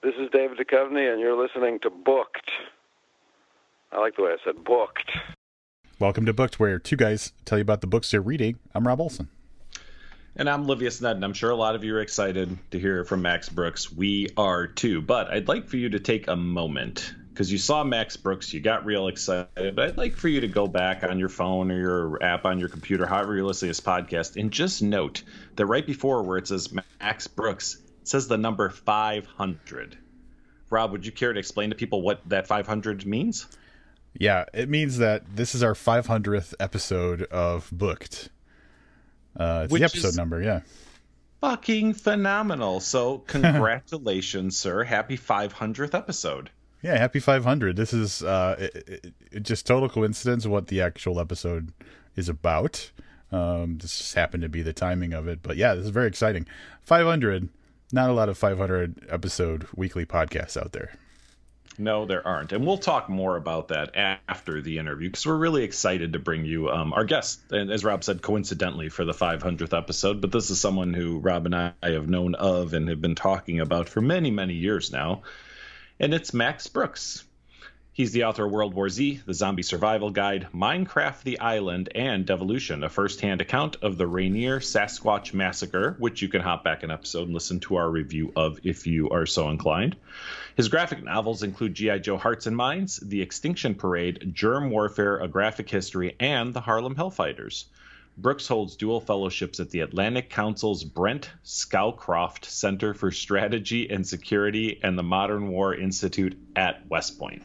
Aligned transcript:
This 0.00 0.14
is 0.14 0.28
David 0.32 0.58
Duchovny, 0.58 1.12
and 1.12 1.20
you're 1.20 1.36
listening 1.36 1.80
to 1.80 1.90
Booked. 1.90 2.50
I 3.90 3.98
like 3.98 4.14
the 4.14 4.22
way 4.22 4.30
I 4.30 4.36
said 4.44 4.62
booked. 4.62 5.10
Welcome 5.98 6.24
to 6.26 6.32
Booked, 6.32 6.60
where 6.60 6.78
two 6.78 6.94
guys 6.94 7.32
tell 7.44 7.58
you 7.58 7.62
about 7.62 7.80
the 7.80 7.88
books 7.88 8.12
they're 8.12 8.20
reading. 8.20 8.60
I'm 8.76 8.86
Rob 8.86 9.00
Olson. 9.00 9.28
And 10.36 10.48
I'm 10.48 10.68
Livius 10.68 11.00
Ned, 11.00 11.16
and 11.16 11.24
I'm 11.24 11.32
sure 11.32 11.50
a 11.50 11.56
lot 11.56 11.74
of 11.74 11.82
you 11.82 11.96
are 11.96 12.00
excited 12.00 12.56
to 12.70 12.78
hear 12.78 13.02
from 13.02 13.22
Max 13.22 13.48
Brooks. 13.48 13.92
We 13.92 14.28
are 14.36 14.68
too. 14.68 15.02
But 15.02 15.32
I'd 15.32 15.48
like 15.48 15.66
for 15.66 15.78
you 15.78 15.88
to 15.88 15.98
take 15.98 16.28
a 16.28 16.36
moment 16.36 17.12
because 17.30 17.50
you 17.50 17.58
saw 17.58 17.82
Max 17.82 18.16
Brooks, 18.16 18.54
you 18.54 18.60
got 18.60 18.84
real 18.84 19.08
excited. 19.08 19.74
But 19.74 19.88
I'd 19.88 19.96
like 19.96 20.14
for 20.14 20.28
you 20.28 20.42
to 20.42 20.48
go 20.48 20.68
back 20.68 21.02
on 21.02 21.18
your 21.18 21.28
phone 21.28 21.72
or 21.72 21.76
your 21.76 22.22
app 22.22 22.44
on 22.44 22.60
your 22.60 22.68
computer, 22.68 23.04
however 23.04 23.34
you're 23.34 23.44
listening 23.44 23.72
to 23.72 23.80
this 23.80 23.84
podcast, 23.84 24.40
and 24.40 24.52
just 24.52 24.80
note 24.80 25.24
that 25.56 25.66
right 25.66 25.84
before 25.84 26.22
where 26.22 26.38
it 26.38 26.46
says 26.46 26.72
Max 27.00 27.26
Brooks, 27.26 27.74
it 27.74 27.87
says 28.08 28.28
the 28.28 28.38
number 28.38 28.68
500. 28.70 29.98
Rob, 30.70 30.92
would 30.92 31.06
you 31.06 31.12
care 31.12 31.32
to 31.32 31.38
explain 31.38 31.70
to 31.70 31.76
people 31.76 32.02
what 32.02 32.20
that 32.28 32.46
500 32.46 33.06
means? 33.06 33.46
Yeah, 34.14 34.44
it 34.52 34.68
means 34.68 34.98
that 34.98 35.24
this 35.36 35.54
is 35.54 35.62
our 35.62 35.74
500th 35.74 36.54
episode 36.60 37.22
of 37.24 37.68
Booked. 37.72 38.30
Uh, 39.36 39.62
it's 39.64 39.72
Which 39.72 39.80
the 39.80 39.84
episode 39.84 40.16
number, 40.16 40.42
yeah. 40.42 40.60
Fucking 41.40 41.94
phenomenal. 41.94 42.80
So, 42.80 43.18
congratulations, 43.26 44.58
sir. 44.58 44.84
Happy 44.84 45.16
500th 45.16 45.94
episode. 45.94 46.50
Yeah, 46.82 46.96
happy 46.96 47.20
500. 47.20 47.76
This 47.76 47.92
is 47.92 48.22
uh, 48.22 48.56
it, 48.58 49.14
it, 49.32 49.42
just 49.42 49.66
total 49.66 49.88
coincidence 49.88 50.46
what 50.46 50.68
the 50.68 50.80
actual 50.80 51.18
episode 51.20 51.72
is 52.14 52.28
about. 52.28 52.90
Um, 53.30 53.78
this 53.78 53.98
just 53.98 54.14
happened 54.14 54.42
to 54.42 54.48
be 54.48 54.62
the 54.62 54.72
timing 54.72 55.12
of 55.12 55.28
it. 55.28 55.40
But 55.42 55.56
yeah, 55.56 55.74
this 55.74 55.84
is 55.84 55.90
very 55.90 56.06
exciting. 56.06 56.46
500. 56.82 57.48
Not 57.92 58.10
a 58.10 58.12
lot 58.12 58.28
of 58.28 58.36
500 58.36 59.06
episode 59.08 59.66
weekly 59.74 60.04
podcasts 60.04 60.56
out 60.56 60.72
there. 60.72 60.92
No, 61.78 62.06
there 62.06 62.26
aren't. 62.26 62.52
And 62.52 62.66
we'll 62.66 62.78
talk 62.78 63.08
more 63.08 63.36
about 63.36 63.68
that 63.68 63.96
after 63.96 64.60
the 64.60 64.78
interview 64.78 65.08
because 65.08 65.24
we're 65.24 65.36
really 65.36 65.62
excited 65.62 66.12
to 66.12 66.18
bring 66.18 66.44
you 66.44 66.68
um, 66.68 66.92
our 66.92 67.04
guest. 67.04 67.40
And 67.52 67.70
as 67.70 67.84
Rob 67.84 68.02
said, 68.02 68.20
coincidentally 68.20 68.88
for 68.88 69.04
the 69.04 69.12
500th 69.12 69.76
episode, 69.76 70.20
but 70.20 70.32
this 70.32 70.50
is 70.50 70.60
someone 70.60 70.92
who 70.92 71.20
Rob 71.20 71.46
and 71.46 71.54
I 71.54 71.72
have 71.82 72.08
known 72.08 72.34
of 72.34 72.74
and 72.74 72.88
have 72.88 73.00
been 73.00 73.14
talking 73.14 73.60
about 73.60 73.88
for 73.88 74.00
many, 74.00 74.32
many 74.32 74.54
years 74.54 74.90
now. 74.90 75.22
And 76.00 76.12
it's 76.12 76.34
Max 76.34 76.66
Brooks. 76.66 77.24
He's 77.98 78.12
the 78.12 78.22
author 78.22 78.44
of 78.44 78.52
World 78.52 78.74
War 78.74 78.88
Z, 78.88 79.22
The 79.26 79.34
Zombie 79.34 79.64
Survival 79.64 80.10
Guide, 80.10 80.46
Minecraft 80.54 81.20
the 81.24 81.40
Island, 81.40 81.88
and 81.96 82.24
Devolution, 82.24 82.84
a 82.84 82.88
first 82.88 83.20
hand 83.22 83.40
account 83.40 83.74
of 83.82 83.98
the 83.98 84.06
Rainier 84.06 84.60
Sasquatch 84.60 85.34
Massacre, 85.34 85.96
which 85.98 86.22
you 86.22 86.28
can 86.28 86.40
hop 86.40 86.62
back 86.62 86.84
an 86.84 86.92
episode 86.92 87.24
and 87.24 87.34
listen 87.34 87.58
to 87.58 87.74
our 87.74 87.90
review 87.90 88.32
of 88.36 88.60
if 88.62 88.86
you 88.86 89.10
are 89.10 89.26
so 89.26 89.50
inclined. 89.50 89.96
His 90.54 90.68
graphic 90.68 91.02
novels 91.02 91.42
include 91.42 91.74
G.I. 91.74 91.98
Joe 91.98 92.16
Hearts 92.16 92.46
and 92.46 92.56
Minds, 92.56 92.98
The 92.98 93.20
Extinction 93.20 93.74
Parade, 93.74 94.30
Germ 94.32 94.70
Warfare, 94.70 95.16
A 95.16 95.26
Graphic 95.26 95.68
History, 95.68 96.14
and 96.20 96.54
The 96.54 96.60
Harlem 96.60 96.94
Hellfighters. 96.94 97.64
Brooks 98.16 98.46
holds 98.46 98.76
dual 98.76 99.00
fellowships 99.00 99.58
at 99.58 99.70
the 99.70 99.80
Atlantic 99.80 100.30
Council's 100.30 100.84
Brent 100.84 101.32
Scowcroft 101.44 102.44
Center 102.44 102.94
for 102.94 103.10
Strategy 103.10 103.90
and 103.90 104.06
Security 104.06 104.78
and 104.84 104.96
the 104.96 105.02
Modern 105.02 105.48
War 105.48 105.74
Institute 105.74 106.38
at 106.54 106.86
West 106.88 107.18
Point. 107.18 107.42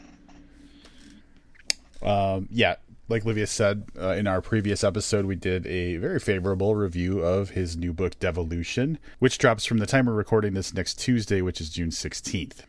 Um, 2.03 2.47
yeah, 2.51 2.75
like 3.09 3.25
Livia 3.25 3.47
said 3.47 3.85
uh, 3.99 4.09
in 4.11 4.27
our 4.27 4.41
previous 4.41 4.83
episode, 4.83 5.25
we 5.25 5.35
did 5.35 5.65
a 5.67 5.97
very 5.97 6.19
favorable 6.19 6.75
review 6.75 7.19
of 7.19 7.51
his 7.51 7.75
new 7.75 7.93
book, 7.93 8.19
Devolution, 8.19 8.97
which 9.19 9.37
drops 9.37 9.65
from 9.65 9.77
the 9.79 9.85
time 9.85 10.05
we're 10.05 10.13
recording 10.13 10.53
this 10.53 10.73
next 10.73 10.99
Tuesday, 10.99 11.41
which 11.41 11.61
is 11.61 11.69
June 11.69 11.89
16th. 11.89 12.61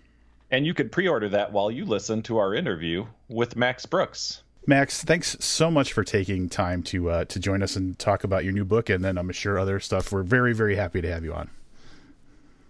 And 0.51 0.67
you 0.67 0.75
could 0.75 0.93
pre 0.93 1.09
order 1.09 1.29
that 1.31 1.53
while 1.53 1.71
you 1.71 1.85
listen 1.85 2.23
to 2.25 2.39
our 2.39 2.55
interview 2.55 3.07
with 3.29 3.57
Max 3.57 3.87
Brooks. 3.87 4.43
Max, 4.67 5.03
thanks 5.03 5.37
so 5.41 5.71
much 5.71 5.93
for 5.93 6.05
taking 6.05 6.49
time 6.49 6.83
to 6.85 7.11
uh, 7.11 7.25
to 7.27 7.39
join 7.39 7.62
us 7.62 7.77
and 7.77 7.99
talk 7.99 8.25
about 8.25 8.44
your 8.44 8.53
new 8.53 8.65
book, 8.65 8.89
and 8.89 9.05
then 9.05 9.19
I'm 9.19 9.31
sure 9.33 9.59
other 9.59 9.78
stuff. 9.81 10.11
We're 10.12 10.23
very, 10.23 10.55
very 10.55 10.77
happy 10.77 11.03
to 11.03 11.12
have 11.12 11.25
you 11.25 11.34
on. 11.34 11.50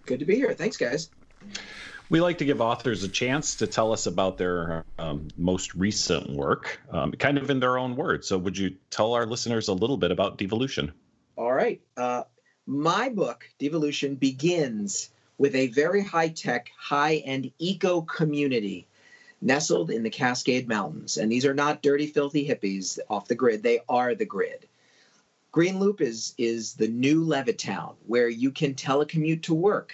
Good 0.05 0.19
to 0.19 0.25
be 0.25 0.35
here. 0.35 0.53
Thanks, 0.53 0.77
guys 0.77 1.09
we 2.09 2.21
like 2.21 2.37
to 2.39 2.45
give 2.45 2.61
authors 2.61 3.03
a 3.03 3.07
chance 3.07 3.55
to 3.55 3.67
tell 3.67 3.91
us 3.91 4.05
about 4.05 4.37
their 4.37 4.85
um, 4.99 5.27
most 5.37 5.75
recent 5.75 6.29
work, 6.29 6.79
um, 6.91 7.11
kind 7.13 7.37
of 7.37 7.49
in 7.49 7.59
their 7.59 7.77
own 7.77 7.95
words. 7.95 8.27
So, 8.27 8.37
would 8.37 8.57
you 8.57 8.75
tell 8.89 9.13
our 9.13 9.25
listeners 9.25 9.67
a 9.67 9.73
little 9.73 9.97
bit 9.97 10.11
about 10.11 10.37
Devolution? 10.37 10.91
All 11.35 11.51
right. 11.51 11.81
Uh, 11.97 12.23
my 12.65 13.09
book, 13.09 13.49
Devolution, 13.59 14.15
begins 14.15 15.09
with 15.37 15.55
a 15.55 15.67
very 15.67 16.03
high 16.03 16.29
tech, 16.29 16.71
high 16.77 17.15
end 17.17 17.51
eco 17.59 18.01
community 18.01 18.87
nestled 19.41 19.91
in 19.91 20.03
the 20.03 20.09
Cascade 20.09 20.67
Mountains. 20.67 21.17
And 21.17 21.31
these 21.31 21.45
are 21.45 21.53
not 21.53 21.83
dirty, 21.83 22.07
filthy 22.07 22.47
hippies 22.47 22.99
off 23.09 23.27
the 23.27 23.35
grid, 23.35 23.63
they 23.63 23.79
are 23.89 24.15
the 24.15 24.25
grid. 24.25 24.67
Green 25.51 25.79
Loop 25.79 26.01
is, 26.01 26.33
is 26.37 26.73
the 26.73 26.87
new 26.87 27.25
Levittown 27.25 27.95
where 28.07 28.27
you 28.27 28.51
can 28.51 28.73
telecommute 28.73 29.43
to 29.43 29.53
work 29.53 29.93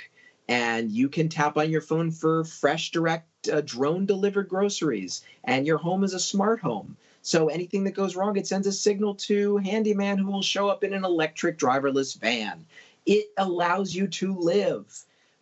and 0.52 0.92
you 0.92 1.08
can 1.08 1.30
tap 1.30 1.56
on 1.56 1.72
your 1.72 1.80
phone 1.80 2.12
for 2.12 2.44
fresh 2.44 2.92
direct 2.92 3.48
uh, 3.48 3.62
drone 3.62 4.06
delivered 4.06 4.50
groceries. 4.50 5.24
And 5.46 5.66
your 5.66 5.78
home 5.78 6.04
is 6.04 6.14
a 6.14 6.20
smart 6.20 6.60
home. 6.60 6.98
So 7.22 7.48
anything 7.48 7.86
that 7.86 7.94
goes 7.94 8.18
wrong 8.18 8.36
it 8.36 8.48
sends 8.48 8.68
a 8.68 8.74
signal 8.74 9.16
to 9.16 9.56
handyman 9.58 10.18
who 10.18 10.30
will 10.30 10.42
show 10.42 10.68
up 10.68 10.84
in 10.84 10.94
an 10.94 11.06
electric 11.06 11.58
driverless 11.58 12.20
van. 12.20 12.66
It 13.06 13.28
allows 13.38 13.96
you 13.96 14.08
to 14.08 14.38
live 14.38 14.94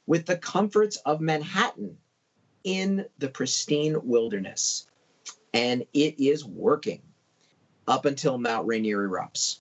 with 0.06 0.28
the 0.28 0.38
comforts 0.38 0.98
of 0.98 1.22
manhattan 1.22 1.98
in 2.64 3.06
the 3.18 3.30
pristine 3.30 3.98
wilderness. 4.04 4.86
And 5.56 5.86
it 5.92 6.20
is 6.20 6.46
working 6.46 7.02
up 7.88 8.06
until 8.06 8.38
mount 8.38 8.68
rainier 8.68 9.10
erupts. 9.10 9.58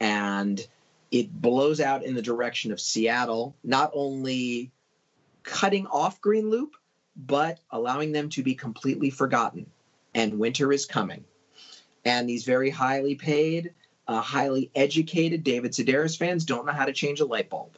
And 0.00 0.66
it 1.10 1.32
blows 1.32 1.80
out 1.80 2.04
in 2.04 2.14
the 2.14 2.22
direction 2.22 2.72
of 2.72 2.80
Seattle, 2.80 3.56
not 3.64 3.90
only 3.94 4.70
cutting 5.42 5.86
off 5.86 6.20
Green 6.20 6.50
Loop, 6.50 6.76
but 7.16 7.60
allowing 7.70 8.12
them 8.12 8.28
to 8.30 8.42
be 8.42 8.54
completely 8.54 9.10
forgotten. 9.10 9.66
And 10.14 10.38
winter 10.38 10.72
is 10.72 10.86
coming. 10.86 11.24
And 12.04 12.28
these 12.28 12.44
very 12.44 12.70
highly 12.70 13.14
paid, 13.14 13.72
uh, 14.06 14.20
highly 14.20 14.70
educated 14.74 15.44
David 15.44 15.72
Sedaris 15.72 16.16
fans 16.16 16.44
don't 16.44 16.66
know 16.66 16.72
how 16.72 16.84
to 16.84 16.92
change 16.92 17.20
a 17.20 17.24
light 17.24 17.50
bulb. 17.50 17.76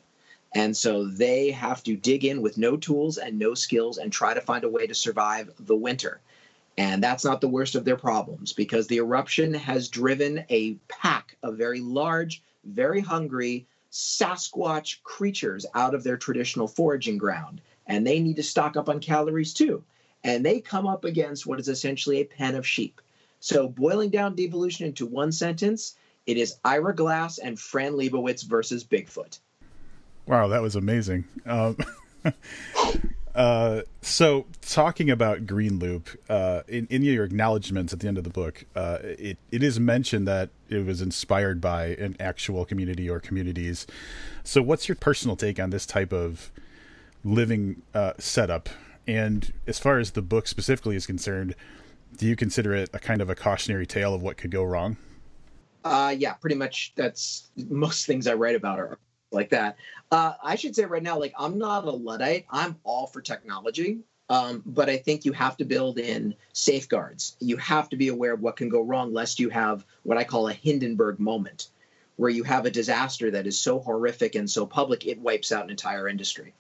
And 0.54 0.76
so 0.76 1.06
they 1.06 1.52
have 1.52 1.82
to 1.84 1.97
dig 1.97 2.24
in 2.24 2.42
with 2.42 2.58
no 2.58 2.76
tools 2.76 3.18
and 3.18 3.38
no 3.38 3.54
skills 3.54 3.98
and 3.98 4.12
try 4.12 4.34
to 4.34 4.41
find 4.41 4.64
a 4.64 4.68
way 4.68 4.86
to 4.86 4.94
survive 4.94 5.50
the 5.60 5.76
winter. 5.76 6.20
And 6.76 7.02
that's 7.02 7.24
not 7.24 7.41
the 7.41 7.48
worst 7.48 7.74
of 7.74 7.84
their 7.84 7.97
problems 7.97 8.52
because 8.52 8.86
the 8.86 8.97
eruption 8.97 9.54
has 9.54 9.88
driven 9.88 10.44
a 10.50 10.74
pack 10.88 11.36
of 11.42 11.56
very 11.56 11.80
large 11.80 12.42
very 12.65 13.00
hungry 13.00 13.66
Sasquatch 13.91 15.03
creatures 15.03 15.66
out 15.75 15.94
of 15.94 16.04
their 16.04 16.16
traditional 16.16 16.69
foraging 16.69 17.19
ground. 17.19 17.60
And 17.87 18.06
they 18.06 18.21
need 18.21 18.37
to 18.37 18.43
stock 18.43 18.76
up 18.76 18.88
on 18.88 19.00
calories 19.00 19.53
too. 19.53 19.82
And 20.22 20.44
they 20.44 20.60
come 20.60 20.87
up 20.87 21.04
against 21.04 21.47
what 21.47 21.59
is 21.59 21.69
essentially 21.69 22.21
a 22.21 22.25
pen 22.25 22.54
of 22.54 22.66
sheep. 22.66 23.00
So, 23.41 23.69
boiling 23.69 24.10
down 24.10 24.37
devolution 24.37 24.87
into 24.87 25.06
one 25.06 25.32
sentence, 25.32 25.97
it 26.26 26.37
is 26.37 26.56
Ira 26.65 26.94
Glass 26.94 27.38
and 27.38 27.59
Fran 27.59 27.94
Lebowitz 27.94 28.44
versus 28.44 28.84
Bigfoot. 28.84 29.38
Wow, 30.27 30.48
that 30.48 30.60
was 30.60 30.77
amazing. 30.77 31.25
Um, 31.47 31.77
Uh, 33.34 33.82
so 34.02 34.46
talking 34.60 35.10
about 35.10 35.46
Green 35.46 35.78
Loop, 35.78 36.08
uh, 36.28 36.62
in, 36.66 36.86
in 36.91 37.02
your 37.02 37.24
acknowledgments 37.24 37.92
at 37.92 38.00
the 38.00 38.08
end 38.08 38.18
of 38.18 38.24
the 38.24 38.30
book, 38.30 38.64
uh, 38.74 38.98
it, 39.02 39.38
it 39.50 39.62
is 39.62 39.78
mentioned 39.78 40.26
that 40.26 40.50
it 40.68 40.84
was 40.84 41.00
inspired 41.00 41.60
by 41.60 41.86
an 41.86 42.16
actual 42.18 42.64
community 42.64 43.08
or 43.08 43.20
communities. 43.20 43.86
So 44.42 44.62
what's 44.62 44.88
your 44.88 44.96
personal 44.96 45.36
take 45.36 45.60
on 45.60 45.70
this 45.70 45.86
type 45.86 46.12
of 46.12 46.50
living 47.24 47.82
uh, 47.94 48.14
setup? 48.18 48.68
And 49.06 49.53
as 49.66 49.78
far 49.78 49.98
as 49.98 50.12
the 50.12 50.22
book 50.22 50.48
specifically 50.48 50.97
is 50.97 51.06
concerned, 51.06 51.54
do 52.16 52.26
you 52.26 52.36
consider 52.36 52.74
it 52.74 52.91
a 52.92 52.98
kind 52.98 53.21
of 53.21 53.30
a 53.30 53.34
cautionary 53.34 53.86
tale 53.86 54.15
of 54.15 54.22
what 54.22 54.36
could 54.36 54.50
go 54.50 54.65
wrong? 54.65 54.97
Uh, 55.84 56.15
yeah, 56.16 56.34
pretty 56.34 56.56
much. 56.56 56.92
That's 56.97 57.50
most 57.56 58.06
things 58.06 58.26
I 58.26 58.34
write 58.34 58.56
about 58.56 58.78
are 58.78 58.98
like 59.32 59.50
that. 59.50 59.77
Uh, 60.10 60.34
I 60.42 60.56
should 60.56 60.74
say 60.74 60.84
right 60.84 61.03
now, 61.03 61.18
like 61.18 61.34
I'm 61.38 61.59
not 61.59 61.84
a 61.84 61.91
luddite. 61.91 62.47
I'm 62.50 62.77
all 62.84 63.06
for 63.06 63.21
technology, 63.21 64.00
um, 64.28 64.62
but 64.66 64.88
I 64.88 64.97
think 64.97 65.24
you 65.24 65.32
have 65.32 65.56
to 65.59 65.65
build 65.65 65.98
in 65.98 66.34
safeguards. 66.53 67.36
You 67.41 67.56
have 67.59 67.88
to 67.91 67.97
be 67.97 68.09
aware 68.09 68.32
of 68.32 68.41
what 68.41 68.56
can 68.56 68.68
go 68.68 68.82
wrong, 68.82 69.12
lest 69.12 69.41
you 69.41 69.48
have 69.50 69.84
what 70.03 70.18
I 70.18 70.24
call 70.24 70.48
a 70.48 70.53
Hindenburg 70.53 71.21
moment, 71.21 71.68
where 72.16 72.30
you 72.30 72.44
have 72.44 72.66
a 72.66 72.71
disaster 72.71 73.30
that 73.30 73.47
is 73.47 73.59
so 73.59 73.78
horrific 73.78 74.34
and 74.34 74.50
so 74.50 74.66
public 74.66 75.06
it 75.06 75.21
wipes 75.21 75.53
out 75.53 75.65
an 75.65 75.71
entire 75.71 76.09
industry. 76.09 76.53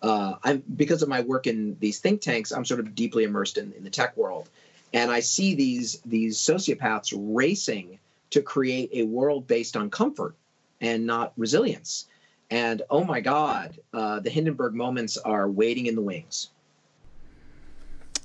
Uh, 0.00 0.34
I'm 0.44 0.62
because 0.76 1.02
of 1.02 1.08
my 1.08 1.22
work 1.22 1.46
in 1.46 1.76
these 1.80 1.98
think 1.98 2.20
tanks, 2.20 2.52
I'm 2.52 2.64
sort 2.64 2.80
of 2.80 2.94
deeply 2.94 3.24
immersed 3.24 3.58
in, 3.58 3.72
in 3.72 3.84
the 3.84 3.90
tech 3.90 4.16
world, 4.16 4.48
and 4.94 5.10
I 5.10 5.20
see 5.20 5.54
these 5.54 6.00
these 6.06 6.38
sociopaths 6.38 7.12
racing 7.16 7.98
to 8.30 8.42
create 8.42 8.90
a 8.92 9.04
world 9.04 9.46
based 9.46 9.76
on 9.76 9.90
comfort 9.90 10.36
and 10.80 11.06
not 11.06 11.32
resilience. 11.36 12.06
And 12.50 12.82
oh 12.90 13.04
my 13.04 13.20
God, 13.20 13.78
uh, 13.92 14.20
the 14.20 14.30
Hindenburg 14.30 14.74
moments 14.74 15.18
are 15.18 15.48
waiting 15.50 15.86
in 15.86 15.94
the 15.94 16.02
wings. 16.02 16.50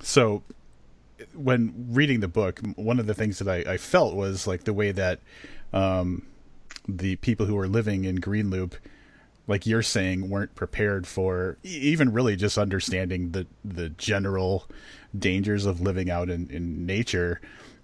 So, 0.02 0.42
when 1.34 1.72
reading 1.90 2.20
the 2.20 2.28
book, 2.28 2.60
one 2.76 2.98
of 2.98 3.06
the 3.06 3.14
things 3.14 3.38
that 3.38 3.48
I, 3.48 3.74
I 3.74 3.76
felt 3.76 4.14
was 4.14 4.46
like 4.46 4.64
the 4.64 4.72
way 4.72 4.92
that 4.92 5.20
um, 5.72 6.26
the 6.88 7.16
people 7.16 7.46
who 7.46 7.54
were 7.54 7.68
living 7.68 8.04
in 8.04 8.16
Green 8.16 8.50
Loop, 8.50 8.76
like 9.46 9.66
you're 9.66 9.82
saying, 9.82 10.28
weren't 10.28 10.54
prepared 10.54 11.06
for 11.06 11.58
even 11.62 12.12
really 12.12 12.36
just 12.36 12.58
understanding 12.58 13.30
the 13.30 13.46
the 13.64 13.90
general 13.90 14.66
dangers 15.18 15.66
of 15.66 15.80
living 15.80 16.10
out 16.10 16.28
in, 16.30 16.48
in 16.50 16.86
nature. 16.86 17.40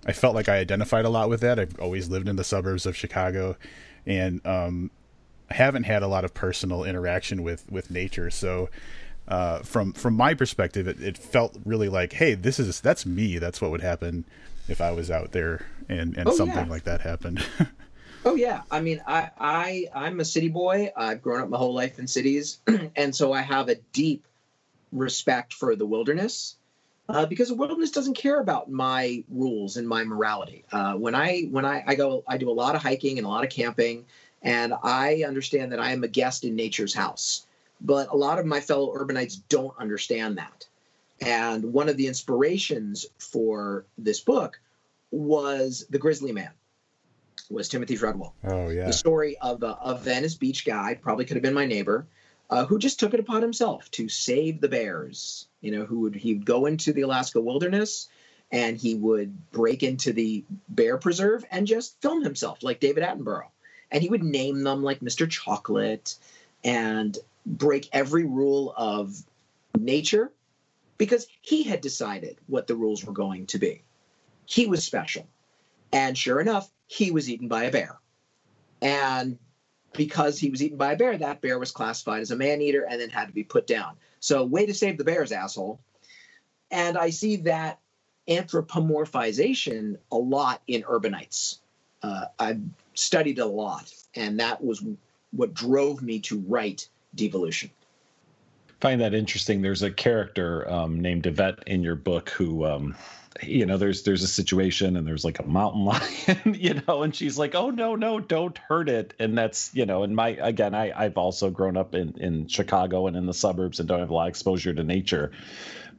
I 0.06 0.12
felt 0.12 0.34
like 0.34 0.48
I 0.48 0.56
identified 0.56 1.04
a 1.04 1.10
lot 1.10 1.28
with 1.28 1.40
that. 1.40 1.58
I've 1.58 1.78
always 1.78 2.08
lived 2.08 2.28
in 2.28 2.36
the 2.36 2.44
suburbs 2.44 2.86
of 2.86 2.96
Chicago, 2.96 3.56
and 4.06 4.44
um, 4.46 4.90
haven't 5.50 5.84
had 5.84 6.02
a 6.02 6.06
lot 6.06 6.24
of 6.24 6.34
personal 6.34 6.84
interaction 6.84 7.42
with 7.42 7.70
with 7.70 7.90
nature. 7.90 8.30
So, 8.30 8.70
uh, 9.28 9.60
from 9.60 9.92
from 9.92 10.14
my 10.14 10.34
perspective, 10.34 10.88
it, 10.88 11.00
it, 11.02 11.18
felt 11.18 11.56
really 11.64 11.88
like, 11.88 12.12
hey, 12.12 12.34
this 12.34 12.58
is 12.58 12.80
that's 12.80 13.04
me. 13.06 13.38
That's 13.38 13.60
what 13.60 13.70
would 13.70 13.82
happen 13.82 14.24
if 14.68 14.80
I 14.80 14.92
was 14.92 15.10
out 15.10 15.32
there 15.32 15.66
and 15.88 16.16
and 16.16 16.28
oh, 16.28 16.36
something 16.36 16.66
yeah. 16.66 16.70
like 16.70 16.84
that 16.84 17.00
happened. 17.00 17.44
oh 18.24 18.34
yeah, 18.34 18.62
I 18.70 18.80
mean, 18.80 19.02
I 19.06 19.30
I 19.38 19.86
I'm 19.94 20.20
a 20.20 20.24
city 20.24 20.48
boy. 20.48 20.92
I've 20.96 21.22
grown 21.22 21.42
up 21.42 21.48
my 21.48 21.58
whole 21.58 21.74
life 21.74 21.98
in 21.98 22.06
cities, 22.06 22.60
and 22.96 23.14
so 23.14 23.32
I 23.32 23.42
have 23.42 23.68
a 23.68 23.76
deep 23.92 24.26
respect 24.92 25.54
for 25.54 25.76
the 25.76 25.86
wilderness 25.86 26.56
uh, 27.10 27.26
because 27.26 27.48
the 27.48 27.54
wilderness 27.54 27.90
doesn't 27.90 28.14
care 28.14 28.40
about 28.40 28.70
my 28.70 29.24
rules 29.28 29.76
and 29.76 29.88
my 29.88 30.04
morality. 30.04 30.64
Uh, 30.70 30.94
when 30.94 31.14
I 31.14 31.42
when 31.50 31.64
I, 31.64 31.82
I 31.86 31.94
go, 31.96 32.22
I 32.26 32.38
do 32.38 32.50
a 32.50 32.52
lot 32.52 32.76
of 32.76 32.82
hiking 32.82 33.18
and 33.18 33.26
a 33.26 33.30
lot 33.30 33.44
of 33.44 33.50
camping, 33.50 34.06
and 34.42 34.72
I 34.82 35.24
understand 35.26 35.72
that 35.72 35.80
I 35.80 35.92
am 35.92 36.04
a 36.04 36.08
guest 36.08 36.44
in 36.44 36.54
nature's 36.54 36.94
house. 36.94 37.46
But 37.80 38.10
a 38.10 38.16
lot 38.16 38.38
of 38.38 38.46
my 38.46 38.60
fellow 38.60 38.94
urbanites 38.94 39.40
don't 39.48 39.74
understand 39.78 40.38
that. 40.38 40.66
And 41.20 41.72
one 41.72 41.88
of 41.88 41.96
the 41.96 42.06
inspirations 42.06 43.06
for 43.18 43.86
this 43.98 44.20
book 44.20 44.60
was 45.10 45.86
the 45.90 45.98
Grizzly 45.98 46.32
Man, 46.32 46.50
was 47.50 47.68
Timothy 47.68 47.96
Treadwell. 47.96 48.34
Oh 48.44 48.68
yeah, 48.68 48.86
the 48.86 48.92
story 48.92 49.36
of 49.38 49.62
a, 49.62 49.78
a 49.82 49.96
Venice 49.96 50.36
Beach 50.36 50.64
guy, 50.64 50.94
probably 50.94 51.24
could 51.24 51.36
have 51.36 51.42
been 51.42 51.54
my 51.54 51.66
neighbor, 51.66 52.06
uh, 52.50 52.66
who 52.66 52.78
just 52.78 53.00
took 53.00 53.14
it 53.14 53.20
upon 53.20 53.42
himself 53.42 53.90
to 53.92 54.08
save 54.08 54.60
the 54.60 54.68
bears. 54.68 55.48
You 55.60 55.72
know, 55.72 55.84
who 55.84 56.00
would 56.00 56.14
he 56.14 56.34
would 56.34 56.46
go 56.46 56.66
into 56.66 56.92
the 56.92 57.02
Alaska 57.02 57.40
wilderness 57.40 58.08
and 58.52 58.76
he 58.76 58.94
would 58.94 59.50
break 59.52 59.82
into 59.82 60.12
the 60.12 60.44
bear 60.68 60.98
preserve 60.98 61.44
and 61.50 61.66
just 61.66 62.00
film 62.00 62.22
himself 62.24 62.62
like 62.62 62.80
David 62.80 63.04
Attenborough. 63.04 63.50
And 63.90 64.02
he 64.02 64.08
would 64.08 64.22
name 64.22 64.62
them 64.62 64.82
like 64.82 65.00
Mr. 65.00 65.28
Chocolate 65.28 66.16
and 66.64 67.16
break 67.46 67.88
every 67.92 68.24
rule 68.24 68.74
of 68.76 69.14
nature 69.78 70.32
because 70.98 71.26
he 71.40 71.62
had 71.62 71.80
decided 71.80 72.36
what 72.46 72.66
the 72.66 72.74
rules 72.74 73.04
were 73.04 73.12
going 73.12 73.46
to 73.46 73.58
be. 73.58 73.82
He 74.46 74.66
was 74.66 74.84
special. 74.84 75.26
And 75.92 76.16
sure 76.16 76.40
enough, 76.40 76.70
he 76.86 77.10
was 77.10 77.30
eaten 77.30 77.48
by 77.48 77.64
a 77.64 77.70
bear. 77.70 77.98
And 78.82 79.38
because 79.92 80.38
he 80.38 80.50
was 80.50 80.62
eaten 80.62 80.76
by 80.76 80.92
a 80.92 80.96
bear, 80.96 81.16
that 81.16 81.40
bear 81.40 81.58
was 81.58 81.72
classified 81.72 82.22
as 82.22 82.30
a 82.30 82.36
man 82.36 82.60
eater 82.60 82.86
and 82.88 83.00
then 83.00 83.10
had 83.10 83.26
to 83.26 83.34
be 83.34 83.44
put 83.44 83.66
down. 83.66 83.96
So, 84.20 84.44
way 84.44 84.66
to 84.66 84.74
save 84.74 84.98
the 84.98 85.04
bears, 85.04 85.32
asshole. 85.32 85.80
And 86.70 86.96
I 86.96 87.10
see 87.10 87.36
that 87.36 87.80
anthropomorphization 88.28 89.96
a 90.12 90.16
lot 90.16 90.62
in 90.66 90.82
urbanites. 90.82 91.58
Uh, 92.02 92.26
I've 92.38 92.60
studied 92.94 93.38
a 93.38 93.46
lot, 93.46 93.92
and 94.14 94.40
that 94.40 94.62
was 94.62 94.82
what 95.32 95.54
drove 95.54 96.02
me 96.02 96.20
to 96.20 96.38
write 96.40 96.88
Devolution. 97.14 97.70
Find 98.80 99.00
that 99.00 99.12
interesting. 99.12 99.60
There's 99.60 99.82
a 99.82 99.90
character 99.90 100.70
um, 100.70 101.00
named 101.00 101.26
Yvette 101.26 101.64
in 101.66 101.82
your 101.82 101.96
book 101.96 102.30
who 102.30 102.64
um, 102.64 102.94
you 103.42 103.64
know 103.64 103.76
there's 103.76 104.02
there's 104.02 104.22
a 104.22 104.28
situation 104.28 104.96
and 104.96 105.06
there's 105.06 105.24
like 105.24 105.38
a 105.38 105.46
mountain 105.46 105.84
lion 105.84 106.54
you 106.58 106.82
know 106.86 107.02
and 107.02 107.14
she's 107.14 107.38
like 107.38 107.54
oh 107.54 107.70
no 107.70 107.94
no 107.94 108.18
don't 108.18 108.58
hurt 108.58 108.88
it. 108.88 109.14
And 109.18 109.38
that's 109.38 109.70
you 109.72 109.86
know 109.86 110.02
and 110.02 110.14
my 110.14 110.30
again 110.30 110.74
i 110.74 110.92
i've 111.04 111.16
also 111.16 111.50
grown 111.50 111.76
up 111.76 111.94
in 111.94 112.14
in 112.18 112.48
chicago 112.48 113.06
and 113.06 113.16
in 113.16 113.26
the 113.26 113.34
suburbs 113.34 113.78
and 113.78 113.88
don't 113.88 114.00
have 114.00 114.10
a 114.10 114.14
lot 114.14 114.24
of 114.24 114.30
exposure 114.30 114.74
to 114.74 114.82
nature. 114.82 115.30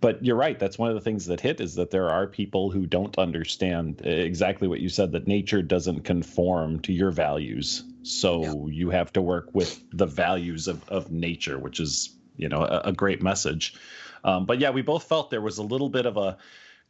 But 0.02 0.26
you're 0.26 0.36
right 0.36 0.60
that's 0.60 0.78
one 0.78 0.90
of 0.90 0.96
the 0.96 1.02
things 1.02 1.28
that 1.28 1.40
hit 1.40 1.62
is 1.62 1.76
that 1.76 1.92
there 1.92 2.10
are 2.10 2.28
people 2.28 2.70
who 2.70 2.86
don't 2.86 3.18
understand 3.18 4.02
exactly 4.06 4.68
what 4.68 4.82
you 4.82 4.90
said 4.90 5.14
that 5.14 5.28
nature 5.28 5.62
doesn't 5.62 6.02
conform 6.02 6.80
to 6.82 6.94
your 6.94 7.12
values. 7.12 7.84
So 8.04 8.68
you 8.68 8.90
have 8.90 9.14
to 9.14 9.22
work 9.22 9.50
with 9.54 9.82
the 9.92 10.08
values 10.08 10.68
of, 10.68 10.88
of 10.90 11.12
nature 11.12 11.58
which 11.58 11.80
is 11.80 12.14
you 12.36 12.50
know 12.50 12.62
a, 12.62 12.82
a 12.86 12.92
great 12.92 13.24
message. 13.24 13.76
Um, 14.24 14.46
but 14.46 14.60
yeah 14.60 14.72
we 14.72 14.82
both 14.82 15.06
felt 15.06 15.30
there 15.30 15.42
was 15.42 15.60
a 15.60 15.64
little 15.64 15.90
bit 15.90 16.06
of 16.06 16.18
a 16.18 16.38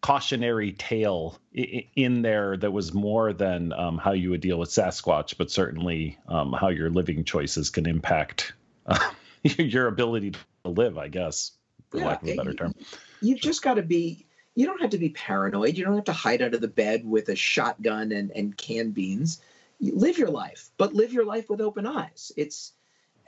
cautionary 0.01 0.71
tale 0.73 1.39
in 1.53 2.23
there 2.23 2.57
that 2.57 2.71
was 2.71 2.93
more 2.93 3.33
than 3.33 3.71
um, 3.73 3.97
how 3.97 4.11
you 4.11 4.31
would 4.31 4.41
deal 4.41 4.57
with 4.57 4.69
Sasquatch, 4.69 5.37
but 5.37 5.51
certainly 5.51 6.17
um, 6.27 6.53
how 6.53 6.69
your 6.69 6.89
living 6.89 7.23
choices 7.23 7.69
can 7.69 7.85
impact 7.85 8.53
uh, 8.87 9.11
your 9.43 9.87
ability 9.87 10.31
to 10.31 10.39
live, 10.65 10.97
I 10.97 11.07
guess, 11.07 11.51
for 11.89 11.99
yeah, 11.99 12.07
lack 12.07 12.23
of 12.23 12.29
a 12.29 12.35
better 12.35 12.53
term. 12.53 12.73
You've 13.21 13.39
just 13.39 13.61
got 13.61 13.75
to 13.75 13.83
be, 13.83 14.25
you 14.55 14.65
don't 14.65 14.81
have 14.81 14.89
to 14.89 14.97
be 14.97 15.09
paranoid. 15.09 15.77
You 15.77 15.85
don't 15.85 15.95
have 15.95 16.05
to 16.05 16.13
hide 16.13 16.41
under 16.41 16.57
the 16.57 16.67
bed 16.67 17.05
with 17.05 17.29
a 17.29 17.35
shotgun 17.35 18.11
and, 18.11 18.31
and 18.31 18.57
canned 18.57 18.95
beans. 18.95 19.39
You 19.79 19.95
live 19.95 20.17
your 20.17 20.29
life, 20.29 20.71
but 20.77 20.95
live 20.95 21.13
your 21.13 21.25
life 21.25 21.47
with 21.47 21.61
open 21.61 21.85
eyes. 21.85 22.31
It's, 22.37 22.73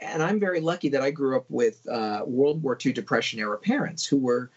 and 0.02 0.24
I'm 0.24 0.40
very 0.40 0.60
lucky 0.60 0.90
that 0.90 1.02
I 1.04 1.12
grew 1.12 1.38
up 1.38 1.46
with 1.50 1.88
uh, 1.88 2.24
World 2.26 2.64
War 2.64 2.78
II 2.84 2.94
Depression 2.94 3.40
era 3.40 3.60
parents 3.60 4.06
who 4.06 4.18
were 4.18 4.50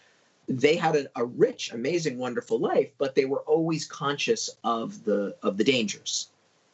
they 0.47 0.75
had 0.75 0.95
a, 0.95 1.07
a, 1.15 1.25
rich, 1.25 1.71
amazing, 1.73 2.17
wonderful 2.17 2.59
life, 2.59 2.89
but 2.97 3.15
they 3.15 3.25
were 3.25 3.41
always 3.41 3.85
conscious 3.85 4.49
of 4.63 5.03
the 5.03 5.35
of 5.43 5.57
the 5.57 5.63
dangers, 5.63 6.29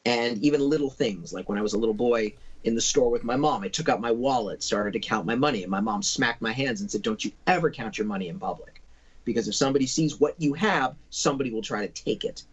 and 0.06 0.38
even 0.44 0.62
little 0.62 0.90
things 0.90 1.34
like 1.34 1.50
when 1.50 1.58
I 1.58 1.62
was 1.62 1.74
a 1.74 1.80
little 1.80 1.94
boy 1.94 2.34
in 2.64 2.76
the 2.76 2.82
store 2.82 3.10
with 3.10 3.24
my 3.24 3.36
mom, 3.36 3.64
I 3.64 3.68
took 3.68 3.90
out 3.90 4.00
my 4.00 4.12
wallet, 4.12 4.64
started 4.64 4.94
to 4.94 5.00
count 5.00 5.26
my 5.26 5.36
money, 5.36 5.64
and 5.64 5.72
my 5.72 5.80
mom 5.80 6.02
smacked 6.04 6.42
my 6.42 6.52
hands 6.52 6.82
and 6.82 6.90
said, 6.90 7.02
"Don't 7.02 7.26
you 7.26 7.32
ever 7.48 7.72
count 7.72 7.98
your 7.98 8.08
money 8.08 8.28
in 8.28 8.40
public, 8.40 8.82
because 9.26 9.48
if 9.48 9.56
somebody 9.56 9.88
sees 9.88 10.20
what 10.20 10.40
you 10.40 10.54
have, 10.54 10.96
somebody 11.10 11.52
will 11.52 11.64
try 11.64 11.86
to 11.86 12.04
take 12.04 12.24
it." 12.24 12.44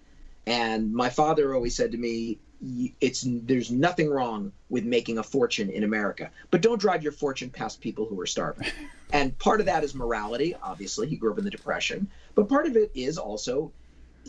And 0.47 0.93
my 0.93 1.11
father 1.11 1.55
always 1.55 1.77
said 1.77 1.93
to 1.93 1.99
me, 1.99 2.39
it's 2.63 3.25
there's 3.27 3.71
nothing 3.71 4.11
wrong 4.11 4.53
with 4.69 4.85
making 4.85 5.19
a 5.19 5.23
fortune 5.23 5.71
in 5.71 5.85
America, 5.85 6.31
but 6.51 6.61
don't 6.61 6.81
drive 6.81 7.03
your 7.03 7.13
fortune 7.13 7.51
past 7.51 7.81
people 7.81 8.05
who 8.07 8.21
are 8.21 8.27
starving. 8.27 8.69
and 9.13 9.39
part 9.39 9.61
of 9.61 9.67
that 9.67 9.83
is 9.83 9.95
morality. 9.95 10.55
Obviously, 10.63 11.09
he 11.09 11.17
grew 11.17 11.33
up 11.33 11.39
in 11.39 11.45
the 11.45 11.51
Depression, 11.51 12.09
but 12.35 12.49
part 12.49 12.67
of 12.67 12.77
it 12.77 12.91
is 12.95 13.17
also 13.17 13.73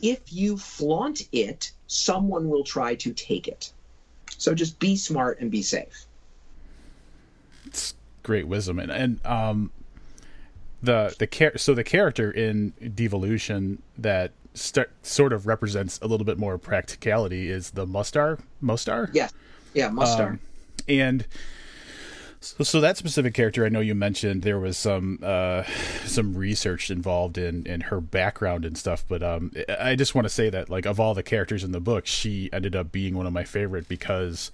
if 0.02 0.32
you 0.32 0.58
flaunt 0.58 1.28
it, 1.32 1.72
someone 1.88 2.50
will 2.50 2.64
try 2.64 2.96
to 2.96 3.14
take 3.14 3.48
it. 3.48 3.72
So 4.38 4.56
just 4.56 4.80
be 4.80 4.96
smart 4.96 5.40
and 5.40 5.52
be 5.52 5.62
safe. 5.62 6.06
It's 7.66 7.94
great 8.24 8.48
wisdom, 8.48 8.80
and, 8.80 8.92
and 8.92 9.26
um, 9.26 9.72
the 10.82 11.14
the 11.20 11.28
char- 11.28 11.58
so 11.58 11.74
the 11.74 11.84
character 11.84 12.32
in 12.32 12.74
Devolution 12.96 13.82
that 13.98 14.32
st- 14.54 14.90
sort 15.04 15.34
of 15.34 15.48
represents 15.48 16.00
a 16.02 16.08
little 16.08 16.26
bit 16.26 16.38
more 16.38 16.58
practicality 16.58 17.50
is 17.50 17.72
the 17.72 17.86
Mostar. 17.86 18.40
Mostar. 18.62 19.10
Yeah. 19.14 19.30
Yeah, 19.74 19.90
Mostar. 19.90 20.30
Um, 20.30 20.40
and 20.88 21.26
so, 22.40 22.64
so 22.64 22.82
that 22.82 22.98
specific 22.98 23.34
character, 23.34 23.66
I 23.66 23.70
know 23.70 23.80
you 23.80 23.96
mentioned 23.96 24.42
there 24.42 24.60
was 24.60 24.78
some 24.78 25.20
uh, 25.22 25.64
some 26.06 26.34
research 26.34 26.90
involved 26.90 27.38
in 27.38 27.66
in 27.68 27.82
her 27.82 28.02
background 28.02 28.66
and 28.66 28.78
stuff, 28.78 29.06
but 29.08 29.22
um, 29.22 29.52
I 29.80 29.96
just 29.96 30.16
want 30.16 30.26
to 30.26 30.30
say 30.30 30.50
that 30.50 30.70
like 30.70 30.86
of 30.86 31.00
all 31.00 31.14
the 31.14 31.24
characters 31.24 31.64
in 31.64 31.72
the 31.72 31.80
book, 31.80 32.08
she 32.08 32.50
ended 32.52 32.76
up 32.76 32.92
being 32.92 33.16
one 33.16 33.28
of 33.28 33.34
my 33.34 33.44
favorite 33.44 33.88
because 33.88 34.52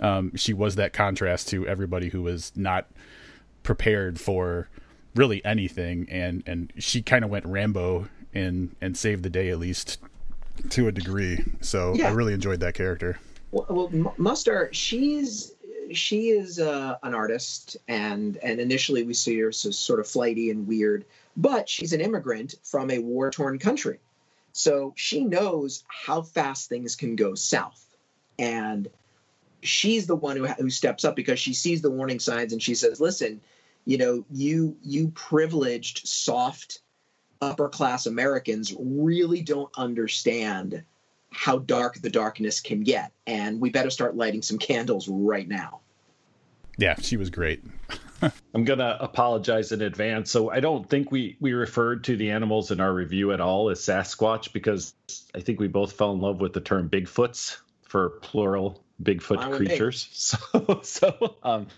um, 0.00 0.34
she 0.36 0.54
was 0.54 0.76
that 0.76 0.92
contrast 0.92 1.48
to 1.48 1.66
everybody 1.66 2.08
who 2.08 2.22
was 2.22 2.50
not 2.56 2.86
prepared 3.62 4.18
for 4.18 4.68
really 5.14 5.44
anything, 5.44 6.08
and 6.10 6.42
and 6.46 6.72
she 6.78 7.02
kind 7.02 7.24
of 7.24 7.30
went 7.30 7.44
Rambo 7.44 8.08
and 8.34 8.74
and 8.80 8.96
save 8.96 9.22
the 9.22 9.30
day 9.30 9.50
at 9.50 9.58
least 9.58 9.98
to 10.70 10.88
a 10.88 10.92
degree. 10.92 11.44
So 11.60 11.94
yeah. 11.94 12.08
I 12.08 12.12
really 12.12 12.34
enjoyed 12.34 12.60
that 12.60 12.74
character. 12.74 13.18
Well, 13.50 13.66
well 13.68 14.14
Mostar, 14.18 14.70
she's 14.72 15.54
she 15.92 16.30
is 16.30 16.58
uh, 16.58 16.96
an 17.02 17.14
artist, 17.14 17.76
and 17.88 18.36
and 18.38 18.60
initially 18.60 19.02
we 19.04 19.14
see 19.14 19.38
her 19.40 19.52
so 19.52 19.70
sort 19.70 20.00
of 20.00 20.06
flighty 20.06 20.50
and 20.50 20.66
weird, 20.66 21.04
but 21.36 21.68
she's 21.68 21.92
an 21.92 22.00
immigrant 22.00 22.54
from 22.62 22.90
a 22.90 22.98
war 22.98 23.30
torn 23.30 23.58
country, 23.58 23.98
so 24.52 24.92
she 24.96 25.24
knows 25.24 25.84
how 25.88 26.22
fast 26.22 26.68
things 26.68 26.96
can 26.96 27.16
go 27.16 27.34
south, 27.34 27.96
and 28.38 28.88
she's 29.62 30.06
the 30.06 30.16
one 30.16 30.36
who 30.36 30.46
who 30.46 30.70
steps 30.70 31.04
up 31.04 31.16
because 31.16 31.38
she 31.38 31.54
sees 31.54 31.82
the 31.82 31.90
warning 31.90 32.20
signs 32.20 32.52
and 32.52 32.62
she 32.62 32.74
says, 32.74 33.00
"Listen, 33.00 33.40
you 33.84 33.98
know, 33.98 34.24
you 34.30 34.76
you 34.82 35.08
privileged, 35.08 36.06
soft." 36.06 36.80
Upper 37.40 37.68
class 37.68 38.06
Americans 38.06 38.74
really 38.78 39.42
don't 39.42 39.70
understand 39.76 40.82
how 41.30 41.58
dark 41.58 41.96
the 42.00 42.10
darkness 42.10 42.60
can 42.60 42.82
get. 42.82 43.12
And 43.26 43.60
we 43.60 43.70
better 43.70 43.90
start 43.90 44.16
lighting 44.16 44.42
some 44.42 44.58
candles 44.58 45.08
right 45.08 45.46
now. 45.46 45.80
Yeah, 46.78 46.94
she 47.00 47.16
was 47.16 47.30
great. 47.30 47.62
I'm 48.54 48.64
gonna 48.64 48.96
apologize 49.00 49.72
in 49.72 49.82
advance. 49.82 50.30
So 50.30 50.50
I 50.50 50.60
don't 50.60 50.88
think 50.88 51.12
we 51.12 51.36
we 51.40 51.52
referred 51.52 52.04
to 52.04 52.16
the 52.16 52.30
animals 52.30 52.70
in 52.70 52.80
our 52.80 52.92
review 52.92 53.32
at 53.32 53.40
all 53.40 53.70
as 53.70 53.80
Sasquatch 53.80 54.52
because 54.52 54.94
I 55.34 55.40
think 55.40 55.60
we 55.60 55.68
both 55.68 55.92
fell 55.92 56.12
in 56.12 56.20
love 56.20 56.40
with 56.40 56.52
the 56.52 56.60
term 56.60 56.88
Bigfoots 56.88 57.58
for 57.82 58.10
plural 58.22 58.82
Bigfoot 59.02 59.56
creatures. 59.56 60.08
So 60.12 60.80
so 60.82 61.36
um 61.42 61.68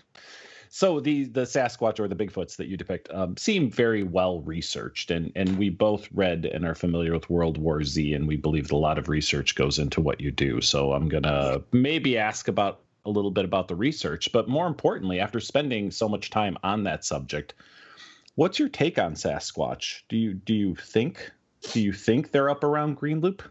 so 0.73 1.01
the 1.01 1.25
the 1.25 1.41
Sasquatch 1.41 1.99
or 1.99 2.07
the 2.07 2.15
Bigfoots 2.15 2.55
that 2.55 2.67
you 2.67 2.77
depict 2.77 3.09
um, 3.11 3.35
seem 3.35 3.69
very 3.69 4.03
well 4.03 4.39
researched, 4.39 5.11
and 5.11 5.29
and 5.35 5.57
we 5.57 5.69
both 5.69 6.07
read 6.13 6.45
and 6.45 6.65
are 6.65 6.75
familiar 6.75 7.11
with 7.11 7.29
World 7.29 7.57
War 7.57 7.83
Z, 7.83 8.13
and 8.13 8.25
we 8.25 8.37
believe 8.37 8.69
that 8.69 8.73
a 8.73 8.77
lot 8.77 8.97
of 8.97 9.09
research 9.09 9.55
goes 9.55 9.79
into 9.79 9.99
what 9.99 10.21
you 10.21 10.31
do. 10.31 10.61
So 10.61 10.93
I'm 10.93 11.09
gonna 11.09 11.61
maybe 11.73 12.17
ask 12.17 12.47
about 12.47 12.79
a 13.03 13.09
little 13.09 13.31
bit 13.31 13.43
about 13.43 13.67
the 13.67 13.75
research, 13.75 14.31
but 14.31 14.47
more 14.47 14.65
importantly, 14.65 15.19
after 15.19 15.41
spending 15.41 15.91
so 15.91 16.07
much 16.07 16.29
time 16.29 16.57
on 16.63 16.83
that 16.83 17.03
subject, 17.03 17.53
what's 18.35 18.57
your 18.57 18.69
take 18.69 18.97
on 18.97 19.13
Sasquatch? 19.13 20.03
Do 20.07 20.15
you 20.15 20.33
do 20.33 20.53
you 20.53 20.75
think 20.75 21.29
do 21.73 21.81
you 21.81 21.91
think 21.91 22.31
they're 22.31 22.49
up 22.49 22.63
around 22.63 22.95
Green 22.95 23.19
Loop? 23.19 23.43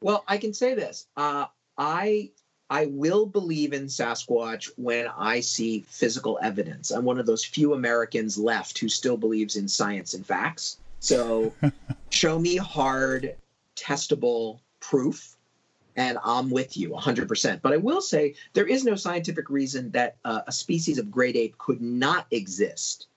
Well, 0.00 0.22
I 0.28 0.38
can 0.38 0.54
say 0.54 0.74
this. 0.74 1.08
Uh, 1.16 1.46
I 1.76 2.30
I 2.70 2.86
will 2.86 3.26
believe 3.26 3.72
in 3.72 3.86
Sasquatch 3.86 4.70
when 4.76 5.08
I 5.08 5.40
see 5.40 5.84
physical 5.88 6.38
evidence. 6.40 6.92
I'm 6.92 7.04
one 7.04 7.18
of 7.18 7.26
those 7.26 7.44
few 7.44 7.74
Americans 7.74 8.38
left 8.38 8.78
who 8.78 8.88
still 8.88 9.16
believes 9.16 9.56
in 9.56 9.66
science 9.66 10.14
and 10.14 10.24
facts. 10.24 10.78
So 11.00 11.52
show 12.10 12.38
me 12.38 12.56
hard, 12.56 13.34
testable 13.74 14.60
proof, 14.78 15.36
and 15.96 16.16
I'm 16.24 16.48
with 16.48 16.76
you 16.76 16.90
100%. 16.90 17.60
But 17.60 17.72
I 17.72 17.76
will 17.76 18.00
say 18.00 18.34
there 18.52 18.68
is 18.68 18.84
no 18.84 18.94
scientific 18.94 19.50
reason 19.50 19.90
that 19.90 20.16
uh, 20.24 20.42
a 20.46 20.52
species 20.52 20.98
of 20.98 21.10
great 21.10 21.34
ape 21.34 21.58
could 21.58 21.82
not 21.82 22.26
exist 22.30 23.08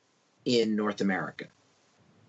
in 0.46 0.76
North 0.76 1.00
America 1.00 1.46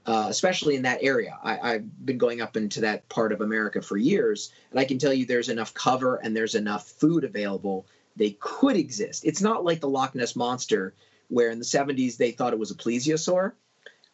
uh, 0.07 0.27
especially 0.29 0.77
in 0.77 0.83
that 0.83 1.03
area. 1.03 1.39
I, 1.43 1.73
have 1.73 2.07
been 2.07 2.19
going 2.19 2.41
up 2.41 2.57
into 2.57 2.81
that 2.83 3.09
part 3.09 3.33
of 3.33 3.41
America 3.41 3.81
for 3.81 3.97
years, 3.97 4.53
and 4.71 4.79
I 4.79 4.85
can 4.85 4.99
tell 4.99 5.13
you 5.13 5.25
there's 5.25 5.49
enough 5.49 5.73
cover 5.75 6.17
and 6.17 6.37
there's 6.37 6.55
enough 6.55 6.89
food 6.89 7.25
available. 7.25 7.87
They 8.17 8.37
could 8.41 8.77
exist. 8.77 9.25
It's 9.25 9.41
not 9.41 9.65
like 9.65 9.81
the 9.81 9.89
Loch 9.89 10.15
Ness 10.15 10.37
monster, 10.37 10.95
where 11.29 11.51
in 11.51 11.59
the 11.59 11.65
70s 11.65 12.17
they 12.17 12.33
thought 12.33 12.53
it 12.53 12.59
was 12.59 12.71
a 12.71 12.77
plesiosaur, 12.77 13.53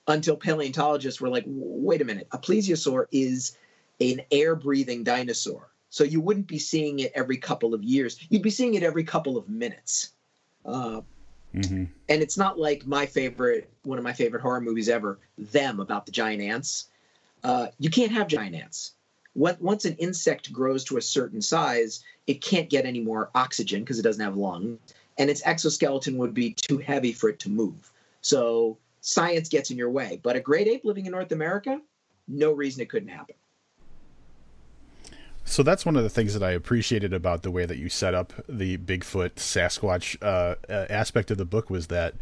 until 0.06 0.36
paleontologists 0.36 1.20
were 1.20 1.28
like, 1.28 1.44
wait 1.46 2.02
a 2.02 2.04
minute, 2.04 2.28
a 2.32 2.38
plesiosaur 2.38 3.06
is 3.10 3.56
an 4.00 4.22
air-breathing 4.30 5.04
dinosaur. 5.04 5.68
So 5.90 6.04
you 6.04 6.20
wouldn't 6.20 6.46
be 6.46 6.58
seeing 6.58 7.00
it 7.00 7.12
every 7.14 7.36
couple 7.36 7.74
of 7.74 7.82
years. 7.82 8.18
You'd 8.28 8.42
be 8.42 8.50
seeing 8.50 8.74
it 8.74 8.82
every 8.82 9.04
couple 9.04 9.36
of 9.36 9.48
minutes. 9.48 10.12
Uh, 10.64 11.00
Mm-hmm. 11.54 11.84
And 12.08 12.22
it's 12.22 12.38
not 12.38 12.58
like 12.58 12.86
my 12.86 13.06
favorite, 13.06 13.70
one 13.82 13.98
of 13.98 14.04
my 14.04 14.12
favorite 14.12 14.42
horror 14.42 14.60
movies 14.60 14.88
ever, 14.88 15.18
Them, 15.38 15.80
about 15.80 16.06
the 16.06 16.12
giant 16.12 16.42
ants. 16.42 16.88
Uh, 17.42 17.68
you 17.78 17.90
can't 17.90 18.12
have 18.12 18.28
giant 18.28 18.54
ants. 18.54 18.92
Once 19.34 19.84
an 19.84 19.94
insect 19.96 20.52
grows 20.52 20.84
to 20.84 20.96
a 20.96 21.02
certain 21.02 21.40
size, 21.40 22.04
it 22.26 22.40
can't 22.40 22.68
get 22.68 22.84
any 22.84 23.00
more 23.00 23.30
oxygen 23.34 23.80
because 23.80 23.98
it 23.98 24.02
doesn't 24.02 24.24
have 24.24 24.36
lungs, 24.36 24.78
and 25.18 25.30
its 25.30 25.42
exoskeleton 25.46 26.18
would 26.18 26.34
be 26.34 26.52
too 26.52 26.78
heavy 26.78 27.12
for 27.12 27.28
it 27.28 27.38
to 27.38 27.48
move. 27.48 27.92
So 28.22 28.76
science 29.00 29.48
gets 29.48 29.70
in 29.70 29.78
your 29.78 29.90
way. 29.90 30.20
But 30.22 30.36
a 30.36 30.40
great 30.40 30.66
ape 30.66 30.84
living 30.84 31.06
in 31.06 31.12
North 31.12 31.32
America, 31.32 31.80
no 32.28 32.52
reason 32.52 32.82
it 32.82 32.90
couldn't 32.90 33.08
happen. 33.08 33.36
So 35.50 35.64
that's 35.64 35.84
one 35.84 35.96
of 35.96 36.04
the 36.04 36.08
things 36.08 36.32
that 36.34 36.44
I 36.44 36.52
appreciated 36.52 37.12
about 37.12 37.42
the 37.42 37.50
way 37.50 37.66
that 37.66 37.76
you 37.76 37.88
set 37.88 38.14
up 38.14 38.32
the 38.48 38.78
Bigfoot 38.78 39.30
Sasquatch 39.34 40.16
uh, 40.22 40.54
uh, 40.72 40.86
aspect 40.88 41.32
of 41.32 41.38
the 41.38 41.44
book 41.44 41.68
was 41.68 41.88
that 41.88 42.14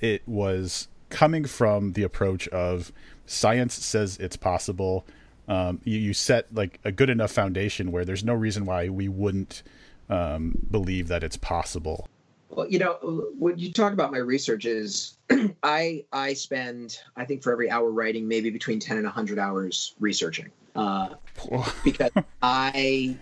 it 0.00 0.26
was 0.26 0.88
coming 1.08 1.44
from 1.44 1.92
the 1.92 2.02
approach 2.02 2.48
of 2.48 2.90
science 3.26 3.74
says 3.74 4.16
it's 4.18 4.34
possible. 4.34 5.06
Um, 5.46 5.80
you, 5.84 6.00
you, 6.00 6.12
set 6.12 6.52
like 6.52 6.80
a 6.84 6.90
good 6.90 7.10
enough 7.10 7.30
foundation 7.30 7.92
where 7.92 8.04
there's 8.04 8.24
no 8.24 8.34
reason 8.34 8.64
why 8.64 8.88
we 8.88 9.06
wouldn't 9.06 9.62
um, 10.10 10.58
believe 10.68 11.06
that 11.08 11.22
it's 11.22 11.36
possible. 11.36 12.08
Well, 12.50 12.68
you 12.68 12.80
know, 12.80 13.28
when 13.38 13.56
you 13.56 13.72
talk 13.72 13.92
about 13.92 14.10
my 14.10 14.18
research 14.18 14.64
is 14.64 15.16
I 15.62 16.04
I 16.12 16.34
spend 16.34 16.98
I 17.16 17.24
think 17.24 17.44
for 17.44 17.52
every 17.52 17.70
hour 17.70 17.88
writing 17.88 18.26
maybe 18.26 18.50
between 18.50 18.80
ten 18.80 18.96
and 18.96 19.06
hundred 19.06 19.38
hours 19.38 19.94
researching 20.00 20.50
uh, 20.74 21.14
because 21.84 22.10
I 22.42 23.16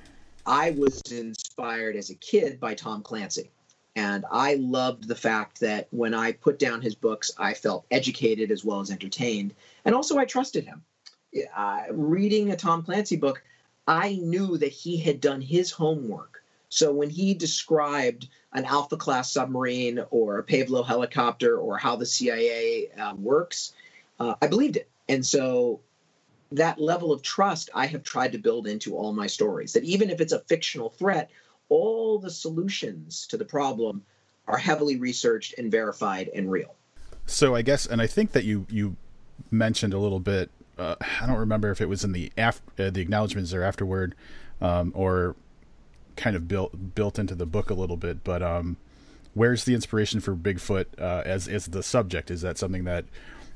I 0.47 0.71
was 0.73 1.01
inspired 1.11 1.97
as 1.97 2.11
a 2.11 2.15
kid 2.15 2.61
by 2.61 2.75
Tom 2.75 3.03
Clancy, 3.03 3.51
and 3.97 4.25
I 4.31 4.55
loved 4.55 5.07
the 5.07 5.17
fact 5.17 5.61
that 5.61 5.89
when 5.91 6.15
I 6.15 6.33
put 6.33 6.59
down 6.59 6.81
his 6.81 6.95
books, 6.95 7.31
I 7.39 7.55
felt 7.55 7.87
educated 7.91 8.51
as 8.51 8.65
well 8.65 8.81
as 8.81 8.91
entertained, 8.91 9.55
and 9.85 9.95
also 9.95 10.19
I 10.19 10.25
trusted 10.25 10.65
him. 10.65 10.83
Uh, 11.57 11.83
reading 11.93 12.51
a 12.51 12.57
Tom 12.57 12.83
Clancy 12.83 13.17
book, 13.17 13.43
I 13.87 14.19
knew 14.23 14.57
that 14.59 14.73
he 14.73 14.97
had 14.97 15.21
done 15.21 15.41
his 15.41 15.71
homework. 15.71 16.43
So 16.69 16.93
when 16.93 17.11
he 17.11 17.35
described 17.35 18.29
an 18.53 18.65
Alpha 18.65 18.97
class 18.97 19.33
submarine 19.33 20.05
or 20.11 20.39
a 20.39 20.45
Pave 20.45 20.71
Low 20.71 20.85
helicopter 20.85 21.59
or 21.59 21.77
how 21.77 21.97
the 21.97 22.07
CIA 22.07 22.89
uh, 22.93 23.15
works, 23.17 23.73
uh, 24.21 24.35
I 24.41 24.47
believed 24.47 24.77
it. 24.77 24.89
And 25.09 25.27
so 25.27 25.81
that 26.53 26.81
level 26.81 27.13
of 27.13 27.23
trust 27.23 27.71
I 27.75 27.87
have 27.87 28.03
tried 28.03 28.33
to 28.33 28.39
build 28.39 28.67
into 28.67 28.97
all 28.97 29.13
my 29.13 29.27
stories. 29.27 29.73
That 29.73 29.85
even 29.85 30.11
if 30.11 30.21
it's 30.21 30.33
a 30.33 30.41
fictional 30.41 30.91
threat, 30.91 31.31
all 31.69 32.19
the 32.19 32.31
solutions 32.31 33.27
to 33.29 33.37
the 33.37 33.45
problem 33.45 34.03
are 34.47 34.59
heavily 34.59 34.97
researched 34.97 35.55
and 35.59 35.71
verified 35.71 36.29
and 36.35 36.51
real. 36.51 36.75
So 37.27 37.55
I 37.55 37.63
guess, 37.63 37.87
and 37.87 38.03
I 38.03 38.07
think 38.07 38.33
that 38.33 38.45
you 38.45 38.67
you 38.69 38.97
mentioned 39.51 39.95
a 39.95 39.99
little 39.99 40.21
bit. 40.21 40.51
Uh, 40.77 40.97
I 41.21 41.27
don't 41.27 41.39
remember 41.39 41.71
if 41.71 41.81
it 41.81 41.89
was 41.89 42.05
in 42.05 42.13
the 42.13 42.33
af- 42.37 42.63
uh, 42.79 42.91
the 42.91 43.01
acknowledgments 43.01 43.55
or 43.55 43.63
afterward, 43.63 44.15
um, 44.61 44.93
or 44.95 45.37
kind 46.17 46.35
of 46.35 46.49
built 46.49 46.95
built 46.95 47.19
into 47.19 47.35
the 47.35 47.47
book 47.47 47.71
a 47.71 47.75
little 47.75 47.97
bit. 47.97 48.25
But 48.25 48.43
um, 48.43 48.77
where's 49.35 49.65
the 49.65 49.75
inspiration 49.75 50.21
for 50.21 50.35
Bigfoot 50.35 50.87
uh, 50.99 51.23
as 51.25 51.47
as 51.47 51.67
the 51.67 51.83
subject? 51.83 52.31
Is 52.31 52.41
that 52.43 52.59
something 52.59 52.85
that 52.85 53.05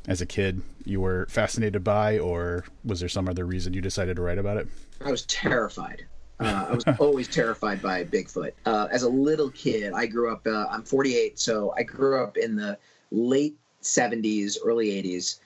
as 0.06 0.20
a 0.20 0.26
kid 0.26 0.62
you 0.84 1.00
were 1.00 1.26
fascinated 1.28 1.82
by, 1.82 2.18
or 2.18 2.64
was 2.84 3.00
there 3.00 3.08
some 3.08 3.28
other 3.28 3.44
reason 3.44 3.72
you 3.72 3.80
decided 3.80 4.16
to 4.16 4.22
write 4.22 4.38
about 4.38 4.56
it? 4.56 4.68
I 5.04 5.10
was 5.10 5.22
terrified. 5.26 6.04
Uh, 6.40 6.66
I 6.68 6.74
was 6.74 6.84
always 6.98 7.28
terrified 7.28 7.80
by 7.80 8.04
Bigfoot. 8.04 8.52
Uh, 8.66 8.88
as 8.90 9.02
a 9.02 9.08
little 9.08 9.50
kid, 9.50 9.92
I 9.92 10.06
grew 10.06 10.32
up. 10.32 10.46
Uh, 10.46 10.66
I'm 10.70 10.82
48, 10.82 11.38
so 11.38 11.72
I 11.76 11.82
grew 11.82 12.22
up 12.22 12.36
in 12.36 12.56
the 12.56 12.78
late 13.10 13.56
70s, 13.82 14.56
early 14.64 14.88
80s, 14.88 15.40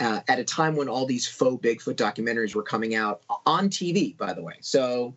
uh, 0.00 0.20
at 0.28 0.38
a 0.38 0.44
time 0.44 0.74
when 0.74 0.88
all 0.88 1.06
these 1.06 1.28
faux 1.28 1.64
Bigfoot 1.64 1.94
documentaries 1.94 2.54
were 2.54 2.62
coming 2.62 2.94
out 2.94 3.22
on 3.46 3.68
TV. 3.68 4.16
By 4.16 4.32
the 4.32 4.42
way, 4.42 4.54
so 4.60 5.14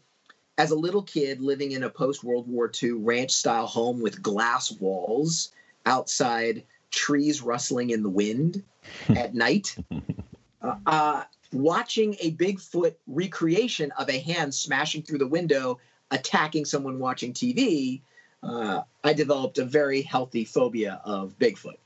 as 0.58 0.72
a 0.72 0.76
little 0.76 1.02
kid 1.02 1.42
living 1.42 1.72
in 1.72 1.84
a 1.84 1.90
post 1.90 2.24
World 2.24 2.48
War 2.48 2.72
II 2.82 2.92
ranch 2.92 3.32
style 3.32 3.68
home 3.68 4.02
with 4.02 4.22
glass 4.22 4.72
walls 4.72 5.52
outside 5.86 6.64
trees 6.96 7.42
rustling 7.42 7.92
in 7.92 8.02
the 8.02 8.10
wind 8.10 8.64
at 9.10 9.36
night, 9.36 9.76
uh, 10.62 10.76
uh, 10.88 11.24
watching 11.52 12.16
a 12.22 12.32
Bigfoot 12.32 12.96
recreation 13.06 13.92
of 13.92 14.10
a 14.10 14.18
hand 14.20 14.54
smashing 14.54 15.04
through 15.04 15.20
the 15.20 15.28
window, 15.28 15.80
attacking 16.10 16.66
someone 16.66 16.98
watching 16.98 17.34
TV, 17.34 18.02
uh, 18.42 18.82
I 19.04 19.14
developed 19.14 19.58
a 19.58 19.66
very 19.66 20.02
healthy 20.02 20.46
phobia 20.46 21.02
of 21.04 21.38
Bigfoot. 21.38 21.78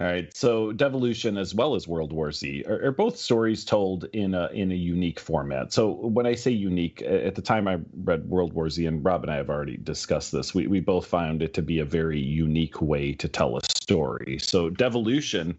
All 0.00 0.06
right. 0.06 0.34
So 0.34 0.72
Devolution 0.72 1.36
as 1.36 1.54
well 1.54 1.74
as 1.74 1.86
World 1.86 2.10
War 2.10 2.32
Z 2.32 2.64
are, 2.66 2.86
are, 2.86 2.90
both 2.90 3.18
stories 3.18 3.66
told 3.66 4.04
in 4.14 4.34
a 4.34 4.46
in 4.46 4.72
a 4.72 4.74
unique 4.74 5.20
format. 5.20 5.74
So 5.74 5.90
when 5.90 6.24
I 6.24 6.34
say 6.34 6.52
unique, 6.52 7.02
at 7.02 7.34
the 7.34 7.42
time 7.42 7.68
I 7.68 7.80
read 8.04 8.26
World 8.26 8.54
War 8.54 8.70
Z, 8.70 8.86
and 8.86 9.04
Rob 9.04 9.24
and 9.24 9.30
I 9.30 9.36
have 9.36 9.50
already 9.50 9.76
discussed 9.76 10.32
this, 10.32 10.54
we, 10.54 10.66
we 10.68 10.80
both 10.80 11.06
found 11.06 11.42
it 11.42 11.52
to 11.52 11.60
be 11.60 11.80
a 11.80 11.84
very 11.84 12.18
unique 12.18 12.80
way 12.80 13.12
to 13.12 13.28
tell 13.28 13.58
a 13.58 13.60
story. 13.62 14.38
So 14.40 14.70
Devolution 14.70 15.58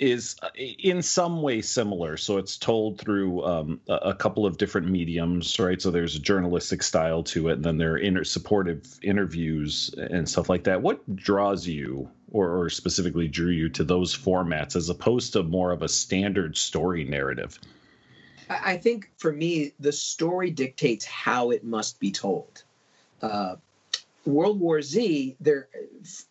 is 0.00 0.34
uh, 0.42 0.48
in 0.56 1.00
some 1.00 1.40
way 1.40 1.62
similar. 1.62 2.16
So 2.16 2.38
it's 2.38 2.58
told 2.58 3.00
through 3.00 3.44
um, 3.44 3.80
a, 3.88 4.12
couple 4.12 4.44
of 4.44 4.58
different 4.58 4.88
mediums, 4.88 5.58
right? 5.58 5.80
So 5.80 5.90
there's 5.90 6.16
a 6.16 6.20
journalistic 6.20 6.82
style 6.82 7.22
to 7.24 7.48
it, 7.48 7.54
and 7.54 7.64
then 7.64 7.78
there 7.78 7.92
are 7.92 7.98
inter- 7.98 8.24
supportive 8.24 8.98
interviews 9.02 9.94
and 9.96 10.28
stuff 10.28 10.48
like 10.48 10.64
that. 10.64 10.82
What 10.82 11.16
draws 11.16 11.66
you, 11.66 12.10
or, 12.32 12.62
or 12.62 12.70
specifically 12.70 13.28
drew 13.28 13.50
you 13.50 13.68
to 13.70 13.84
those 13.84 14.16
formats, 14.16 14.76
as 14.76 14.88
opposed 14.88 15.32
to 15.32 15.42
more 15.42 15.72
of 15.72 15.82
a 15.82 15.88
standard 15.88 16.56
story 16.56 17.04
narrative? 17.04 17.58
I 18.48 18.76
think 18.76 19.10
for 19.16 19.32
me, 19.32 19.72
the 19.80 19.92
story 19.92 20.50
dictates 20.50 21.04
how 21.04 21.50
it 21.50 21.64
must 21.64 21.98
be 21.98 22.12
told. 22.12 22.62
Uh, 23.20 23.56
World 24.24 24.60
War 24.60 24.82
Z, 24.82 25.36
there, 25.40 25.68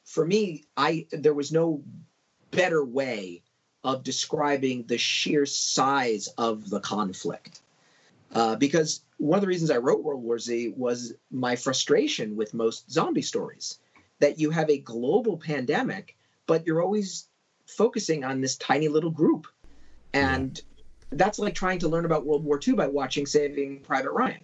for 0.04 0.26
me, 0.26 0.64
I 0.76 1.08
there 1.12 1.34
was 1.34 1.52
no 1.52 1.84
better 2.52 2.84
way 2.84 3.42
of 3.84 4.04
describing 4.04 4.84
the 4.84 4.98
sheer 4.98 5.46
size 5.46 6.28
of 6.38 6.70
the 6.70 6.80
conflict. 6.80 7.62
Uh, 8.34 8.56
because 8.56 9.02
one 9.18 9.38
of 9.38 9.42
the 9.42 9.48
reasons 9.48 9.72
I 9.72 9.78
wrote 9.78 10.04
World 10.04 10.24
War 10.24 10.40
Z 10.40 10.74
was 10.76 11.14
my 11.32 11.56
frustration 11.56 12.36
with 12.36 12.54
most 12.54 12.92
zombie 12.92 13.22
stories. 13.22 13.80
That 14.20 14.40
you 14.40 14.50
have 14.50 14.70
a 14.70 14.78
global 14.78 15.38
pandemic, 15.38 16.16
but 16.48 16.66
you're 16.66 16.82
always 16.82 17.28
focusing 17.66 18.24
on 18.24 18.42
this 18.42 18.56
tiny 18.58 18.88
little 18.88 19.10
group. 19.10 19.48
And 20.14 20.60
that's 21.12 21.40
like 21.40 21.56
trying 21.56 21.80
to 21.80 21.88
learn 21.88 22.06
about 22.06 22.26
World 22.26 22.44
War 22.44 22.60
II 22.66 22.76
by 22.76 22.88
watching 22.88 23.26
Saving 23.26 23.80
Private 23.82 24.12
Ryan. 24.12 24.42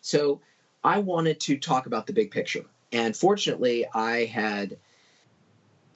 So 0.00 0.40
I 0.82 0.98
wanted 0.98 1.40
to 1.40 1.56
talk 1.56 1.86
about 1.86 2.06
the 2.06 2.12
big 2.12 2.30
picture. 2.30 2.64
And 2.92 3.16
fortunately, 3.16 3.86
I 3.92 4.24
had 4.24 4.76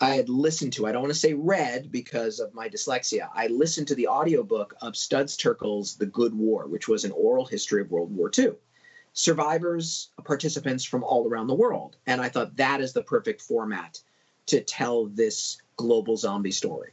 I 0.01 0.11
had 0.11 0.29
listened 0.29 0.73
to, 0.75 0.87
I 0.87 0.93
don't 0.93 1.03
want 1.03 1.13
to 1.13 1.19
say 1.19 1.35
read 1.35 1.91
because 1.91 2.39
of 2.39 2.55
my 2.55 2.69
dyslexia. 2.69 3.29
I 3.35 3.49
listened 3.49 3.89
to 3.89 3.97
the 3.97 4.07
audiobook 4.07 4.75
of 4.81 4.97
Studs 4.97 5.37
Terkel's 5.37 5.97
The 5.97 6.07
Good 6.07 6.35
War, 6.35 6.69
which 6.69 6.87
was 6.87 7.05
an 7.05 7.11
oral 7.13 7.45
history 7.45 7.81
of 7.81 7.91
World 7.91 8.15
War 8.15 8.31
II. 8.37 8.53
Survivors, 9.19 10.11
participants 10.23 10.85
from 10.85 11.03
all 11.03 11.27
around 11.27 11.49
the 11.49 11.55
world. 11.55 11.97
And 12.07 12.21
I 12.21 12.29
thought 12.29 12.57
that 12.57 12.81
is 12.81 12.93
the 12.93 13.03
perfect 13.03 13.43
format 13.43 14.01
to 14.47 14.61
tell 14.61 15.07
this 15.07 15.61
global 15.77 16.17
zombie 16.17 16.53
story. 16.53 16.93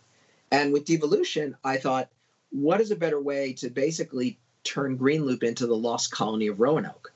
And 0.49 0.73
with 0.73 0.85
devolution, 0.85 1.55
I 1.63 1.77
thought, 1.77 2.09
what 2.49 2.81
is 2.81 2.89
a 2.89 2.95
better 2.95 3.21
way 3.21 3.53
to 3.59 3.69
basically 3.69 4.39
turn 4.63 4.97
Greenloop 4.97 5.43
into 5.43 5.67
the 5.67 5.75
lost 5.75 6.09
colony 6.09 6.47
of 6.47 6.59
Roanoke? 6.59 7.13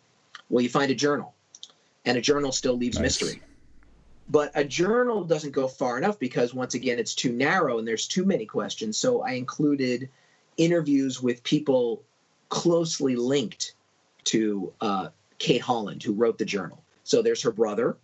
Well, 0.47 0.61
you 0.61 0.69
find 0.69 0.91
a 0.91 0.95
journal, 0.95 1.33
and 2.05 2.15
a 2.15 2.21
journal 2.21 2.51
still 2.51 2.77
leaves 2.77 2.97
nice. 2.97 3.19
mystery. 3.19 3.41
But 4.29 4.51
a 4.53 4.63
journal 4.63 5.23
doesn't 5.23 5.53
go 5.53 5.67
far 5.67 5.97
enough 5.97 6.19
because, 6.19 6.53
once 6.53 6.75
again, 6.75 6.99
it's 6.99 7.15
too 7.15 7.31
narrow 7.31 7.79
and 7.79 7.87
there's 7.87 8.07
too 8.07 8.25
many 8.25 8.45
questions. 8.45 8.95
So 8.95 9.23
I 9.23 9.31
included 9.31 10.07
interviews 10.55 11.19
with 11.19 11.41
people 11.41 12.03
closely 12.49 13.15
linked 13.15 13.73
to 14.25 14.73
uh, 14.81 15.09
Kate 15.37 15.61
Holland, 15.61 16.03
who 16.03 16.13
wrote 16.13 16.37
the 16.37 16.45
journal. 16.45 16.83
So 17.03 17.21
there's 17.21 17.41
her 17.41 17.51
brother, 17.51 17.97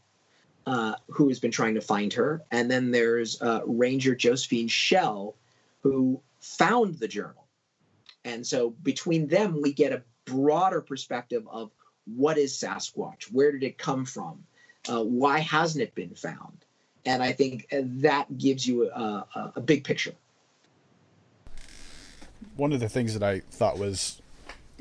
uh, 0.65 0.95
who 1.09 1.27
has 1.27 1.39
been 1.39 1.51
trying 1.51 1.75
to 1.75 1.81
find 1.81 2.11
her. 2.13 2.41
And 2.51 2.71
then 2.71 2.91
there's 2.91 3.41
uh, 3.41 3.61
Ranger 3.65 4.15
Josephine 4.15 4.67
Schell, 4.67 5.35
who 5.81 6.21
found 6.39 6.95
the 6.95 7.07
journal. 7.07 7.45
And 8.23 8.45
so 8.45 8.71
between 8.81 9.27
them, 9.27 9.61
we 9.61 9.73
get 9.73 9.93
a 9.93 10.01
broader 10.25 10.81
perspective 10.81 11.47
of 11.49 11.71
what 12.05 12.37
is 12.37 12.53
Sasquatch? 12.53 13.25
Where 13.31 13.51
did 13.51 13.63
it 13.63 13.77
come 13.77 14.05
from? 14.05 14.43
Uh, 14.87 15.03
why 15.03 15.39
hasn't 15.39 15.83
it 15.83 15.95
been 15.95 16.15
found? 16.15 16.65
And 17.05 17.21
I 17.21 17.31
think 17.33 17.67
that 17.71 18.35
gives 18.37 18.67
you 18.67 18.89
a, 18.89 19.27
a, 19.35 19.53
a 19.57 19.61
big 19.61 19.83
picture. 19.83 20.13
One 22.55 22.73
of 22.73 22.79
the 22.79 22.89
things 22.89 23.13
that 23.13 23.23
I 23.23 23.41
thought 23.41 23.77
was 23.77 24.21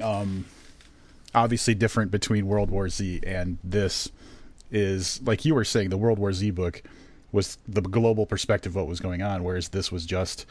um, 0.02 0.46
obviously 1.34 1.74
different 1.74 2.10
between 2.10 2.46
World 2.46 2.70
War 2.70 2.88
Z 2.88 3.20
and 3.26 3.58
this 3.64 4.10
is 4.70 5.20
like 5.22 5.44
you 5.44 5.54
were 5.54 5.64
saying 5.64 5.90
the 5.90 5.98
World 5.98 6.18
War 6.18 6.32
Z 6.32 6.50
book 6.50 6.82
was 7.32 7.58
the 7.66 7.80
global 7.80 8.26
perspective 8.26 8.72
of 8.72 8.76
what 8.76 8.86
was 8.86 9.00
going 9.00 9.20
on, 9.20 9.42
whereas 9.42 9.70
this 9.70 9.90
was 9.90 10.06
just 10.06 10.46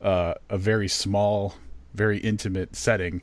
uh, 0.00 0.34
a 0.48 0.56
very 0.56 0.88
small, 0.88 1.54
very 1.92 2.18
intimate 2.18 2.74
setting. 2.74 3.20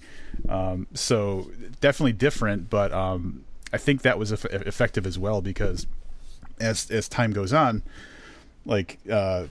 Um, 0.48 0.86
so 0.94 1.50
definitely 1.82 2.14
different, 2.14 2.70
but 2.70 2.92
um, 2.92 3.44
I 3.74 3.78
think 3.78 4.04
that 4.04 4.20
was 4.20 4.32
effective 4.32 5.08
as 5.08 5.18
well 5.18 5.42
because 5.42 5.88
as 6.60 6.90
as 6.92 7.08
time 7.10 7.32
goes 7.32 7.52
on, 7.52 7.82
like 8.66 9.00
uh, 9.12 9.48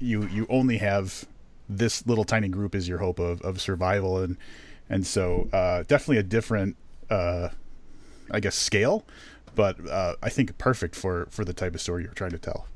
you 0.00 0.26
you 0.26 0.46
only 0.48 0.78
have 0.78 1.26
this 1.68 2.06
little 2.06 2.24
tiny 2.24 2.48
group 2.48 2.74
is 2.74 2.88
your 2.88 2.98
hope 2.98 3.18
of, 3.18 3.40
of 3.42 3.60
survival 3.60 4.18
and 4.18 4.36
and 4.88 5.06
so 5.06 5.48
uh, 5.52 5.82
definitely 5.82 6.18
a 6.18 6.22
different 6.22 6.76
uh, 7.10 7.48
I 8.30 8.40
guess 8.40 8.54
scale, 8.54 9.04
but 9.54 9.76
uh, 9.88 10.14
I 10.22 10.28
think 10.28 10.56
perfect 10.58 10.94
for 10.94 11.26
for 11.30 11.44
the 11.44 11.52
type 11.52 11.74
of 11.74 11.80
story 11.80 12.02
you're 12.04 12.12
trying 12.12 12.32
to 12.32 12.38
tell. 12.38 12.66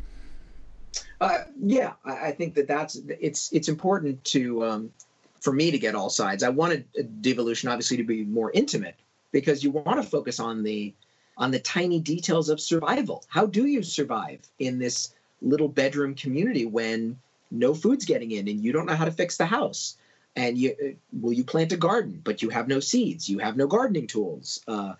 Uh, 1.21 1.45
yeah, 1.61 1.95
I, 2.05 2.31
think 2.33 2.55
that 2.55 2.69
that's 2.69 3.01
it's 3.21 3.53
it's 3.53 3.69
important 3.69 4.23
to 4.25 4.65
um, 4.65 4.93
for 5.41 5.53
me 5.53 5.71
to 5.71 5.79
get 5.79 5.95
all 5.95 6.11
sides. 6.11 6.43
I 6.43 6.49
wanted 6.49 6.85
devolution 7.23 7.69
obviously 7.69 7.97
to 7.97 8.05
be 8.05 8.25
more 8.25 8.51
intimate 8.53 8.95
because 9.33 9.63
you 9.63 9.71
want 9.71 10.03
to 10.03 10.09
focus 10.09 10.39
on 10.41 10.63
the 10.63 10.95
on 11.37 11.51
the 11.51 11.59
tiny 11.61 12.01
details 12.01 12.49
of 12.49 12.61
survival. 12.61 13.25
How 13.29 13.47
do 13.47 13.67
you 13.67 13.83
survive 13.83 14.41
in 14.59 14.79
this 14.79 15.15
little 15.41 15.69
bedroom 15.69 16.15
community 16.15 16.67
when 16.67 17.19
no 17.51 17.75
food's 17.75 18.05
getting 18.05 18.33
in 18.33 18.49
and 18.49 18.61
you 18.61 18.73
don't 18.73 18.87
know 18.87 18.97
how 18.97 19.05
to 19.05 19.13
fix 19.13 19.37
the 19.37 19.47
house? 19.47 19.97
And 20.37 20.57
you 20.57 20.75
uh, 20.81 20.89
will 21.13 21.33
you 21.33 21.45
plant 21.45 21.73
a 21.73 21.77
garden, 21.77 22.21
but 22.23 22.43
you 22.43 22.51
have 22.51 22.69
no 22.69 22.81
seeds, 22.81 23.29
you 23.29 23.39
have 23.39 23.57
no 23.57 23.67
gardening 23.67 24.07
tools. 24.07 24.63
Uh, 24.69 24.95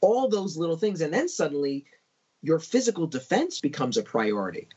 all 0.00 0.28
those 0.28 0.56
little 0.56 0.76
things. 0.76 1.00
And 1.00 1.12
then 1.12 1.28
suddenly 1.28 1.84
your 2.42 2.58
physical 2.58 3.06
defense 3.06 3.60
becomes 3.60 3.96
a 3.96 4.02
priority. 4.02 4.68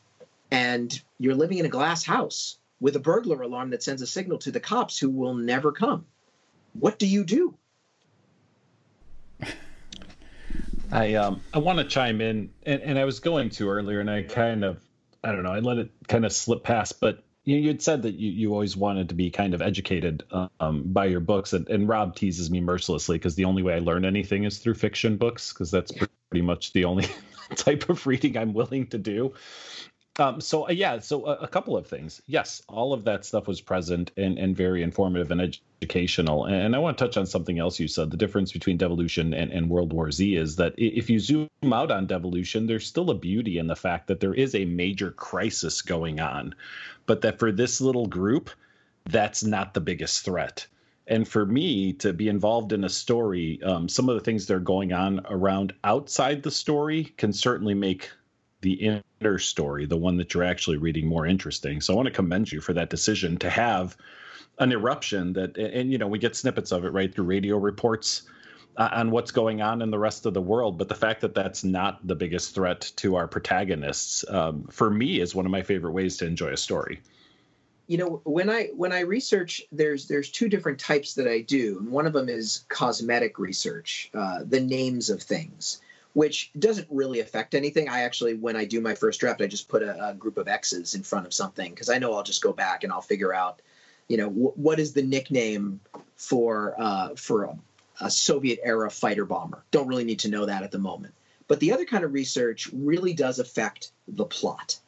And 0.49 1.01
you're 1.19 1.35
living 1.35 1.59
in 1.59 1.65
a 1.65 1.69
glass 1.69 2.03
house 2.03 2.57
with 2.79 2.95
a 2.95 2.99
burglar 2.99 3.41
alarm 3.41 3.69
that 3.69 3.83
sends 3.83 4.01
a 4.01 4.07
signal 4.07 4.39
to 4.39 4.51
the 4.51 4.59
cops 4.59 4.97
who 4.97 5.09
will 5.09 5.35
never 5.35 5.71
come. 5.71 6.05
What 6.73 6.99
do 6.99 7.07
you 7.07 7.23
do? 7.23 7.55
I 10.91 11.13
um 11.15 11.41
I 11.53 11.59
want 11.59 11.79
to 11.79 11.85
chime 11.85 12.19
in, 12.19 12.49
and, 12.65 12.81
and 12.81 12.99
I 12.99 13.05
was 13.05 13.19
going 13.19 13.51
to 13.51 13.69
earlier, 13.69 14.01
and 14.01 14.09
I 14.09 14.23
kind 14.23 14.65
of 14.65 14.81
I 15.23 15.31
don't 15.31 15.43
know 15.43 15.53
I 15.53 15.59
let 15.59 15.77
it 15.77 15.91
kind 16.07 16.25
of 16.25 16.33
slip 16.33 16.63
past, 16.63 16.99
but 16.99 17.23
you 17.43 17.57
you'd 17.57 17.81
said 17.81 18.03
that 18.03 18.15
you, 18.15 18.31
you 18.31 18.53
always 18.53 18.77
wanted 18.77 19.09
to 19.09 19.15
be 19.15 19.31
kind 19.31 19.53
of 19.53 19.61
educated 19.61 20.23
um, 20.59 20.83
by 20.85 21.05
your 21.05 21.19
books, 21.19 21.53
and, 21.53 21.67
and 21.69 21.87
Rob 21.87 22.15
teases 22.15 22.51
me 22.51 22.61
mercilessly 22.61 23.17
because 23.17 23.35
the 23.35 23.45
only 23.45 23.63
way 23.63 23.75
I 23.75 23.79
learn 23.79 24.05
anything 24.05 24.43
is 24.43 24.59
through 24.59 24.75
fiction 24.75 25.17
books 25.17 25.51
because 25.51 25.71
that's 25.71 25.91
pretty 25.91 26.41
much 26.41 26.73
the 26.73 26.85
only 26.85 27.07
type 27.55 27.89
of 27.89 28.05
reading 28.05 28.37
I'm 28.37 28.53
willing 28.53 28.87
to 28.87 28.97
do. 28.97 29.33
Um, 30.19 30.41
so 30.41 30.67
uh, 30.67 30.71
yeah, 30.71 30.99
so 30.99 31.25
a, 31.25 31.35
a, 31.35 31.47
couple 31.47 31.77
of 31.77 31.87
things. 31.87 32.21
Yes, 32.27 32.61
all 32.67 32.91
of 32.91 33.05
that 33.05 33.23
stuff 33.23 33.47
was 33.47 33.61
present 33.61 34.11
and, 34.17 34.37
and 34.37 34.55
very 34.55 34.83
informative 34.83 35.31
and 35.31 35.41
educational. 35.41 36.45
And 36.45 36.75
I 36.75 36.79
want 36.79 36.97
to 36.97 37.05
touch 37.05 37.15
on 37.15 37.25
something 37.25 37.59
else 37.59 37.79
you 37.79 37.87
said. 37.87 38.11
The 38.11 38.17
difference 38.17 38.51
between 38.51 38.77
devolution 38.77 39.33
and, 39.33 39.51
and 39.51 39.69
World 39.69 39.93
War 39.93 40.11
Z 40.11 40.35
is 40.35 40.57
that 40.57 40.73
if 40.77 41.09
you 41.09 41.19
zoom 41.19 41.47
out 41.63 41.91
on 41.91 42.07
devolution, 42.07 42.67
there's 42.67 42.85
still 42.85 43.09
a 43.09 43.15
beauty 43.15 43.57
in 43.57 43.67
the 43.67 43.75
fact 43.75 44.07
that 44.07 44.19
there 44.19 44.33
is 44.33 44.53
a 44.53 44.65
major 44.65 45.11
crisis 45.11 45.81
going 45.81 46.19
on, 46.19 46.55
but 47.05 47.21
that 47.21 47.39
for 47.39 47.51
this 47.51 47.79
little 47.79 48.07
group, 48.07 48.49
that's 49.05 49.45
not 49.45 49.73
the 49.73 49.81
biggest 49.81 50.25
threat. 50.25 50.67
And 51.07 51.27
for 51.27 51.45
me 51.45 51.93
to 51.93 52.11
be 52.11 52.27
involved 52.27 52.73
in 52.73 52.83
a 52.83 52.89
story, 52.89 53.61
um, 53.63 53.87
some 53.87 54.09
of 54.09 54.15
the 54.15 54.21
things 54.21 54.45
that 54.45 54.55
are 54.55 54.59
going 54.59 54.91
on 54.91 55.25
around 55.29 55.73
outside 55.83 56.43
the 56.43 56.51
story 56.51 57.05
can 57.17 57.33
certainly 57.33 57.73
make 57.73 58.11
the 58.61 59.01
story, 59.39 59.85
the 59.85 59.97
one 59.97 60.17
that 60.17 60.33
you're 60.33 60.43
actually 60.43 60.77
reading, 60.77 61.07
more 61.07 61.25
interesting. 61.25 61.81
So 61.81 61.93
I 61.93 61.95
want 61.95 62.07
to 62.07 62.13
commend 62.13 62.51
you 62.51 62.61
for 62.61 62.73
that 62.73 62.89
decision 62.89 63.37
to 63.37 63.49
have 63.49 63.95
an 64.59 64.71
eruption 64.71 65.33
that, 65.33 65.57
and 65.57 65.91
you 65.91 65.97
know, 65.97 66.07
we 66.07 66.19
get 66.19 66.35
snippets 66.35 66.71
of 66.71 66.85
it 66.85 66.89
right 66.89 67.13
through 67.13 67.25
radio 67.25 67.57
reports 67.57 68.23
uh, 68.77 68.89
on 68.91 69.11
what's 69.11 69.31
going 69.31 69.61
on 69.61 69.81
in 69.81 69.91
the 69.91 69.99
rest 69.99 70.25
of 70.25 70.33
the 70.33 70.41
world. 70.41 70.77
But 70.77 70.89
the 70.89 70.95
fact 70.95 71.21
that 71.21 71.35
that's 71.35 71.63
not 71.63 72.05
the 72.05 72.15
biggest 72.15 72.55
threat 72.55 72.91
to 72.97 73.15
our 73.15 73.27
protagonists, 73.27 74.25
um, 74.29 74.63
for 74.69 74.89
me, 74.89 75.19
is 75.19 75.35
one 75.35 75.45
of 75.45 75.51
my 75.51 75.61
favorite 75.61 75.91
ways 75.91 76.17
to 76.17 76.25
enjoy 76.25 76.49
a 76.49 76.57
story. 76.57 77.01
You 77.87 77.97
know, 77.97 78.21
when 78.23 78.49
I 78.49 78.69
when 78.75 78.93
I 78.93 79.01
research, 79.01 79.61
there's 79.71 80.07
there's 80.07 80.31
two 80.31 80.47
different 80.47 80.79
types 80.79 81.13
that 81.15 81.27
I 81.27 81.41
do. 81.41 81.77
And 81.79 81.89
one 81.89 82.07
of 82.07 82.13
them 82.13 82.29
is 82.29 82.63
cosmetic 82.69 83.37
research, 83.37 84.09
uh, 84.13 84.39
the 84.47 84.61
names 84.61 85.09
of 85.09 85.21
things 85.21 85.81
which 86.13 86.51
doesn't 86.57 86.87
really 86.89 87.19
affect 87.19 87.55
anything. 87.55 87.89
I 87.89 88.01
actually, 88.01 88.35
when 88.35 88.55
I 88.55 88.65
do 88.65 88.81
my 88.81 88.95
first 88.95 89.19
draft, 89.19 89.41
I 89.41 89.47
just 89.47 89.69
put 89.69 89.83
a, 89.83 90.09
a 90.09 90.13
group 90.13 90.37
of 90.37 90.47
X's 90.47 90.95
in 90.95 91.03
front 91.03 91.25
of 91.25 91.33
something 91.33 91.71
because 91.71 91.89
I 91.89 91.97
know 91.97 92.13
I'll 92.13 92.23
just 92.23 92.41
go 92.41 92.53
back 92.53 92.83
and 92.83 92.91
I'll 92.91 93.01
figure 93.01 93.33
out, 93.33 93.61
you 94.07 94.17
know, 94.17 94.29
what 94.29 94.79
is 94.79 94.93
the 94.93 95.03
nickname 95.03 95.79
for 96.15 96.75
uh, 96.77 97.15
for 97.15 97.43
a, 97.43 97.57
a 98.01 98.11
Soviet 98.11 98.59
era 98.63 98.89
fighter 98.89 99.25
bomber. 99.25 99.63
Don't 99.71 99.87
really 99.87 100.03
need 100.03 100.19
to 100.19 100.29
know 100.29 100.45
that 100.45 100.63
at 100.63 100.71
the 100.71 100.79
moment. 100.79 101.13
But 101.47 101.59
the 101.59 101.73
other 101.73 101.85
kind 101.85 102.03
of 102.03 102.13
research 102.13 102.69
really 102.73 103.13
does 103.13 103.39
affect 103.39 103.91
the 104.07 104.25
plot, 104.25 104.79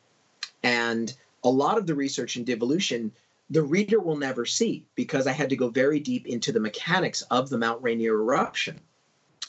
and 0.62 1.14
a 1.44 1.50
lot 1.50 1.78
of 1.78 1.88
the 1.88 1.96
research 1.96 2.38
in 2.38 2.44
devolution 2.44 3.12
the 3.50 3.62
reader 3.62 4.00
will 4.00 4.18
never 4.18 4.46
see 4.46 4.86
because 4.96 5.28
I 5.28 5.32
had 5.32 5.50
to 5.50 5.56
go 5.56 5.70
very 5.70 6.00
deep 6.00 6.26
into 6.26 6.52
the 6.52 6.60
mechanics 6.60 7.22
of 7.24 7.50
the 7.50 7.58
Mount 7.58 7.84
Rainier 7.84 8.14
eruption. 8.14 8.80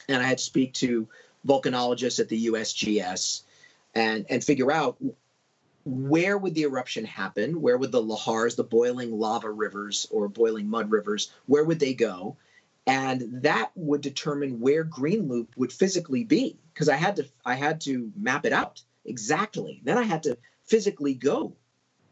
And 0.09 0.23
I 0.23 0.27
had 0.27 0.39
to 0.39 0.45
speak 0.45 0.75
to 0.75 1.09
volcanologists 1.47 2.21
at 2.21 2.29
the 2.29 2.47
USGS 2.47 3.43
and 3.95 4.27
and 4.29 4.43
figure 4.43 4.73
out 4.73 4.97
where 5.85 6.39
would 6.39 6.55
the 6.55 6.63
eruption 6.63 7.05
happen? 7.05 7.61
Where 7.61 7.77
would 7.77 7.93
the 7.93 8.03
lahars, 8.03 8.57
the 8.57 8.65
boiling 8.65 9.19
lava 9.19 9.51
rivers 9.51 10.07
or 10.11 10.29
boiling 10.29 10.69
mud 10.69 10.91
rivers, 10.91 11.31
where 11.47 11.65
would 11.65 11.79
they 11.79 11.93
go? 11.93 12.37
And 12.87 13.43
that 13.43 13.71
would 13.75 14.01
determine 14.01 14.61
where 14.61 14.85
Green 14.85 15.29
Loop 15.29 15.55
would 15.57 15.73
physically 15.73 16.25
be 16.25 16.59
because 16.73 16.89
I 16.89 16.97
had 16.97 17.17
to 17.17 17.27
I 17.45 17.55
had 17.55 17.81
to 17.83 18.11
map 18.17 18.45
it 18.47 18.53
out 18.53 18.83
exactly. 19.05 19.81
Then 19.85 19.99
I 19.99 20.03
had 20.03 20.23
to 20.25 20.37
physically 20.65 21.15
go 21.15 21.55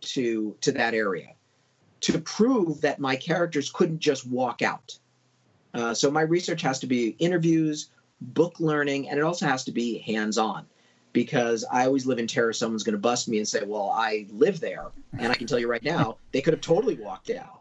to 0.03 0.57
to 0.61 0.73
that 0.73 0.95
area 0.95 1.35
to 2.01 2.19
prove 2.19 2.81
that 2.81 2.99
my 2.99 3.17
characters 3.17 3.71
couldn't 3.71 4.01
just 4.01 4.27
walk 4.27 4.61
out. 4.61 4.99
Uh, 5.73 5.95
so 5.95 6.11
my 6.11 6.23
research 6.23 6.61
has 6.63 6.81
to 6.81 6.87
be 6.87 7.09
interviews, 7.19 7.89
book 8.23 8.61
learning, 8.61 9.09
and 9.09 9.19
it 9.19 9.23
also 9.23 9.47
has 9.47 9.65
to 9.65 9.73
be 9.73 9.99
hands 9.99 10.39
on. 10.39 10.67
because 11.13 11.63
I 11.71 11.85
always 11.85 12.07
live 12.07 12.19
in 12.19 12.27
terror 12.27 12.55
someone's 12.55 12.85
going 12.85 12.95
to 12.95 12.99
bust 12.99 13.29
me 13.29 13.37
and 13.37 13.47
say, 13.47 13.63
"Well, 13.65 13.91
I 13.95 14.27
live 14.31 14.61
there," 14.61 14.87
and 15.19 15.31
I 15.31 15.35
can 15.35 15.47
tell 15.47 15.59
you 15.59 15.69
right 15.69 15.83
now, 15.85 16.17
they 16.33 16.41
could 16.41 16.55
have 16.55 16.63
totally 16.63 16.95
walked 16.95 17.29
out. 17.31 17.61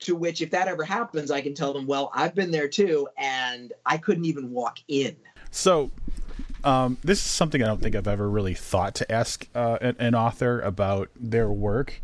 To 0.00 0.14
which, 0.16 0.40
if 0.40 0.50
that 0.52 0.66
ever 0.66 0.82
happens, 0.82 1.30
I 1.30 1.42
can 1.42 1.52
tell 1.52 1.74
them, 1.74 1.86
"Well, 1.86 2.10
I've 2.14 2.34
been 2.34 2.50
there 2.50 2.68
too, 2.68 3.06
and 3.18 3.74
I 3.84 3.98
couldn't 3.98 4.24
even 4.24 4.50
walk 4.50 4.78
in." 4.88 5.14
So, 5.50 5.90
um, 6.64 6.96
this 7.04 7.18
is 7.18 7.30
something 7.30 7.62
I 7.62 7.66
don't 7.66 7.82
think 7.82 7.94
I've 7.94 8.08
ever 8.08 8.30
really 8.30 8.54
thought 8.54 8.94
to 8.94 9.12
ask 9.12 9.46
uh, 9.54 9.76
an, 9.82 9.96
an 9.98 10.14
author 10.14 10.60
about 10.62 11.10
their 11.14 11.50
work, 11.50 12.00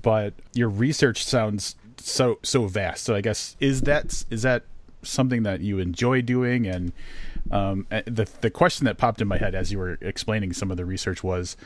but 0.00 0.32
your 0.54 0.70
research 0.70 1.22
sounds 1.22 1.76
so 1.98 2.38
so 2.42 2.66
vast. 2.66 3.04
So 3.04 3.14
I 3.14 3.20
guess 3.20 3.56
is 3.60 3.82
that 3.82 4.24
is 4.30 4.40
that 4.40 4.62
something 5.04 5.42
that 5.44 5.60
you 5.60 5.78
enjoy 5.78 6.22
doing? 6.22 6.66
And 6.66 6.92
um, 7.50 7.86
the 7.90 8.28
the 8.40 8.50
question 8.50 8.84
that 8.86 8.98
popped 8.98 9.20
in 9.20 9.28
my 9.28 9.38
head 9.38 9.54
as 9.54 9.70
you 9.70 9.78
were 9.78 9.98
explaining 10.00 10.52
some 10.52 10.70
of 10.70 10.76
the 10.76 10.84
research 10.84 11.22
was, 11.22 11.56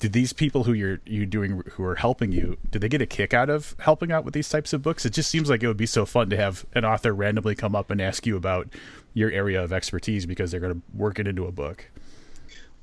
did 0.00 0.12
these 0.12 0.32
people 0.32 0.64
who 0.64 0.72
you're 0.72 1.00
you 1.04 1.26
doing 1.26 1.62
who 1.72 1.84
are 1.84 1.96
helping 1.96 2.32
you, 2.32 2.56
did 2.70 2.80
they 2.80 2.88
get 2.88 3.02
a 3.02 3.06
kick 3.06 3.32
out 3.34 3.50
of 3.50 3.76
helping 3.78 4.10
out 4.10 4.24
with 4.24 4.34
these 4.34 4.48
types 4.48 4.72
of 4.72 4.82
books? 4.82 5.04
It 5.04 5.12
just 5.12 5.30
seems 5.30 5.48
like 5.48 5.62
it 5.62 5.68
would 5.68 5.76
be 5.76 5.86
so 5.86 6.06
fun 6.06 6.30
to 6.30 6.36
have 6.36 6.64
an 6.74 6.84
author 6.84 7.12
randomly 7.12 7.54
come 7.54 7.76
up 7.76 7.90
and 7.90 8.00
ask 8.00 8.26
you 8.26 8.36
about 8.36 8.68
your 9.12 9.30
area 9.30 9.62
of 9.62 9.72
expertise 9.72 10.24
because 10.24 10.50
they're 10.50 10.60
going 10.60 10.74
to 10.74 10.82
work 10.94 11.18
it 11.18 11.26
into 11.26 11.46
a 11.46 11.52
book. 11.52 11.86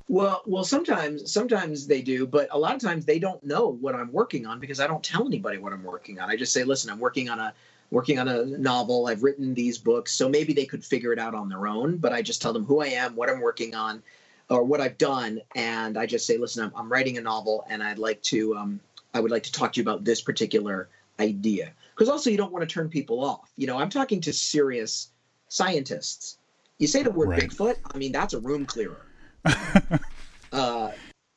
Well, 0.06 0.42
well, 0.46 0.64
sometimes 0.64 1.30
sometimes 1.30 1.86
they 1.86 2.00
do, 2.00 2.26
but 2.26 2.48
a 2.50 2.58
lot 2.58 2.74
of 2.74 2.80
times 2.80 3.04
they 3.04 3.18
don't 3.18 3.42
know 3.44 3.68
what 3.68 3.94
I'm 3.94 4.10
working 4.10 4.46
on 4.46 4.58
because 4.58 4.80
I 4.80 4.86
don't 4.86 5.04
tell 5.04 5.26
anybody 5.26 5.58
what 5.58 5.72
I'm 5.72 5.82
working 5.82 6.18
on. 6.18 6.30
I 6.30 6.36
just 6.36 6.52
say, 6.52 6.64
"Listen, 6.64 6.90
I'm 6.90 6.98
working 6.98 7.28
on 7.28 7.38
a 7.38 7.52
working 7.90 8.18
on 8.18 8.28
a 8.28 8.44
novel. 8.44 9.06
I've 9.06 9.22
written 9.22 9.54
these 9.54 9.78
books, 9.78 10.12
so 10.12 10.28
maybe 10.28 10.52
they 10.52 10.66
could 10.66 10.84
figure 10.84 11.12
it 11.12 11.18
out 11.18 11.34
on 11.34 11.48
their 11.48 11.66
own. 11.66 11.96
But 11.96 12.12
I 12.12 12.22
just 12.22 12.42
tell 12.42 12.52
them 12.52 12.64
who 12.64 12.80
I 12.80 12.88
am, 12.88 13.16
what 13.16 13.30
I'm 13.30 13.40
working 13.40 13.74
on, 13.74 14.02
or 14.50 14.64
what 14.64 14.80
I've 14.80 14.98
done, 14.98 15.40
and 15.54 15.98
I 15.98 16.06
just 16.06 16.26
say, 16.26 16.38
listen, 16.38 16.64
I'm, 16.64 16.72
I'm 16.74 16.90
writing 16.90 17.18
a 17.18 17.20
novel, 17.20 17.64
and 17.68 17.82
I'd 17.82 17.98
like 17.98 18.22
to, 18.24 18.56
um, 18.56 18.80
I 19.14 19.20
would 19.20 19.30
like 19.30 19.42
to 19.44 19.52
talk 19.52 19.72
to 19.74 19.80
you 19.80 19.82
about 19.82 20.04
this 20.04 20.20
particular 20.20 20.88
idea. 21.20 21.72
Because 21.94 22.08
also, 22.08 22.30
you 22.30 22.36
don't 22.36 22.52
want 22.52 22.68
to 22.68 22.72
turn 22.72 22.88
people 22.88 23.24
off. 23.24 23.50
You 23.56 23.66
know, 23.66 23.78
I'm 23.78 23.90
talking 23.90 24.20
to 24.22 24.32
serious 24.32 25.10
scientists. 25.48 26.38
You 26.78 26.86
say 26.86 27.02
the 27.02 27.10
word 27.10 27.28
right. 27.28 27.42
Bigfoot, 27.42 27.76
I 27.92 27.98
mean, 27.98 28.12
that's 28.12 28.34
a 28.34 28.38
room 28.38 28.64
clearer. 28.64 29.04
uh, 30.52 30.92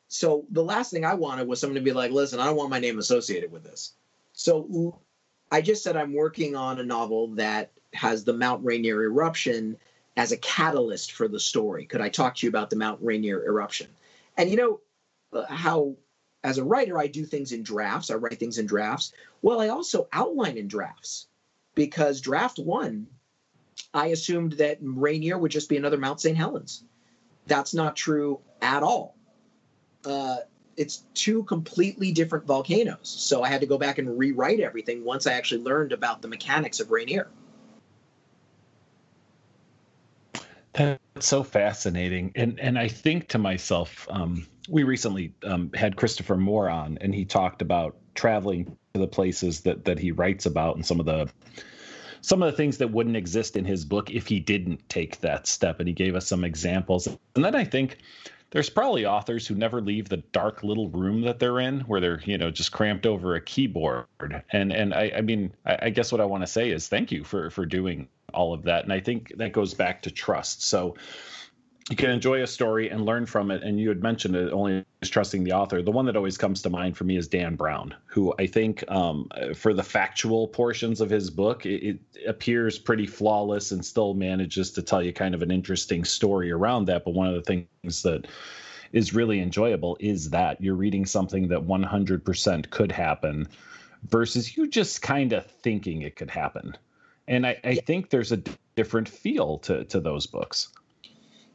so 0.07 0.45
the 0.51 0.63
last 0.63 0.91
thing 0.91 1.03
I 1.03 1.15
wanted 1.15 1.47
was 1.47 1.59
someone 1.59 1.75
to 1.75 1.81
be 1.81 1.93
like, 1.93 2.11
listen, 2.11 2.39
I 2.39 2.45
don't 2.45 2.57
want 2.57 2.69
my 2.69 2.79
name 2.79 2.99
associated 2.99 3.51
with 3.51 3.63
this. 3.63 3.93
So 4.33 4.99
I 5.51 5.61
just 5.61 5.83
said 5.83 5.97
I'm 5.97 6.13
working 6.13 6.55
on 6.55 6.79
a 6.79 6.83
novel 6.83 7.27
that 7.35 7.71
has 7.93 8.23
the 8.23 8.33
Mount 8.33 8.63
Rainier 8.63 9.03
eruption 9.03 9.77
as 10.15 10.31
a 10.31 10.37
catalyst 10.37 11.11
for 11.11 11.27
the 11.27 11.39
story. 11.39 11.85
Could 11.85 12.01
I 12.01 12.09
talk 12.09 12.35
to 12.37 12.45
you 12.45 12.49
about 12.49 12.69
the 12.69 12.77
Mount 12.77 12.99
Rainier 13.01 13.45
eruption? 13.45 13.87
And 14.37 14.49
you 14.49 14.55
know 14.55 14.79
uh, 15.33 15.45
how, 15.53 15.95
as 16.43 16.57
a 16.57 16.63
writer, 16.63 16.97
I 16.97 17.07
do 17.07 17.25
things 17.25 17.51
in 17.51 17.63
drafts. 17.63 18.09
I 18.09 18.15
write 18.15 18.39
things 18.39 18.57
in 18.57 18.65
drafts. 18.65 19.13
Well, 19.41 19.59
I 19.59 19.67
also 19.69 20.07
outline 20.13 20.57
in 20.57 20.67
drafts 20.67 21.27
because 21.75 22.21
draft 22.21 22.57
one, 22.57 23.07
I 23.93 24.07
assumed 24.07 24.53
that 24.53 24.77
Rainier 24.81 25.37
would 25.37 25.51
just 25.51 25.69
be 25.69 25.77
another 25.77 25.97
Mount 25.97 26.21
St. 26.21 26.37
Helens. 26.37 26.83
That's 27.47 27.73
not 27.73 27.95
true 27.95 28.39
at 28.61 28.83
all. 28.83 29.15
Uh, 30.05 30.37
it's 30.81 31.03
two 31.13 31.43
completely 31.43 32.11
different 32.11 32.45
volcanoes. 32.45 32.97
So 33.03 33.43
I 33.43 33.49
had 33.49 33.61
to 33.61 33.67
go 33.67 33.77
back 33.77 33.99
and 33.99 34.17
rewrite 34.17 34.59
everything 34.59 35.05
once 35.05 35.27
I 35.27 35.33
actually 35.33 35.61
learned 35.61 35.93
about 35.93 36.21
the 36.21 36.27
mechanics 36.27 36.79
of 36.79 36.89
Rainier. 36.89 37.27
That's 40.73 40.99
so 41.19 41.43
fascinating, 41.43 42.31
and 42.35 42.59
and 42.59 42.79
I 42.79 42.87
think 42.87 43.27
to 43.29 43.37
myself, 43.37 44.07
um, 44.09 44.47
we 44.69 44.83
recently 44.83 45.33
um, 45.43 45.69
had 45.73 45.97
Christopher 45.97 46.37
Moore 46.37 46.69
on, 46.69 46.97
and 47.01 47.13
he 47.13 47.25
talked 47.25 47.61
about 47.61 47.97
traveling 48.15 48.77
to 48.93 48.99
the 48.99 49.07
places 49.07 49.61
that 49.61 49.83
that 49.85 49.99
he 49.99 50.11
writes 50.11 50.45
about, 50.45 50.77
and 50.77 50.85
some 50.85 51.01
of 51.01 51.05
the 51.05 51.29
some 52.21 52.41
of 52.41 52.49
the 52.49 52.55
things 52.55 52.77
that 52.77 52.91
wouldn't 52.91 53.17
exist 53.17 53.57
in 53.57 53.65
his 53.65 53.83
book 53.83 54.11
if 54.11 54.27
he 54.27 54.39
didn't 54.39 54.87
take 54.87 55.19
that 55.19 55.45
step, 55.45 55.79
and 55.79 55.89
he 55.89 55.93
gave 55.93 56.15
us 56.15 56.27
some 56.27 56.45
examples. 56.45 57.07
And 57.35 57.43
then 57.43 57.53
I 57.53 57.65
think 57.65 57.97
there's 58.51 58.69
probably 58.69 59.05
authors 59.05 59.47
who 59.47 59.55
never 59.55 59.81
leave 59.81 60.09
the 60.09 60.17
dark 60.17 60.63
little 60.63 60.89
room 60.89 61.21
that 61.21 61.39
they're 61.39 61.59
in 61.59 61.81
where 61.81 61.99
they're 61.99 62.21
you 62.25 62.37
know 62.37 62.51
just 62.51 62.71
cramped 62.71 63.05
over 63.05 63.35
a 63.35 63.41
keyboard. 63.41 64.05
And 64.51 64.71
and 64.71 64.93
i, 64.93 65.11
I 65.15 65.21
mean 65.21 65.53
I, 65.65 65.77
I 65.83 65.89
guess 65.89 66.11
what 66.11 66.21
i 66.21 66.25
want 66.25 66.43
to 66.43 66.47
say 66.47 66.69
is 66.69 66.87
thank 66.87 67.11
you 67.11 67.23
for 67.23 67.49
for 67.49 67.65
doing 67.65 68.07
all 68.33 68.53
of 68.53 68.63
that. 68.63 68.83
And 68.83 68.93
i 68.93 68.99
think 68.99 69.33
that 69.37 69.51
goes 69.51 69.73
back 69.73 70.03
to 70.03 70.11
trust. 70.11 70.63
So 70.63 70.95
you 71.89 71.95
can 71.95 72.09
enjoy 72.09 72.43
a 72.43 72.47
story 72.47 72.89
and 72.89 73.05
learn 73.05 73.25
from 73.25 73.49
it. 73.51 73.63
And 73.63 73.79
you 73.79 73.89
had 73.89 74.03
mentioned 74.03 74.35
it 74.35 74.53
only 74.53 74.85
is 75.01 75.09
trusting 75.09 75.43
the 75.43 75.53
author. 75.53 75.81
The 75.81 75.91
one 75.91 76.05
that 76.05 76.15
always 76.15 76.37
comes 76.37 76.61
to 76.61 76.69
mind 76.69 76.95
for 76.95 77.05
me 77.05 77.17
is 77.17 77.27
Dan 77.27 77.55
Brown, 77.55 77.95
who 78.05 78.33
I 78.37 78.45
think 78.45 78.83
um, 78.89 79.27
for 79.55 79.73
the 79.73 79.83
factual 79.83 80.47
portions 80.47 81.01
of 81.01 81.09
his 81.09 81.29
book, 81.29 81.65
it, 81.65 81.83
it, 81.83 81.99
appears 82.27 82.77
pretty 82.77 83.07
flawless 83.07 83.71
and 83.71 83.83
still 83.83 84.13
manages 84.13 84.71
to 84.71 84.81
tell 84.83 85.01
you 85.01 85.11
kind 85.11 85.33
of 85.33 85.41
an 85.41 85.49
interesting 85.49 86.05
story 86.05 86.51
around 86.51 86.85
that. 86.85 87.03
But 87.03 87.15
one 87.15 87.27
of 87.27 87.33
the 87.33 87.41
things 87.41 88.03
that 88.03 88.27
is 88.93 89.13
really 89.13 89.41
enjoyable 89.41 89.97
is 89.99 90.29
that 90.29 90.61
you're 90.61 90.75
reading 90.75 91.05
something 91.05 91.47
that 91.47 91.65
100% 91.65 92.69
could 92.69 92.91
happen 92.91 93.47
versus 94.07 94.55
you 94.55 94.67
just 94.67 95.01
kind 95.01 95.33
of 95.33 95.45
thinking 95.45 96.03
it 96.03 96.15
could 96.15 96.29
happen. 96.29 96.77
And 97.27 97.47
I, 97.47 97.59
I 97.63 97.75
think 97.75 98.09
there's 98.09 98.31
a 98.31 98.41
different 98.75 99.09
feel 99.09 99.57
to, 99.59 99.83
to 99.85 99.99
those 99.99 100.27
books. 100.27 100.69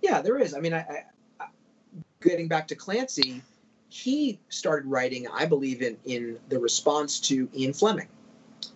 Yeah, 0.03 0.23
there 0.23 0.39
is. 0.39 0.55
I 0.55 0.61
mean, 0.61 0.75
I, 0.75 1.05
I, 1.41 1.47
getting 2.21 2.49
back 2.49 2.69
to 2.69 2.75
Clancy, 2.75 3.43
he 3.89 4.39
started 4.49 4.89
writing, 4.89 5.27
I 5.33 5.47
believe, 5.47 5.83
in 5.83 5.97
in 6.05 6.39
the 6.49 6.59
response 6.59 7.21
to 7.21 7.49
Ian 7.55 7.73
Fleming, 7.73 8.09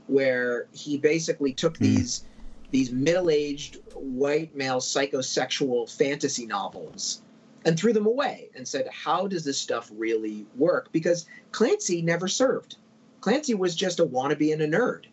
where 0.06 0.66
he 0.72 0.98
basically 0.98 1.52
took 1.52 1.74
mm. 1.74 1.80
these 1.80 2.24
these 2.70 2.92
middle-aged 2.92 3.78
white 3.94 4.54
male 4.54 4.78
psychosexual 4.78 5.90
fantasy 5.90 6.46
novels 6.46 7.22
and 7.64 7.78
threw 7.78 7.92
them 7.92 8.06
away 8.06 8.48
and 8.54 8.66
said, 8.66 8.88
"How 8.92 9.26
does 9.26 9.44
this 9.44 9.58
stuff 9.58 9.90
really 9.92 10.46
work?" 10.56 10.90
Because 10.92 11.26
Clancy 11.52 12.02
never 12.02 12.28
served. 12.28 12.76
Clancy 13.20 13.54
was 13.54 13.74
just 13.74 14.00
a 14.00 14.06
wannabe 14.06 14.52
and 14.52 14.62
a 14.62 14.68
nerd, 14.68 15.04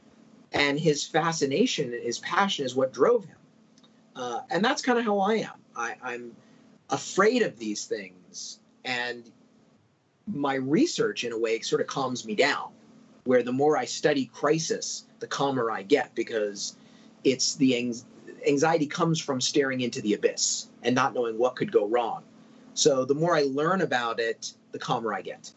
and 0.54 0.80
his 0.80 1.04
fascination, 1.06 1.92
his 1.92 2.20
passion, 2.20 2.66
is 2.66 2.76
what 2.76 2.94
drove 2.94 3.26
him. 3.26 3.38
Uh, 4.16 4.42
and 4.50 4.64
that's 4.64 4.82
kind 4.82 4.98
of 4.98 5.06
how 5.06 5.20
I 5.20 5.36
am. 5.36 5.52
I, 5.78 5.96
I'm 6.04 6.36
afraid 6.90 7.44
of 7.44 7.58
these 7.58 7.86
things, 7.86 8.60
and 8.84 9.24
my 10.26 10.56
research, 10.56 11.24
in 11.24 11.32
a 11.32 11.38
way, 11.38 11.62
sort 11.62 11.82
of 11.82 11.88
calms 11.88 12.26
me 12.26 12.36
down. 12.36 12.72
Where 13.24 13.44
the 13.44 13.52
more 13.52 13.76
I 13.78 13.86
study 13.86 14.26
crisis, 14.26 15.04
the 15.20 15.28
calmer 15.28 15.70
I 15.70 15.84
get 15.84 16.16
because 16.16 16.78
it's 17.26 17.56
the 17.56 17.94
anxiety 18.48 18.88
comes 18.88 19.20
from 19.20 19.42
staring 19.42 19.82
into 19.82 20.02
the 20.02 20.14
abyss 20.14 20.68
and 20.82 20.96
not 20.96 21.14
knowing 21.14 21.38
what 21.38 21.58
could 21.58 21.70
go 21.70 21.88
wrong. 21.88 22.24
So 22.74 23.04
the 23.04 23.16
more 23.16 23.36
I 23.36 23.42
learn 23.42 23.82
about 23.82 24.22
it, 24.22 24.54
the 24.72 24.80
calmer 24.80 25.14
I 25.14 25.22
get. 25.24 25.52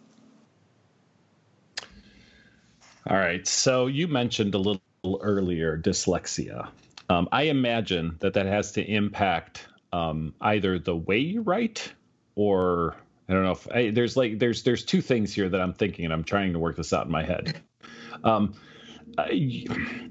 All 3.08 3.16
right. 3.16 3.46
So 3.46 3.86
you 3.86 4.08
mentioned 4.08 4.54
a 4.54 4.58
little 4.58 4.80
earlier 5.04 5.78
dyslexia. 5.78 6.70
Um, 7.08 7.28
I 7.30 7.42
imagine 7.44 8.16
that 8.18 8.34
that 8.34 8.46
has 8.46 8.72
to 8.72 8.82
impact 8.82 9.68
um, 9.92 10.34
either 10.40 10.78
the 10.78 10.96
way 10.96 11.18
you 11.18 11.42
write 11.42 11.92
or 12.34 12.96
I 13.28 13.32
don't 13.32 13.44
know 13.44 13.52
if 13.52 13.70
I, 13.70 13.90
there's 13.90 14.16
like 14.16 14.38
there's 14.38 14.62
there's 14.62 14.84
two 14.84 15.00
things 15.00 15.32
here 15.32 15.48
that 15.48 15.60
I'm 15.60 15.72
thinking 15.72 16.04
and 16.04 16.12
I'm 16.12 16.24
trying 16.24 16.52
to 16.54 16.58
work 16.58 16.76
this 16.76 16.92
out 16.92 17.06
in 17.06 17.12
my 17.12 17.22
head. 17.22 17.60
Um, 18.22 18.54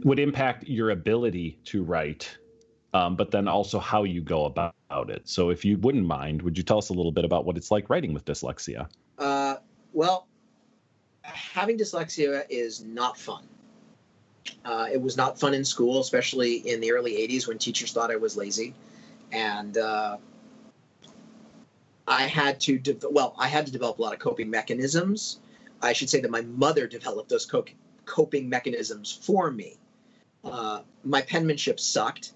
would 0.04 0.20
impact 0.20 0.64
your 0.64 0.90
ability 0.90 1.60
to 1.66 1.84
write, 1.84 2.38
um, 2.94 3.16
but 3.16 3.30
then 3.30 3.48
also 3.48 3.78
how 3.78 4.04
you 4.04 4.22
go 4.22 4.46
about 4.46 4.74
it. 5.10 5.28
So, 5.30 5.52
if 5.52 5.64
you 5.64 5.78
wouldn't 5.78 6.06
mind, 6.06 6.42
would 6.42 6.58
you 6.58 6.64
tell 6.64 6.80
us 6.80 6.90
a 6.90 6.94
little 6.94 7.12
bit 7.12 7.26
about 7.26 7.46
what 7.46 7.56
it's 7.56 7.70
like 7.70 7.90
writing 7.90 8.14
with 8.14 8.26
dyslexia? 8.26 8.90
Uh, 9.18 9.58
well, 9.94 10.28
having 11.22 11.78
dyslexia 11.78 12.46
is 12.50 12.84
not 12.84 13.18
fun. 13.18 13.44
Uh, 14.66 14.88
it 14.92 15.02
was 15.02 15.18
not 15.18 15.40
fun 15.40 15.54
in 15.54 15.64
school, 15.64 16.00
especially 16.00 16.56
in 16.56 16.82
the 16.82 16.92
early 16.92 17.14
80s 17.14 17.48
when 17.48 17.58
teachers 17.58 17.92
thought 17.92 18.12
I 18.12 18.16
was 18.16 18.36
lazy 18.36 18.74
and 19.32 19.78
uh, 19.78 20.18
I 22.08 22.24
had 22.24 22.60
to 22.62 22.80
de- 22.80 23.10
well, 23.10 23.36
I 23.38 23.48
had 23.48 23.68
to 23.68 23.72
develop 23.72 24.00
a 24.00 24.02
lot 24.02 24.14
of 24.14 24.20
coping 24.20 24.50
mechanisms. 24.50 25.40
I 25.82 25.94
should 25.94 26.10
say 26.10 26.22
that 26.22 26.32
my 26.32 26.42
mother 26.42 26.88
developed 26.88 27.30
those 27.30 27.46
co- 27.46 27.66
coping 28.06 28.50
mechanisms 28.50 29.12
for 29.12 29.50
me. 29.52 29.78
Uh, 30.44 30.82
my 31.04 31.22
penmanship 31.22 31.80
sucked, 31.80 32.34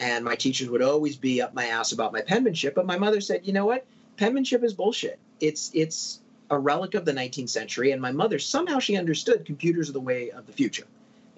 and 0.00 0.24
my 0.24 0.34
teachers 0.34 0.68
would 0.68 0.82
always 0.82 1.16
be 1.16 1.40
up 1.40 1.54
my 1.54 1.66
ass 1.66 1.92
about 1.92 2.12
my 2.12 2.22
penmanship. 2.22 2.74
But 2.74 2.86
my 2.86 2.98
mother 2.98 3.20
said, 3.20 3.46
"You 3.46 3.52
know 3.52 3.66
what? 3.66 3.86
Penmanship 4.16 4.64
is 4.64 4.74
bullshit. 4.74 5.18
It's 5.40 5.70
it's 5.74 6.20
a 6.50 6.58
relic 6.58 6.94
of 6.94 7.04
the 7.04 7.12
19th 7.12 7.50
century." 7.50 7.92
And 7.92 8.02
my 8.02 8.12
mother 8.12 8.38
somehow 8.38 8.80
she 8.80 8.96
understood 8.96 9.44
computers 9.44 9.88
are 9.88 9.92
the 9.92 10.00
way 10.00 10.30
of 10.30 10.46
the 10.46 10.52
future, 10.52 10.86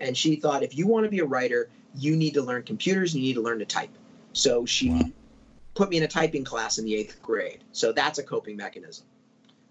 and 0.00 0.16
she 0.16 0.36
thought 0.36 0.62
if 0.62 0.76
you 0.76 0.86
want 0.86 1.04
to 1.04 1.10
be 1.10 1.18
a 1.18 1.26
writer, 1.26 1.68
you 1.94 2.16
need 2.16 2.34
to 2.34 2.42
learn 2.42 2.62
computers. 2.62 3.14
And 3.14 3.22
you 3.22 3.28
need 3.28 3.34
to 3.34 3.42
learn 3.42 3.58
to 3.58 3.66
type. 3.66 3.90
So 4.36 4.66
she 4.66 4.90
wow. 4.90 5.00
put 5.74 5.88
me 5.88 5.96
in 5.96 6.02
a 6.02 6.08
typing 6.08 6.44
class 6.44 6.76
in 6.76 6.84
the 6.84 6.94
eighth 6.94 7.22
grade. 7.22 7.64
So 7.72 7.92
that's 7.92 8.18
a 8.18 8.22
coping 8.22 8.58
mechanism. 8.58 9.06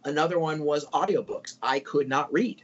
Another 0.04 0.40
one 0.40 0.64
was 0.64 0.86
audiobooks. 0.86 1.58
I 1.62 1.80
could 1.80 2.10
not 2.10 2.34
read. 2.34 2.64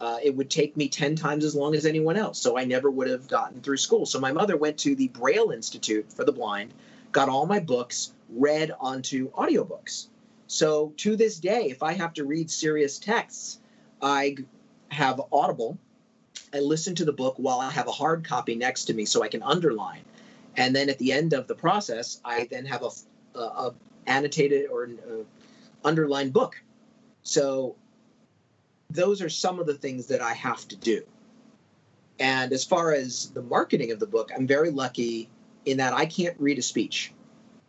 Uh, 0.00 0.18
it 0.22 0.36
would 0.36 0.48
take 0.48 0.76
me 0.76 0.88
10 0.88 1.16
times 1.16 1.44
as 1.44 1.56
long 1.56 1.74
as 1.74 1.86
anyone 1.86 2.16
else. 2.16 2.40
So 2.40 2.56
I 2.56 2.64
never 2.64 2.88
would 2.88 3.08
have 3.08 3.26
gotten 3.26 3.60
through 3.60 3.78
school. 3.78 4.06
So 4.06 4.20
my 4.20 4.30
mother 4.30 4.56
went 4.56 4.78
to 4.80 4.94
the 4.94 5.08
Braille 5.08 5.50
Institute 5.50 6.12
for 6.12 6.24
the 6.24 6.30
Blind, 6.30 6.72
got 7.10 7.28
all 7.28 7.46
my 7.46 7.58
books 7.58 8.12
read 8.30 8.70
onto 8.78 9.32
audiobooks. 9.32 10.06
So 10.46 10.92
to 10.98 11.16
this 11.16 11.40
day, 11.40 11.64
if 11.68 11.82
I 11.82 11.94
have 11.94 12.14
to 12.14 12.24
read 12.24 12.48
serious 12.48 13.00
texts, 13.00 13.58
I 14.00 14.36
have 14.88 15.20
Audible. 15.32 15.78
I 16.52 16.60
listen 16.60 16.94
to 16.96 17.04
the 17.04 17.12
book 17.12 17.34
while 17.38 17.58
I 17.58 17.72
have 17.72 17.88
a 17.88 17.92
hard 17.92 18.24
copy 18.24 18.54
next 18.54 18.84
to 18.84 18.94
me 18.94 19.04
so 19.04 19.24
I 19.24 19.28
can 19.28 19.42
underline. 19.42 20.04
And 20.56 20.74
then 20.74 20.88
at 20.88 20.98
the 20.98 21.12
end 21.12 21.32
of 21.32 21.46
the 21.46 21.54
process, 21.54 22.20
I 22.24 22.46
then 22.50 22.64
have 22.66 22.82
a, 22.82 23.38
a, 23.38 23.42
a 23.42 23.74
annotated 24.06 24.70
or 24.70 24.84
uh, 24.84 25.24
underlined 25.84 26.32
book. 26.32 26.62
So 27.22 27.76
those 28.90 29.22
are 29.22 29.28
some 29.28 29.58
of 29.58 29.66
the 29.66 29.74
things 29.74 30.06
that 30.06 30.20
I 30.20 30.32
have 30.34 30.66
to 30.68 30.76
do. 30.76 31.02
And 32.20 32.52
as 32.52 32.64
far 32.64 32.92
as 32.92 33.30
the 33.30 33.42
marketing 33.42 33.90
of 33.90 33.98
the 33.98 34.06
book, 34.06 34.30
I'm 34.34 34.46
very 34.46 34.70
lucky 34.70 35.28
in 35.64 35.78
that 35.78 35.92
I 35.92 36.06
can't 36.06 36.36
read 36.38 36.58
a 36.58 36.62
speech. 36.62 37.12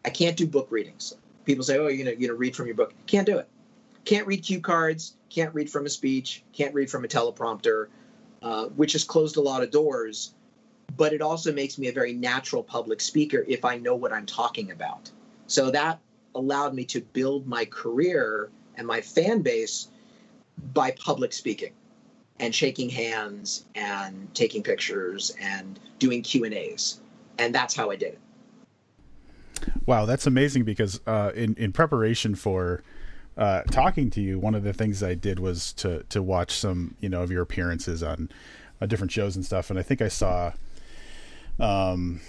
I 0.04 0.10
can't 0.12 0.38
do 0.38 0.46
book 0.46 0.68
readings. 0.70 1.16
People 1.46 1.64
say, 1.64 1.80
"Oh, 1.80 1.88
you 1.88 2.04
know, 2.04 2.12
you 2.12 2.28
know, 2.28 2.36
read 2.36 2.56
from 2.56 2.68
your 2.68 2.76
book." 2.76 2.94
Can't 3.08 3.26
do 3.26 3.40
it. 3.40 3.48
Can't 4.04 4.28
read 4.28 4.44
cue 4.44 4.60
cards. 4.60 5.16
Can't 5.30 5.54
read 5.56 5.70
from 5.70 5.88
a 5.88 5.90
speech. 5.90 6.44
Can't 6.54 6.76
read 6.76 6.92
from 6.92 7.06
a 7.06 7.08
teleprompter, 7.08 7.88
uh, 8.44 8.66
which 8.68 8.94
has 8.94 9.04
closed 9.04 9.38
a 9.38 9.42
lot 9.42 9.64
of 9.64 9.72
doors. 9.72 10.35
But 10.98 11.14
it 11.14 11.22
also 11.22 11.52
makes 11.52 11.78
me 11.78 11.88
a 11.88 11.92
very 11.92 12.14
natural 12.14 12.64
public 12.64 13.02
speaker 13.02 13.44
if 13.48 13.66
I 13.66 13.78
know 13.78 13.96
what 13.96 14.14
I'm 14.14 14.26
talking 14.26 14.72
about. 14.72 15.12
So 15.48 15.72
that 15.72 16.00
allowed 16.34 16.74
me 16.74 16.86
to 16.86 17.02
build 17.02 17.48
my 17.48 17.66
career 17.66 18.50
and 18.76 18.86
my 18.86 19.02
fan 19.02 19.42
base 19.42 19.90
by 20.74 20.92
public 20.92 21.34
speaking 21.34 21.72
and 22.40 22.54
shaking 22.54 22.90
hands 22.90 23.66
and 23.76 24.34
taking 24.34 24.62
pictures 24.62 25.36
and 25.40 25.80
doing 26.00 26.22
Q 26.22 26.44
and 26.44 26.54
A's, 26.54 27.00
and 27.38 27.56
that's 27.56 27.76
how 27.76 27.92
I 27.92 27.96
did 27.96 28.14
it. 28.14 28.20
Wow, 29.86 30.06
that's 30.06 30.28
amazing 30.28 30.64
because 30.64 31.00
uh, 31.08 31.32
in 31.36 31.56
in 31.56 31.72
preparation 31.72 32.36
for 32.36 32.84
uh, 33.38 33.62
talking 33.64 34.10
to 34.12 34.22
you, 34.22 34.40
one 34.40 34.56
of 34.56 34.64
the 34.64 34.74
things 34.74 35.02
I 35.02 35.14
did 35.14 35.40
was 35.40 35.74
to 35.74 36.04
to 36.10 36.22
watch 36.22 36.54
some 36.54 36.96
you 37.00 37.10
know 37.10 37.24
of 37.24 37.32
your 37.32 37.42
appearances 37.42 38.04
on 38.04 38.30
uh, 38.82 38.86
different 38.86 39.12
shows 39.12 39.36
and 39.36 39.46
stuff, 39.46 39.70
and 39.70 39.80
I 39.80 39.82
think 39.82 40.02
I 40.02 40.10
saw 40.10 40.54
um 41.60 42.22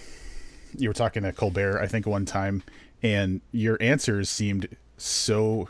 you 0.77 0.89
were 0.89 0.95
talking 0.95 1.23
to 1.23 1.33
Colbert 1.33 1.81
I 1.81 1.87
think 1.87 2.07
one 2.07 2.25
time, 2.25 2.63
and 3.03 3.41
your 3.53 3.79
answers 3.81 4.29
seemed 4.29 4.77
so 4.97 5.69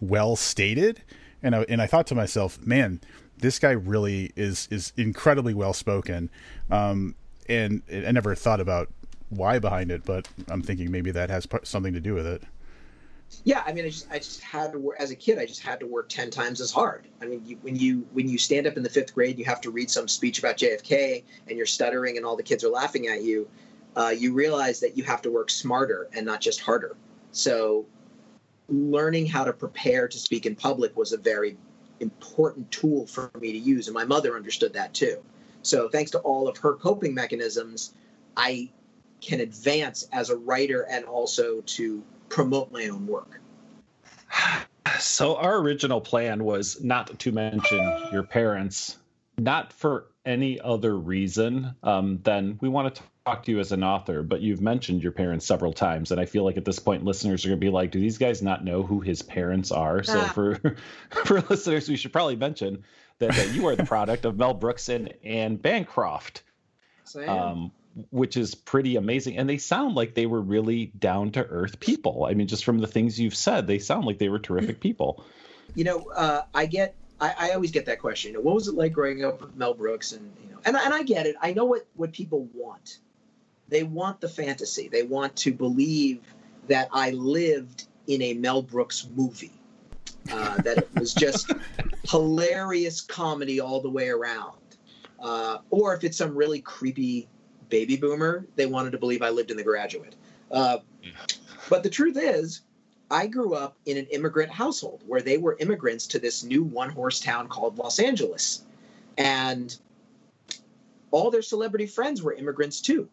well 0.00 0.36
stated, 0.36 1.02
and 1.42 1.54
I 1.54 1.62
and 1.68 1.80
I 1.80 1.86
thought 1.86 2.06
to 2.08 2.14
myself, 2.14 2.60
man, 2.66 3.00
this 3.38 3.58
guy 3.58 3.70
really 3.70 4.32
is 4.36 4.68
is 4.70 4.92
incredibly 4.96 5.54
well 5.54 5.72
spoken, 5.72 6.30
um, 6.70 7.14
and 7.48 7.82
I 7.90 8.12
never 8.12 8.34
thought 8.34 8.60
about 8.60 8.88
why 9.30 9.58
behind 9.58 9.90
it, 9.90 10.04
but 10.04 10.28
I'm 10.48 10.62
thinking 10.62 10.90
maybe 10.90 11.10
that 11.12 11.30
has 11.30 11.46
something 11.64 11.94
to 11.94 12.00
do 12.00 12.14
with 12.14 12.26
it. 12.26 12.42
Yeah, 13.44 13.62
I 13.66 13.72
mean, 13.72 13.84
I 13.84 13.88
just 13.88 14.06
I 14.10 14.18
just 14.18 14.40
had 14.40 14.72
to 14.72 14.78
work 14.78 14.96
as 15.00 15.10
a 15.10 15.16
kid. 15.16 15.38
I 15.38 15.46
just 15.46 15.62
had 15.62 15.80
to 15.80 15.86
work 15.86 16.08
ten 16.08 16.30
times 16.30 16.60
as 16.60 16.70
hard. 16.70 17.06
I 17.20 17.26
mean, 17.26 17.42
you, 17.44 17.58
when 17.62 17.76
you 17.76 18.06
when 18.12 18.28
you 18.28 18.38
stand 18.38 18.66
up 18.66 18.76
in 18.76 18.82
the 18.82 18.88
fifth 18.88 19.14
grade, 19.14 19.38
you 19.38 19.44
have 19.44 19.60
to 19.62 19.70
read 19.70 19.90
some 19.90 20.06
speech 20.08 20.38
about 20.38 20.56
JFK, 20.56 21.24
and 21.48 21.56
you're 21.56 21.66
stuttering, 21.66 22.16
and 22.16 22.26
all 22.26 22.36
the 22.36 22.42
kids 22.42 22.62
are 22.64 22.68
laughing 22.68 23.08
at 23.08 23.22
you. 23.22 23.48
Uh, 23.96 24.14
you 24.16 24.32
realize 24.32 24.80
that 24.80 24.96
you 24.96 25.04
have 25.04 25.20
to 25.22 25.30
work 25.30 25.50
smarter 25.50 26.08
and 26.14 26.24
not 26.24 26.40
just 26.40 26.60
harder. 26.60 26.96
So, 27.32 27.86
learning 28.68 29.26
how 29.26 29.44
to 29.44 29.52
prepare 29.52 30.08
to 30.08 30.18
speak 30.18 30.46
in 30.46 30.54
public 30.54 30.96
was 30.96 31.12
a 31.12 31.18
very 31.18 31.56
important 32.00 32.70
tool 32.70 33.06
for 33.06 33.30
me 33.40 33.52
to 33.52 33.58
use, 33.58 33.88
and 33.88 33.94
my 33.94 34.04
mother 34.04 34.36
understood 34.36 34.72
that 34.74 34.94
too. 34.94 35.22
So, 35.62 35.88
thanks 35.88 36.10
to 36.12 36.18
all 36.20 36.48
of 36.48 36.58
her 36.58 36.74
coping 36.74 37.14
mechanisms, 37.14 37.92
I 38.36 38.70
can 39.20 39.40
advance 39.40 40.08
as 40.12 40.30
a 40.30 40.36
writer 40.36 40.82
and 40.90 41.04
also 41.04 41.60
to 41.62 42.02
promote 42.32 42.72
my 42.72 42.88
own 42.88 43.06
work. 43.06 43.40
So 44.98 45.36
our 45.36 45.58
original 45.58 46.00
plan 46.00 46.44
was 46.44 46.82
not 46.82 47.18
to 47.20 47.32
mention 47.32 48.08
your 48.12 48.22
parents, 48.22 48.98
not 49.38 49.72
for 49.72 50.08
any 50.24 50.60
other 50.60 50.96
reason 50.96 51.74
um, 51.82 52.20
than 52.22 52.58
we 52.60 52.68
want 52.68 52.94
to 52.94 53.02
talk 53.24 53.44
to 53.44 53.52
you 53.52 53.58
as 53.58 53.72
an 53.72 53.82
author. 53.82 54.22
But 54.22 54.42
you've 54.42 54.60
mentioned 54.60 55.02
your 55.02 55.12
parents 55.12 55.46
several 55.46 55.72
times, 55.72 56.10
and 56.10 56.20
I 56.20 56.26
feel 56.26 56.44
like 56.44 56.56
at 56.56 56.64
this 56.64 56.78
point, 56.78 57.04
listeners 57.04 57.44
are 57.44 57.48
going 57.48 57.60
to 57.60 57.64
be 57.64 57.70
like, 57.70 57.90
"Do 57.90 58.00
these 58.00 58.18
guys 58.18 58.42
not 58.42 58.64
know 58.64 58.82
who 58.82 59.00
his 59.00 59.22
parents 59.22 59.72
are?" 59.72 60.02
So 60.02 60.20
ah. 60.20 60.32
for 60.34 60.76
for 61.24 61.40
listeners, 61.42 61.88
we 61.88 61.96
should 61.96 62.12
probably 62.12 62.36
mention 62.36 62.84
that, 63.18 63.32
that 63.32 63.52
you 63.54 63.66
are 63.68 63.76
the 63.76 63.86
product 63.86 64.24
of 64.24 64.36
Mel 64.36 64.54
Brooks 64.54 64.88
and 64.88 65.14
Anne 65.24 65.56
Bancroft. 65.56 66.42
Um, 67.26 67.72
which 68.10 68.36
is 68.36 68.54
pretty 68.54 68.96
amazing. 68.96 69.36
And 69.36 69.48
they 69.48 69.58
sound 69.58 69.94
like 69.94 70.14
they 70.14 70.26
were 70.26 70.40
really 70.40 70.86
down 70.98 71.32
to 71.32 71.44
earth 71.44 71.80
people. 71.80 72.26
I 72.28 72.34
mean, 72.34 72.46
just 72.46 72.64
from 72.64 72.78
the 72.78 72.86
things 72.86 73.18
you've 73.18 73.36
said, 73.36 73.66
they 73.66 73.78
sound 73.78 74.06
like 74.06 74.18
they 74.18 74.28
were 74.28 74.38
terrific 74.38 74.80
people. 74.80 75.24
You 75.74 75.84
know, 75.84 76.10
uh, 76.14 76.42
I 76.54 76.66
get, 76.66 76.94
I, 77.20 77.34
I, 77.38 77.50
always 77.52 77.70
get 77.70 77.86
that 77.86 77.98
question. 77.98 78.32
You 78.32 78.38
know, 78.38 78.42
what 78.42 78.54
was 78.54 78.68
it 78.68 78.74
like 78.74 78.92
growing 78.92 79.24
up 79.24 79.40
with 79.40 79.56
Mel 79.56 79.74
Brooks? 79.74 80.12
And 80.12 80.32
you 80.42 80.50
know, 80.50 80.58
and 80.64 80.76
and 80.76 80.92
I 80.92 81.02
get 81.02 81.26
it. 81.26 81.36
I 81.40 81.52
know 81.52 81.64
what 81.64 81.86
what 81.94 82.12
people 82.12 82.48
want. 82.52 82.98
They 83.68 83.82
want 83.82 84.20
the 84.20 84.28
fantasy. 84.28 84.88
They 84.88 85.02
want 85.02 85.36
to 85.36 85.52
believe 85.52 86.20
that 86.68 86.88
I 86.92 87.10
lived 87.10 87.86
in 88.06 88.20
a 88.22 88.34
Mel 88.34 88.62
Brooks 88.62 89.06
movie. 89.14 89.52
Uh, 90.30 90.56
that 90.58 90.78
it 90.78 90.88
was 90.94 91.14
just 91.14 91.50
hilarious 92.08 93.00
comedy 93.00 93.60
all 93.60 93.80
the 93.80 93.90
way 93.90 94.08
around. 94.08 94.56
Uh, 95.18 95.58
or 95.70 95.94
if 95.94 96.04
it's 96.04 96.18
some 96.18 96.34
really 96.34 96.60
creepy 96.60 97.28
baby 97.72 97.96
boomer, 97.96 98.46
they 98.54 98.66
wanted 98.66 98.92
to 98.92 98.98
believe 98.98 99.22
I 99.22 99.30
lived 99.30 99.50
in 99.50 99.56
The 99.56 99.64
Graduate. 99.64 100.14
Uh, 100.50 100.78
but 101.70 101.82
the 101.82 101.88
truth 101.88 102.18
is, 102.20 102.60
I 103.10 103.26
grew 103.26 103.54
up 103.54 103.78
in 103.86 103.96
an 103.96 104.06
immigrant 104.10 104.52
household 104.52 105.02
where 105.06 105.22
they 105.22 105.38
were 105.38 105.56
immigrants 105.58 106.06
to 106.08 106.18
this 106.18 106.44
new 106.44 106.62
one 106.62 106.90
horse 106.90 107.18
town 107.18 107.48
called 107.48 107.78
Los 107.78 107.98
Angeles. 107.98 108.64
And 109.16 109.74
all 111.10 111.30
their 111.30 111.42
celebrity 111.42 111.86
friends 111.86 112.22
were 112.22 112.34
immigrants 112.34 112.82
too. 112.82 113.08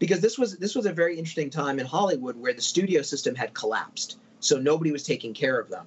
Because 0.00 0.20
this 0.20 0.36
was 0.36 0.56
this 0.58 0.74
was 0.74 0.86
a 0.86 0.92
very 0.92 1.16
interesting 1.16 1.50
time 1.50 1.78
in 1.78 1.86
Hollywood 1.86 2.36
where 2.36 2.52
the 2.52 2.60
studio 2.60 3.02
system 3.02 3.36
had 3.36 3.54
collapsed. 3.54 4.18
So 4.40 4.58
nobody 4.58 4.90
was 4.90 5.04
taking 5.04 5.34
care 5.34 5.58
of 5.58 5.70
them. 5.70 5.86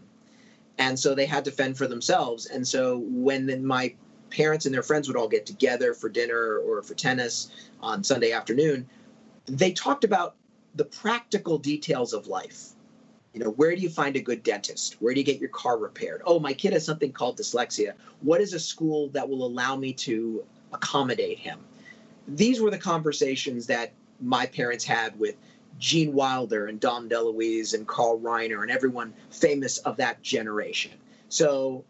And 0.77 0.97
so 0.97 1.13
they 1.13 1.25
had 1.25 1.45
to 1.45 1.51
fend 1.51 1.77
for 1.77 1.87
themselves. 1.87 2.45
And 2.45 2.65
so 2.65 2.99
when 3.05 3.65
my 3.65 3.95
parents 4.31 4.65
and 4.65 4.73
their 4.73 4.83
friends 4.83 5.07
would 5.07 5.17
all 5.17 5.27
get 5.27 5.45
together 5.45 5.93
for 5.93 6.09
dinner 6.09 6.57
or 6.57 6.81
for 6.81 6.95
tennis 6.95 7.51
on 7.81 8.03
Sunday 8.03 8.31
afternoon, 8.31 8.87
they 9.45 9.71
talked 9.71 10.03
about 10.03 10.35
the 10.75 10.85
practical 10.85 11.57
details 11.57 12.13
of 12.13 12.27
life. 12.27 12.69
You 13.33 13.41
know, 13.41 13.51
where 13.51 13.75
do 13.75 13.81
you 13.81 13.89
find 13.89 14.15
a 14.15 14.21
good 14.21 14.43
dentist? 14.43 15.01
Where 15.01 15.13
do 15.13 15.19
you 15.19 15.25
get 15.25 15.39
your 15.39 15.49
car 15.49 15.77
repaired? 15.77 16.21
Oh, 16.25 16.39
my 16.39 16.53
kid 16.53 16.73
has 16.73 16.85
something 16.85 17.11
called 17.11 17.37
dyslexia. 17.37 17.93
What 18.21 18.41
is 18.41 18.53
a 18.53 18.59
school 18.59 19.09
that 19.09 19.27
will 19.27 19.45
allow 19.45 19.75
me 19.75 19.93
to 19.93 20.43
accommodate 20.73 21.39
him? 21.39 21.59
These 22.27 22.59
were 22.59 22.71
the 22.71 22.77
conversations 22.77 23.67
that 23.67 23.93
my 24.19 24.45
parents 24.45 24.83
had 24.83 25.17
with 25.17 25.35
Gene 25.79 26.13
Wilder 26.13 26.67
and 26.67 26.79
Dom 26.79 27.09
DeLuise 27.09 27.73
and 27.73 27.87
Carl 27.87 28.19
Reiner 28.19 28.61
and 28.61 28.71
everyone 28.71 29.13
famous 29.29 29.77
of 29.79 29.97
that 29.97 30.21
generation. 30.21 30.91
So 31.29 31.85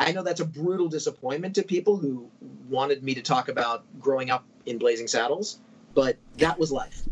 I 0.00 0.12
know 0.12 0.22
that's 0.22 0.40
a 0.40 0.46
brutal 0.46 0.88
disappointment 0.88 1.54
to 1.56 1.62
people 1.62 1.98
who 1.98 2.30
wanted 2.70 3.02
me 3.02 3.14
to 3.14 3.22
talk 3.22 3.50
about 3.50 3.84
growing 4.00 4.30
up 4.30 4.44
in 4.64 4.78
Blazing 4.78 5.06
Saddles, 5.06 5.60
but 5.92 6.16
that 6.38 6.58
was 6.58 6.72
life. 6.72 7.02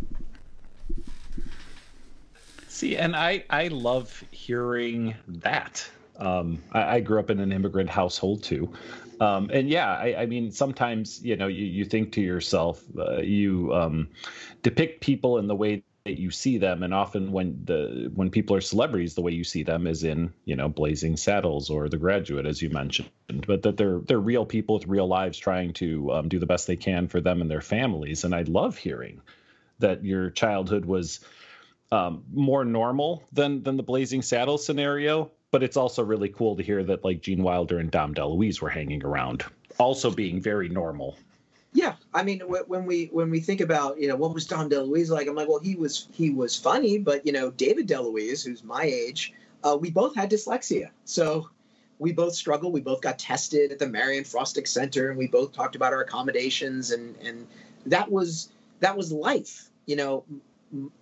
See, 2.68 2.96
and 2.96 3.14
I 3.14 3.44
I 3.50 3.68
love 3.68 4.24
hearing 4.30 5.14
that. 5.28 5.86
Um, 6.16 6.62
I, 6.72 6.96
I, 6.96 7.00
grew 7.00 7.20
up 7.20 7.30
in 7.30 7.38
an 7.38 7.52
immigrant 7.52 7.90
household 7.90 8.42
too, 8.42 8.72
um, 9.20 9.50
and 9.52 9.68
yeah, 9.68 9.94
I, 9.94 10.22
I, 10.22 10.26
mean 10.26 10.50
sometimes 10.50 11.22
you 11.24 11.36
know 11.36 11.46
you, 11.46 11.64
you 11.64 11.84
think 11.84 12.10
to 12.12 12.20
yourself, 12.20 12.82
uh, 12.98 13.18
you 13.18 13.72
um, 13.72 14.08
depict 14.62 15.00
people 15.00 15.38
in 15.38 15.46
the 15.46 15.54
way 15.54 15.84
you 16.16 16.30
see 16.30 16.58
them 16.58 16.82
and 16.82 16.94
often 16.94 17.32
when 17.32 17.60
the 17.64 18.10
when 18.14 18.30
people 18.30 18.54
are 18.54 18.60
celebrities 18.60 19.14
the 19.14 19.20
way 19.20 19.32
you 19.32 19.44
see 19.44 19.62
them 19.62 19.86
is 19.86 20.04
in 20.04 20.32
you 20.44 20.56
know 20.56 20.68
blazing 20.68 21.16
saddles 21.16 21.70
or 21.70 21.88
the 21.88 21.98
graduate 21.98 22.46
as 22.46 22.62
you 22.62 22.70
mentioned 22.70 23.10
but 23.46 23.62
that 23.62 23.76
they're 23.76 24.00
they're 24.00 24.20
real 24.20 24.46
people 24.46 24.76
with 24.76 24.86
real 24.86 25.06
lives 25.06 25.38
trying 25.38 25.72
to 25.72 26.10
um, 26.12 26.28
do 26.28 26.38
the 26.38 26.46
best 26.46 26.66
they 26.66 26.76
can 26.76 27.08
for 27.08 27.20
them 27.20 27.40
and 27.40 27.50
their 27.50 27.60
families. 27.60 28.24
And 28.24 28.34
i 28.34 28.42
love 28.42 28.76
hearing 28.76 29.20
that 29.78 30.04
your 30.04 30.30
childhood 30.30 30.84
was 30.84 31.20
um, 31.90 32.24
more 32.32 32.64
normal 32.64 33.24
than 33.32 33.62
than 33.62 33.76
the 33.76 33.82
blazing 33.82 34.22
saddles 34.22 34.64
scenario 34.64 35.30
but 35.50 35.62
it's 35.62 35.76
also 35.76 36.04
really 36.04 36.28
cool 36.28 36.56
to 36.56 36.62
hear 36.62 36.84
that 36.84 37.04
like 37.04 37.22
gene 37.22 37.42
wilder 37.42 37.78
and 37.78 37.90
dom 37.90 38.14
deluise 38.14 38.60
were 38.60 38.68
hanging 38.68 39.04
around 39.04 39.44
also 39.78 40.10
being 40.10 40.40
very 40.40 40.68
normal 40.68 41.16
Yeah, 41.78 41.94
I 42.12 42.24
mean, 42.24 42.40
when 42.40 42.86
we 42.86 43.04
when 43.12 43.30
we 43.30 43.38
think 43.38 43.60
about 43.60 44.00
you 44.00 44.08
know 44.08 44.16
what 44.16 44.34
was 44.34 44.48
Dom 44.48 44.68
DeLuise 44.68 45.10
like, 45.10 45.28
I'm 45.28 45.36
like, 45.36 45.48
well, 45.48 45.60
he 45.60 45.76
was 45.76 46.08
he 46.10 46.30
was 46.30 46.56
funny, 46.56 46.98
but 46.98 47.24
you 47.24 47.30
know, 47.30 47.52
David 47.52 47.86
DeLuise, 47.86 48.44
who's 48.44 48.64
my 48.64 48.82
age, 48.82 49.32
uh, 49.62 49.78
we 49.80 49.88
both 49.88 50.16
had 50.16 50.28
dyslexia, 50.28 50.90
so 51.04 51.48
we 52.00 52.12
both 52.12 52.34
struggled. 52.34 52.72
We 52.72 52.80
both 52.80 53.00
got 53.00 53.16
tested 53.16 53.70
at 53.70 53.78
the 53.78 53.86
Marianne 53.86 54.24
Frostig 54.24 54.66
Center, 54.66 55.10
and 55.10 55.16
we 55.16 55.28
both 55.28 55.52
talked 55.52 55.76
about 55.76 55.92
our 55.92 56.00
accommodations, 56.00 56.90
and 56.90 57.14
and 57.22 57.46
that 57.86 58.10
was 58.10 58.50
that 58.80 58.96
was 58.96 59.12
life. 59.12 59.70
You 59.86 59.94
know, 59.94 60.24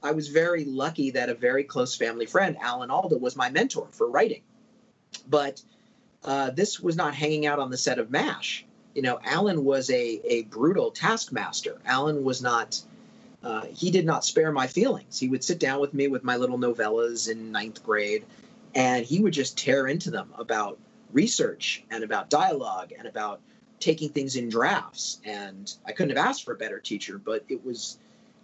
I 0.03 0.12
was 0.12 0.29
very 0.29 0.67
lucky 0.67 1.12
that 1.12 1.31
a 1.31 1.35
very 1.35 1.65
close 1.65 1.97
family 1.97 2.27
friend, 2.27 2.55
Alan 2.61 2.91
Alda, 2.91 3.17
was 3.17 3.35
my 3.35 3.49
mentor 3.49 3.89
for 3.93 4.11
writing, 4.11 4.43
but 5.27 5.62
uh, 6.23 6.51
this 6.51 6.79
was 6.79 6.97
not 6.97 7.15
hanging 7.15 7.47
out 7.47 7.61
on 7.61 7.71
the 7.71 7.79
set 7.79 7.99
of 7.99 8.11
MASH 8.11 8.65
you 8.97 9.03
know, 9.03 9.21
Alan 9.25 9.63
was 9.63 9.91
a, 9.91 10.21
a 10.25 10.45
brutal 10.45 10.91
taskmaster. 10.91 11.79
Alan 11.85 12.25
was 12.25 12.41
not, 12.41 12.81
uh, 13.45 13.67
he 13.67 13.91
did 13.91 14.07
not 14.07 14.25
spare 14.25 14.51
my 14.51 14.67
feelings. 14.67 15.21
He 15.21 15.29
would 15.29 15.45
sit 15.45 15.61
down 15.61 15.81
with 15.81 15.93
me 15.93 16.09
with 16.09 16.25
my 16.25 16.37
little 16.37 16.59
novellas 16.59 17.31
in 17.31 17.53
ninth 17.53 17.85
grade, 17.85 18.25
and 18.75 19.05
he 19.05 19.21
would 19.21 19.35
just 19.35 19.59
tear 19.59 19.87
into 19.87 20.11
them 20.11 20.33
about 20.39 20.79
research 21.13 21.85
and 21.91 22.05
about 22.05 22.31
dialogue 22.31 22.93
and 22.99 23.07
about 23.07 23.41
taking 23.81 24.09
things 24.09 24.35
in 24.35 24.49
drafts. 24.49 25.21
And 25.27 25.71
I 25.85 25.93
couldn't 25.93 26.17
have 26.17 26.27
asked 26.27 26.45
for 26.45 26.55
a 26.55 26.57
better 26.57 26.81
teacher, 26.81 27.19
but 27.19 27.45
it 27.51 27.63
was, 27.67 27.99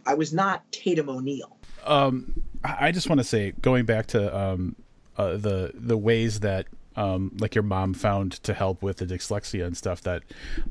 I 0.04 0.12
was 0.12 0.34
not 0.34 0.70
Tatum 0.70 1.08
O'Neal. 1.08 1.56
Um, 1.86 2.42
I 2.62 2.92
just 2.92 3.08
want 3.08 3.20
to 3.20 3.24
say, 3.24 3.54
going 3.62 3.86
back 3.86 4.08
to 4.08 4.38
um, 4.38 4.76
uh, 5.16 5.38
the 5.38 5.72
the 5.74 5.96
ways 5.96 6.40
that 6.40 6.66
um, 6.96 7.32
like 7.38 7.54
your 7.54 7.62
mom 7.62 7.94
found 7.94 8.32
to 8.44 8.54
help 8.54 8.82
with 8.82 8.98
the 8.98 9.06
dyslexia 9.06 9.64
and 9.64 9.76
stuff 9.76 10.02
that 10.02 10.22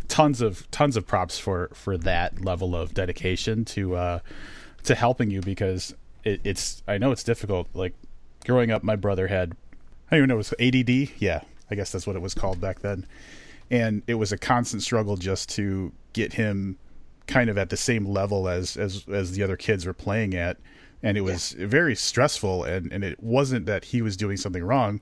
tons 0.07 0.41
of 0.41 0.69
tons 0.71 0.95
of 0.95 1.07
props 1.07 1.39
for 1.39 1.69
for 1.73 1.97
that 1.97 2.43
level 2.43 2.75
of 2.75 2.93
dedication 2.93 3.65
to 3.65 3.95
uh 3.95 4.19
to 4.83 4.95
helping 4.95 5.31
you 5.31 5.41
because 5.41 5.95
it, 6.23 6.41
it's 6.43 6.83
I 6.87 6.97
know 6.97 7.11
it's 7.11 7.23
difficult. 7.23 7.67
Like 7.73 7.93
growing 8.45 8.71
up 8.71 8.83
my 8.83 8.95
brother 8.95 9.27
had 9.27 9.55
I 10.09 10.15
don't 10.15 10.19
even 10.19 10.29
know 10.29 10.35
it 10.35 10.37
was 10.37 10.53
ADD 10.59 11.21
yeah 11.21 11.41
I 11.69 11.75
guess 11.75 11.91
that's 11.91 12.05
what 12.05 12.15
it 12.15 12.21
was 12.21 12.33
called 12.33 12.59
back 12.59 12.79
then. 12.79 13.05
And 13.69 14.03
it 14.05 14.15
was 14.15 14.31
a 14.31 14.37
constant 14.37 14.83
struggle 14.83 15.15
just 15.15 15.49
to 15.51 15.91
get 16.13 16.33
him 16.33 16.77
kind 17.27 17.49
of 17.49 17.57
at 17.57 17.69
the 17.69 17.77
same 17.77 18.05
level 18.05 18.49
as 18.49 18.77
as 18.77 19.05
as 19.07 19.31
the 19.31 19.43
other 19.43 19.57
kids 19.57 19.85
were 19.85 19.93
playing 19.93 20.35
at. 20.35 20.57
And 21.01 21.17
it 21.17 21.21
was 21.21 21.55
yeah. 21.57 21.65
very 21.65 21.95
stressful 21.95 22.63
and 22.63 22.91
and 22.91 23.03
it 23.03 23.23
wasn't 23.23 23.65
that 23.65 23.85
he 23.85 24.03
was 24.03 24.15
doing 24.15 24.37
something 24.37 24.63
wrong 24.63 25.01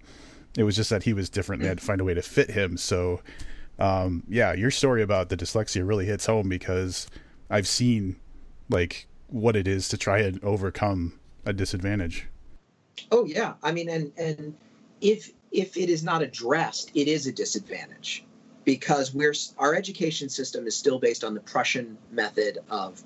it 0.59 0.63
was 0.63 0.75
just 0.75 0.89
that 0.89 1.03
he 1.03 1.13
was 1.13 1.29
different. 1.29 1.61
They 1.61 1.69
had 1.69 1.77
to 1.77 1.83
find 1.85 2.01
a 2.01 2.03
way 2.03 2.13
to 2.13 2.21
fit 2.21 2.51
him. 2.51 2.75
So, 2.75 3.21
um, 3.79 4.23
yeah, 4.27 4.51
your 4.51 4.71
story 4.71 5.01
about 5.01 5.29
the 5.29 5.37
dyslexia 5.37 5.87
really 5.87 6.05
hits 6.05 6.25
home 6.25 6.49
because 6.49 7.07
I've 7.49 7.67
seen 7.67 8.17
like 8.67 9.07
what 9.27 9.55
it 9.55 9.69
is 9.69 9.87
to 9.89 9.97
try 9.97 10.19
and 10.19 10.43
overcome 10.43 11.17
a 11.45 11.53
disadvantage. 11.53 12.27
Oh 13.09 13.23
yeah, 13.23 13.53
I 13.63 13.71
mean, 13.71 13.89
and 13.89 14.11
and 14.17 14.57
if 14.99 15.31
if 15.53 15.77
it 15.77 15.89
is 15.89 16.03
not 16.03 16.21
addressed, 16.21 16.91
it 16.93 17.07
is 17.07 17.25
a 17.25 17.31
disadvantage 17.31 18.25
because 18.65 19.13
we're 19.13 19.33
our 19.57 19.73
education 19.73 20.27
system 20.27 20.67
is 20.67 20.75
still 20.75 20.99
based 20.99 21.23
on 21.23 21.33
the 21.33 21.39
Prussian 21.39 21.97
method 22.11 22.59
of 22.69 23.01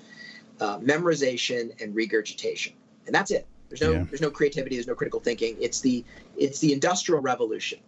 uh, 0.60 0.78
memorization 0.78 1.80
and 1.80 1.94
regurgitation, 1.94 2.72
and 3.06 3.14
that's 3.14 3.30
it. 3.30 3.46
There's 3.74 3.90
no 3.90 3.98
yeah. 3.98 4.04
there's 4.08 4.20
no 4.20 4.30
creativity. 4.30 4.76
There's 4.76 4.86
no 4.86 4.94
critical 4.94 5.20
thinking. 5.20 5.56
It's 5.60 5.80
the 5.80 6.04
it's 6.36 6.60
the 6.60 6.72
industrial 6.72 7.20
revolution, 7.20 7.80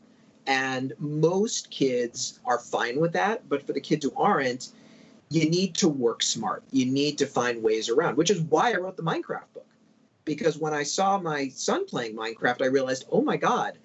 and 0.47 0.93
most 0.99 1.71
kids 1.71 2.41
are 2.45 2.59
fine 2.59 3.01
with 3.01 3.13
that. 3.13 3.49
But 3.49 3.67
for 3.67 3.73
the 3.73 3.81
kids 3.81 4.05
who 4.05 4.13
aren't, 4.17 4.71
you 5.31 5.49
need 5.49 5.75
to 5.77 5.89
work 5.89 6.23
smart. 6.23 6.65
You 6.73 6.87
need 6.87 7.19
to 7.19 7.27
find 7.27 7.63
ways 7.63 7.89
around, 7.89 8.17
which 8.17 8.31
is 8.31 8.41
why 8.41 8.73
I 8.73 8.77
wrote 8.77 8.97
the 8.97 9.03
Minecraft 9.03 9.53
book. 9.55 9.67
Because 10.25 10.59
when 10.59 10.75
I 10.75 10.83
saw 10.83 11.19
my 11.19 11.49
son 11.49 11.87
playing 11.87 12.17
Minecraft, 12.17 12.63
I 12.63 12.67
realized, 12.67 13.05
oh 13.13 13.23
my 13.23 13.37
God, 13.37 13.79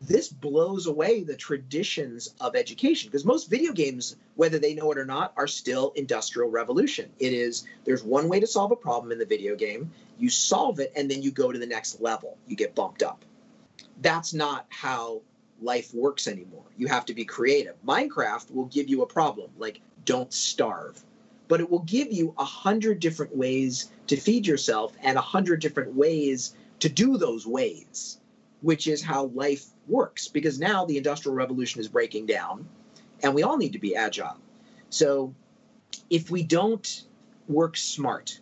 this 0.00 0.28
blows 0.28 0.86
away 0.86 1.24
the 1.24 1.34
traditions 1.34 2.32
of 2.40 2.54
education 2.54 3.08
because 3.08 3.24
most 3.24 3.50
video 3.50 3.72
games 3.72 4.16
whether 4.36 4.58
they 4.58 4.74
know 4.74 4.92
it 4.92 4.98
or 4.98 5.04
not 5.04 5.32
are 5.36 5.48
still 5.48 5.92
industrial 5.96 6.50
revolution. 6.50 7.10
It 7.18 7.32
is 7.32 7.64
there's 7.84 8.04
one 8.04 8.28
way 8.28 8.38
to 8.38 8.46
solve 8.46 8.70
a 8.70 8.76
problem 8.76 9.10
in 9.10 9.18
the 9.18 9.26
video 9.26 9.56
game. 9.56 9.90
You 10.18 10.30
solve 10.30 10.78
it 10.78 10.92
and 10.94 11.10
then 11.10 11.22
you 11.22 11.32
go 11.32 11.50
to 11.50 11.58
the 11.58 11.66
next 11.66 12.00
level. 12.00 12.36
You 12.46 12.54
get 12.54 12.76
bumped 12.76 13.02
up. 13.02 13.24
That's 14.00 14.32
not 14.32 14.66
how 14.68 15.22
life 15.60 15.92
works 15.92 16.28
anymore. 16.28 16.64
You 16.76 16.86
have 16.86 17.06
to 17.06 17.14
be 17.14 17.24
creative. 17.24 17.74
Minecraft 17.84 18.54
will 18.54 18.66
give 18.66 18.88
you 18.88 19.02
a 19.02 19.06
problem 19.06 19.50
like 19.58 19.80
don't 20.04 20.32
starve. 20.32 21.02
But 21.48 21.60
it 21.60 21.70
will 21.70 21.80
give 21.80 22.12
you 22.12 22.34
a 22.38 22.44
hundred 22.44 23.00
different 23.00 23.36
ways 23.36 23.90
to 24.06 24.16
feed 24.16 24.46
yourself 24.46 24.92
and 25.02 25.18
a 25.18 25.22
hundred 25.22 25.60
different 25.60 25.94
ways 25.94 26.54
to 26.80 26.88
do 26.88 27.16
those 27.16 27.46
ways 27.46 28.18
which 28.60 28.86
is 28.86 29.02
how 29.02 29.26
life 29.26 29.66
works 29.86 30.28
because 30.28 30.58
now 30.58 30.84
the 30.84 30.96
industrial 30.96 31.34
revolution 31.34 31.80
is 31.80 31.88
breaking 31.88 32.26
down 32.26 32.68
and 33.22 33.34
we 33.34 33.42
all 33.42 33.56
need 33.56 33.72
to 33.72 33.78
be 33.78 33.94
agile. 33.96 34.38
So 34.90 35.34
if 36.10 36.30
we 36.30 36.42
don't 36.42 37.04
work 37.48 37.76
smart 37.76 38.40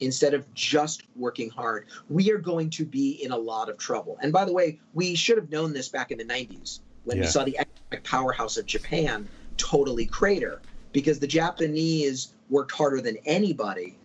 instead 0.00 0.34
of 0.34 0.52
just 0.54 1.02
working 1.16 1.50
hard, 1.50 1.86
we 2.08 2.30
are 2.30 2.38
going 2.38 2.70
to 2.70 2.84
be 2.84 3.12
in 3.12 3.32
a 3.32 3.36
lot 3.36 3.68
of 3.68 3.78
trouble. 3.78 4.18
And 4.20 4.32
by 4.32 4.44
the 4.44 4.52
way, 4.52 4.78
we 4.94 5.14
should 5.14 5.38
have 5.38 5.50
known 5.50 5.72
this 5.72 5.88
back 5.88 6.10
in 6.10 6.18
the 6.18 6.24
90s 6.24 6.80
when 7.04 7.16
yeah. 7.16 7.22
we 7.24 7.26
saw 7.28 7.44
the 7.44 7.58
economic 7.58 8.04
powerhouse 8.04 8.56
of 8.56 8.66
Japan 8.66 9.28
totally 9.56 10.06
crater 10.06 10.60
because 10.92 11.18
the 11.18 11.26
Japanese 11.26 12.34
worked 12.50 12.72
harder 12.72 13.00
than 13.00 13.16
anybody 13.24 13.96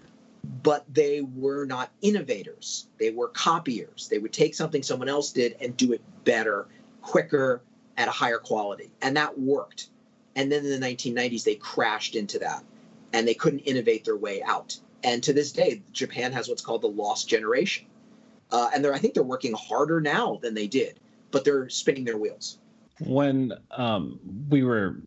but 0.43 0.85
they 0.91 1.21
were 1.21 1.65
not 1.65 1.91
innovators. 2.01 2.87
They 2.99 3.11
were 3.11 3.27
copiers. 3.27 4.07
They 4.09 4.17
would 4.17 4.33
take 4.33 4.55
something 4.55 4.83
someone 4.83 5.09
else 5.09 5.31
did 5.31 5.55
and 5.61 5.75
do 5.77 5.93
it 5.93 6.01
better, 6.23 6.67
quicker, 7.01 7.61
at 7.97 8.07
a 8.07 8.11
higher 8.11 8.39
quality. 8.39 8.91
And 9.01 9.17
that 9.17 9.39
worked. 9.39 9.89
And 10.35 10.51
then 10.51 10.65
in 10.65 10.79
the 10.79 10.85
1990s, 10.85 11.43
they 11.43 11.55
crashed 11.55 12.15
into 12.15 12.39
that 12.39 12.63
and 13.13 13.27
they 13.27 13.33
couldn't 13.33 13.59
innovate 13.59 14.05
their 14.05 14.17
way 14.17 14.41
out. 14.41 14.77
And 15.03 15.21
to 15.23 15.33
this 15.33 15.51
day, 15.51 15.81
Japan 15.91 16.31
has 16.31 16.47
what's 16.47 16.61
called 16.61 16.81
the 16.81 16.87
lost 16.87 17.27
generation. 17.27 17.85
Uh, 18.51 18.69
and 18.73 18.85
I 18.85 18.97
think 18.97 19.13
they're 19.13 19.23
working 19.23 19.53
harder 19.53 20.01
now 20.01 20.39
than 20.41 20.53
they 20.53 20.67
did, 20.67 20.99
but 21.31 21.43
they're 21.43 21.69
spinning 21.69 22.05
their 22.05 22.17
wheels. 22.17 22.57
When 22.99 23.53
um, 23.71 24.19
we 24.49 24.63
were 24.63 24.97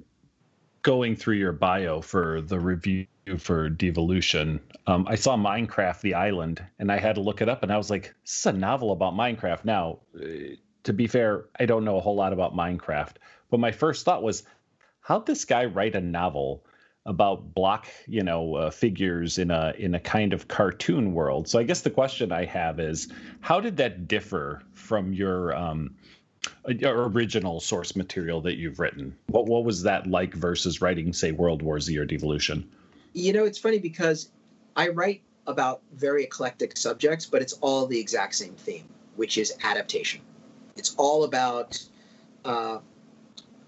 going 0.82 1.16
through 1.16 1.36
your 1.36 1.52
bio 1.52 2.00
for 2.00 2.40
the 2.40 2.58
review 2.58 3.06
for 3.38 3.68
Devolution, 3.68 4.60
um, 4.86 5.06
I 5.08 5.14
saw 5.14 5.36
Minecraft: 5.36 6.00
The 6.00 6.14
Island, 6.14 6.62
and 6.78 6.90
I 6.92 6.98
had 6.98 7.14
to 7.16 7.20
look 7.20 7.40
it 7.40 7.48
up, 7.48 7.62
and 7.62 7.72
I 7.72 7.76
was 7.76 7.90
like, 7.90 8.14
"This 8.22 8.40
is 8.40 8.46
a 8.46 8.52
novel 8.52 8.92
about 8.92 9.14
Minecraft." 9.14 9.64
Now, 9.64 9.98
uh, 10.16 10.56
to 10.84 10.92
be 10.92 11.06
fair, 11.06 11.46
I 11.58 11.66
don't 11.66 11.84
know 11.84 11.96
a 11.96 12.00
whole 12.00 12.16
lot 12.16 12.32
about 12.32 12.54
Minecraft, 12.54 13.14
but 13.50 13.60
my 13.60 13.72
first 13.72 14.04
thought 14.04 14.22
was, 14.22 14.44
how'd 15.00 15.26
this 15.26 15.44
guy 15.44 15.64
write 15.64 15.94
a 15.94 16.00
novel 16.00 16.64
about 17.06 17.54
block, 17.54 17.86
you 18.06 18.22
know, 18.22 18.54
uh, 18.54 18.70
figures 18.70 19.38
in 19.38 19.50
a 19.50 19.74
in 19.78 19.94
a 19.94 20.00
kind 20.00 20.32
of 20.32 20.48
cartoon 20.48 21.14
world? 21.14 21.48
So 21.48 21.58
I 21.58 21.62
guess 21.62 21.82
the 21.82 21.90
question 21.90 22.32
I 22.32 22.44
have 22.44 22.78
is, 22.80 23.08
how 23.40 23.60
did 23.60 23.76
that 23.78 24.06
differ 24.08 24.62
from 24.72 25.12
your 25.12 25.54
um, 25.56 25.94
original 26.66 27.60
source 27.60 27.96
material 27.96 28.40
that 28.42 28.56
you've 28.56 28.78
written? 28.78 29.16
What 29.26 29.46
what 29.46 29.64
was 29.64 29.82
that 29.82 30.06
like 30.06 30.34
versus 30.34 30.80
writing, 30.80 31.12
say, 31.12 31.32
World 31.32 31.62
War 31.62 31.80
Z 31.80 31.96
or 31.96 32.04
Devolution? 32.04 32.70
You 33.14 33.32
know, 33.32 33.44
it's 33.44 33.58
funny 33.58 33.78
because 33.78 34.28
I 34.74 34.88
write 34.88 35.22
about 35.46 35.82
very 35.94 36.24
eclectic 36.24 36.76
subjects, 36.76 37.26
but 37.26 37.42
it's 37.42 37.52
all 37.60 37.86
the 37.86 37.98
exact 37.98 38.34
same 38.34 38.54
theme, 38.54 38.88
which 39.14 39.38
is 39.38 39.54
adaptation. 39.62 40.20
It's 40.76 40.96
all 40.96 41.22
about 41.22 41.80
uh, 42.44 42.78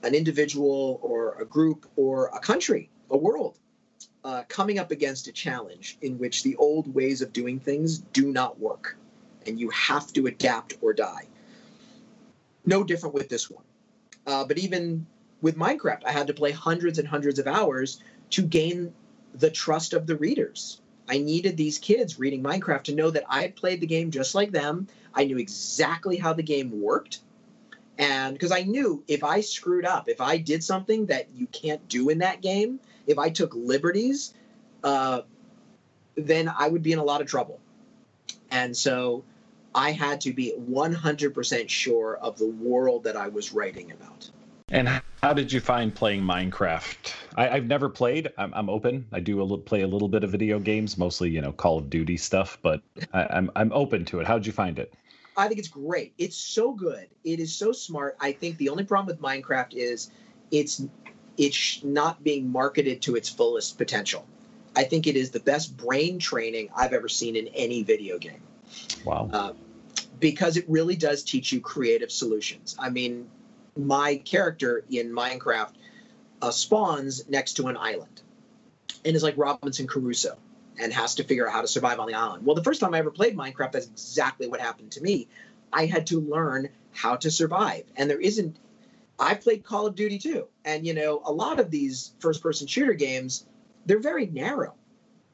an 0.03 0.15
individual 0.15 0.99
or 1.01 1.41
a 1.41 1.45
group 1.45 1.87
or 1.95 2.27
a 2.35 2.41
country, 2.41 2.91
a 3.11 3.17
world, 3.17 3.57
uh, 4.25 4.43
coming 4.49 4.81
up 4.81 4.91
against 4.91 5.29
a 5.29 5.33
challenge 5.33 5.97
in 6.03 6.19
which 6.19 6.43
the 6.43 6.57
old 6.57 6.93
ways 6.93 7.23
of 7.23 7.33
doing 7.33 7.61
things 7.61 7.99
do 7.99 8.33
not 8.33 8.59
work, 8.59 8.97
and 9.47 9.61
you 9.61 9.71
have 9.71 10.13
to 10.15 10.27
adapt 10.27 10.77
or 10.83 10.93
die. 10.93 11.29
No 12.65 12.83
different 12.83 13.15
with 13.15 13.29
this 13.29 13.49
one. 13.49 13.65
Uh, 14.27 14.45
but 14.45 14.59
even 14.59 15.07
with 15.41 15.57
Minecraft, 15.57 16.03
I 16.05 16.11
had 16.11 16.27
to 16.27 16.35
play 16.35 16.51
hundreds 16.51 16.99
and 16.99 17.07
hundreds 17.07 17.39
of 17.39 17.47
hours 17.47 18.01
to 18.31 18.43
gain 18.43 18.93
the 19.39 19.51
trust 19.51 19.93
of 19.93 20.07
the 20.07 20.17
readers. 20.17 20.81
I 21.09 21.19
needed 21.19 21.57
these 21.57 21.79
kids 21.79 22.19
reading 22.19 22.43
Minecraft 22.43 22.85
to 22.85 22.95
know 22.95 23.11
that 23.11 23.25
I 23.29 23.49
played 23.49 23.81
the 23.81 23.87
game 23.87 24.11
just 24.11 24.35
like 24.35 24.51
them. 24.51 24.89
I 25.15 25.25
knew 25.25 25.39
exactly 25.39 26.17
how 26.17 26.33
the 26.33 26.43
game 26.43 26.81
worked. 26.81 27.21
And 27.99 28.35
because 28.35 28.53
I 28.53 28.63
knew 28.63 29.03
if 29.09 29.25
I 29.25 29.41
screwed 29.41 29.87
up, 29.87 30.09
if 30.09 30.21
I 30.21 30.37
did 30.39 30.63
something 30.63 31.07
that 31.07 31.29
you 31.35 31.47
can't 31.47 31.87
do 31.89 32.09
in 32.09 32.19
that 32.19 32.43
game, 32.43 32.81
if 33.07 33.19
I 33.19 33.31
took 33.31 33.55
liberties, 33.55 34.35
uh, 34.85 35.23
then 36.17 36.49
I 36.49 36.69
would 36.69 36.83
be 36.83 36.93
in 36.93 36.99
a 36.99 37.05
lot 37.05 37.21
of 37.21 37.27
trouble. 37.27 37.61
And 38.51 38.77
so 38.77 39.25
I 39.75 39.93
had 39.93 40.23
to 40.23 40.33
be 40.33 40.55
100% 40.59 41.69
sure 41.69 42.17
of 42.17 42.39
the 42.39 42.47
world 42.47 43.05
that 43.05 43.17
I 43.17 43.29
was 43.29 43.53
writing 43.53 43.93
about. 43.93 44.31
And 44.69 44.89
how 45.23 45.33
did 45.33 45.53
you 45.53 45.61
find 45.61 45.95
playing 45.95 46.23
Minecraft? 46.23 47.15
I, 47.37 47.47
have 47.49 47.67
never 47.67 47.89
played. 47.89 48.33
I'm, 48.39 48.53
I'm, 48.55 48.69
open. 48.69 49.07
I 49.13 49.21
do 49.21 49.41
a 49.41 49.43
little, 49.43 49.59
play 49.59 49.83
a 49.83 49.87
little 49.87 50.09
bit 50.09 50.25
of 50.25 50.31
video 50.31 50.59
games, 50.59 50.97
mostly 50.97 51.31
you 51.31 51.41
know 51.41 51.53
Call 51.53 51.79
of 51.79 51.91
Duty 51.91 52.17
stuff, 52.17 52.59
but 52.63 52.83
I, 53.13 53.27
I'm 53.31 53.51
I'm 53.57 53.73
open 53.73 54.05
to 54.07 54.21
it. 54.21 54.27
How 54.27 54.35
did 54.39 54.47
you 54.47 54.53
find 54.53 54.79
it? 54.79 54.95
I 55.37 55.49
think 55.49 55.59
it's 55.59 55.69
great. 55.69 56.15
It's 56.17 56.37
so 56.37 56.73
good. 56.73 57.09
It 57.25 57.41
is 57.41 57.55
so 57.55 57.73
smart. 57.73 58.17
I 58.21 58.33
think 58.33 58.57
the 58.57 58.71
only 58.71 58.85
problem 58.85 59.07
with 59.07 59.21
Minecraft 59.21 59.75
is 59.75 60.11
it's 60.51 60.83
it's 61.37 61.85
not 61.85 62.23
being 62.25 62.51
marketed 62.51 63.03
to 63.03 63.17
its 63.17 63.29
fullest 63.29 63.77
potential. 63.77 64.27
I 64.75 64.85
think 64.85 65.07
it 65.07 65.17
is 65.17 65.31
the 65.31 65.41
best 65.41 65.77
brain 65.77 66.19
training 66.19 66.69
I've 66.77 66.93
ever 66.93 67.09
seen 67.09 67.37
in 67.37 67.49
any 67.49 67.83
video 67.83 68.19
game. 68.19 68.41
Wow. 69.05 69.31
Uh, 69.33 69.53
because 70.21 70.57
it 70.57 70.65
really 70.69 70.97
does 70.97 71.23
teach 71.23 71.53
you 71.53 71.61
creative 71.61 72.11
solutions. 72.11 72.77
I 72.79 72.91
mean, 72.91 73.29
my 73.77 74.17
character 74.17 74.85
in 74.91 75.13
Minecraft 75.13 75.73
uh, 76.43 76.51
spawns 76.51 77.29
next 77.29 77.55
to 77.55 77.69
an 77.69 77.77
island 77.77 78.23
and 79.05 79.17
is 79.17 79.23
like 79.23 79.37
Robinson 79.37 79.87
Crusoe 79.87 80.39
and 80.79 80.93
has 80.93 81.15
to 81.17 81.25
figure 81.25 81.47
out 81.47 81.53
how 81.53 81.63
to 81.63 81.69
survive 81.69 82.01
on 82.01 82.07
the 82.07 82.15
island. 82.15 82.45
Well, 82.45 82.55
the 82.55 82.63
first 82.63 82.81
time 82.81 82.95
I 82.95 82.99
ever 82.99 83.11
played 83.11 83.37
Minecraft, 83.37 83.73
that's 83.73 83.87
exactly 83.87 84.47
what 84.47 84.61
happened 84.61 84.93
to 84.93 85.01
me. 85.01 85.29
I 85.73 85.87
had 85.87 86.09
to 86.09 86.21
learn 86.21 86.69
how 86.93 87.17
to 87.17 87.31
survive. 87.31 87.85
And 87.97 88.11
there 88.11 88.21
isn't, 88.21 88.57
I 89.19 89.35
played 89.35 89.65
Call 89.65 89.87
of 89.87 89.95
Duty 89.95 90.19
too. 90.19 90.49
And, 90.65 90.87
you 90.87 90.95
know, 90.95 91.23
a 91.25 91.33
lot 91.33 91.61
of 91.61 91.71
these 91.71 92.13
first 92.19 92.43
person 92.43 92.67
shooter 92.67 92.95
games, 92.95 93.47
they're 93.87 94.01
very 94.01 94.27
narrow. 94.27 94.75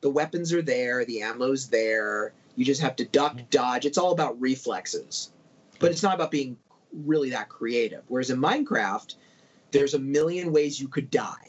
The 0.01 0.11
weapons 0.11 0.53
are 0.53 0.62
there, 0.62 1.05
the 1.05 1.22
ammo's 1.22 1.68
there. 1.68 2.32
You 2.57 2.64
just 2.64 2.82
have 2.82 2.97
to 2.97 3.05
duck, 3.05 3.36
dodge. 3.51 3.86
It's 3.86 3.99
all 3.99 4.12
about 4.12 4.40
reflexes. 4.40 5.30
But 5.78 5.90
it's 5.90 6.03
not 6.03 6.14
about 6.14 6.30
being 6.30 6.57
really 6.93 7.30
that 7.30 7.49
creative. 7.49 8.03
Whereas 8.09 8.30
in 8.30 8.38
Minecraft, 8.38 9.14
there's 9.70 9.95
a 9.95 9.99
million 9.99 10.53
ways 10.53 10.80
you 10.80 10.88
could 10.88 11.11
die. 11.11 11.49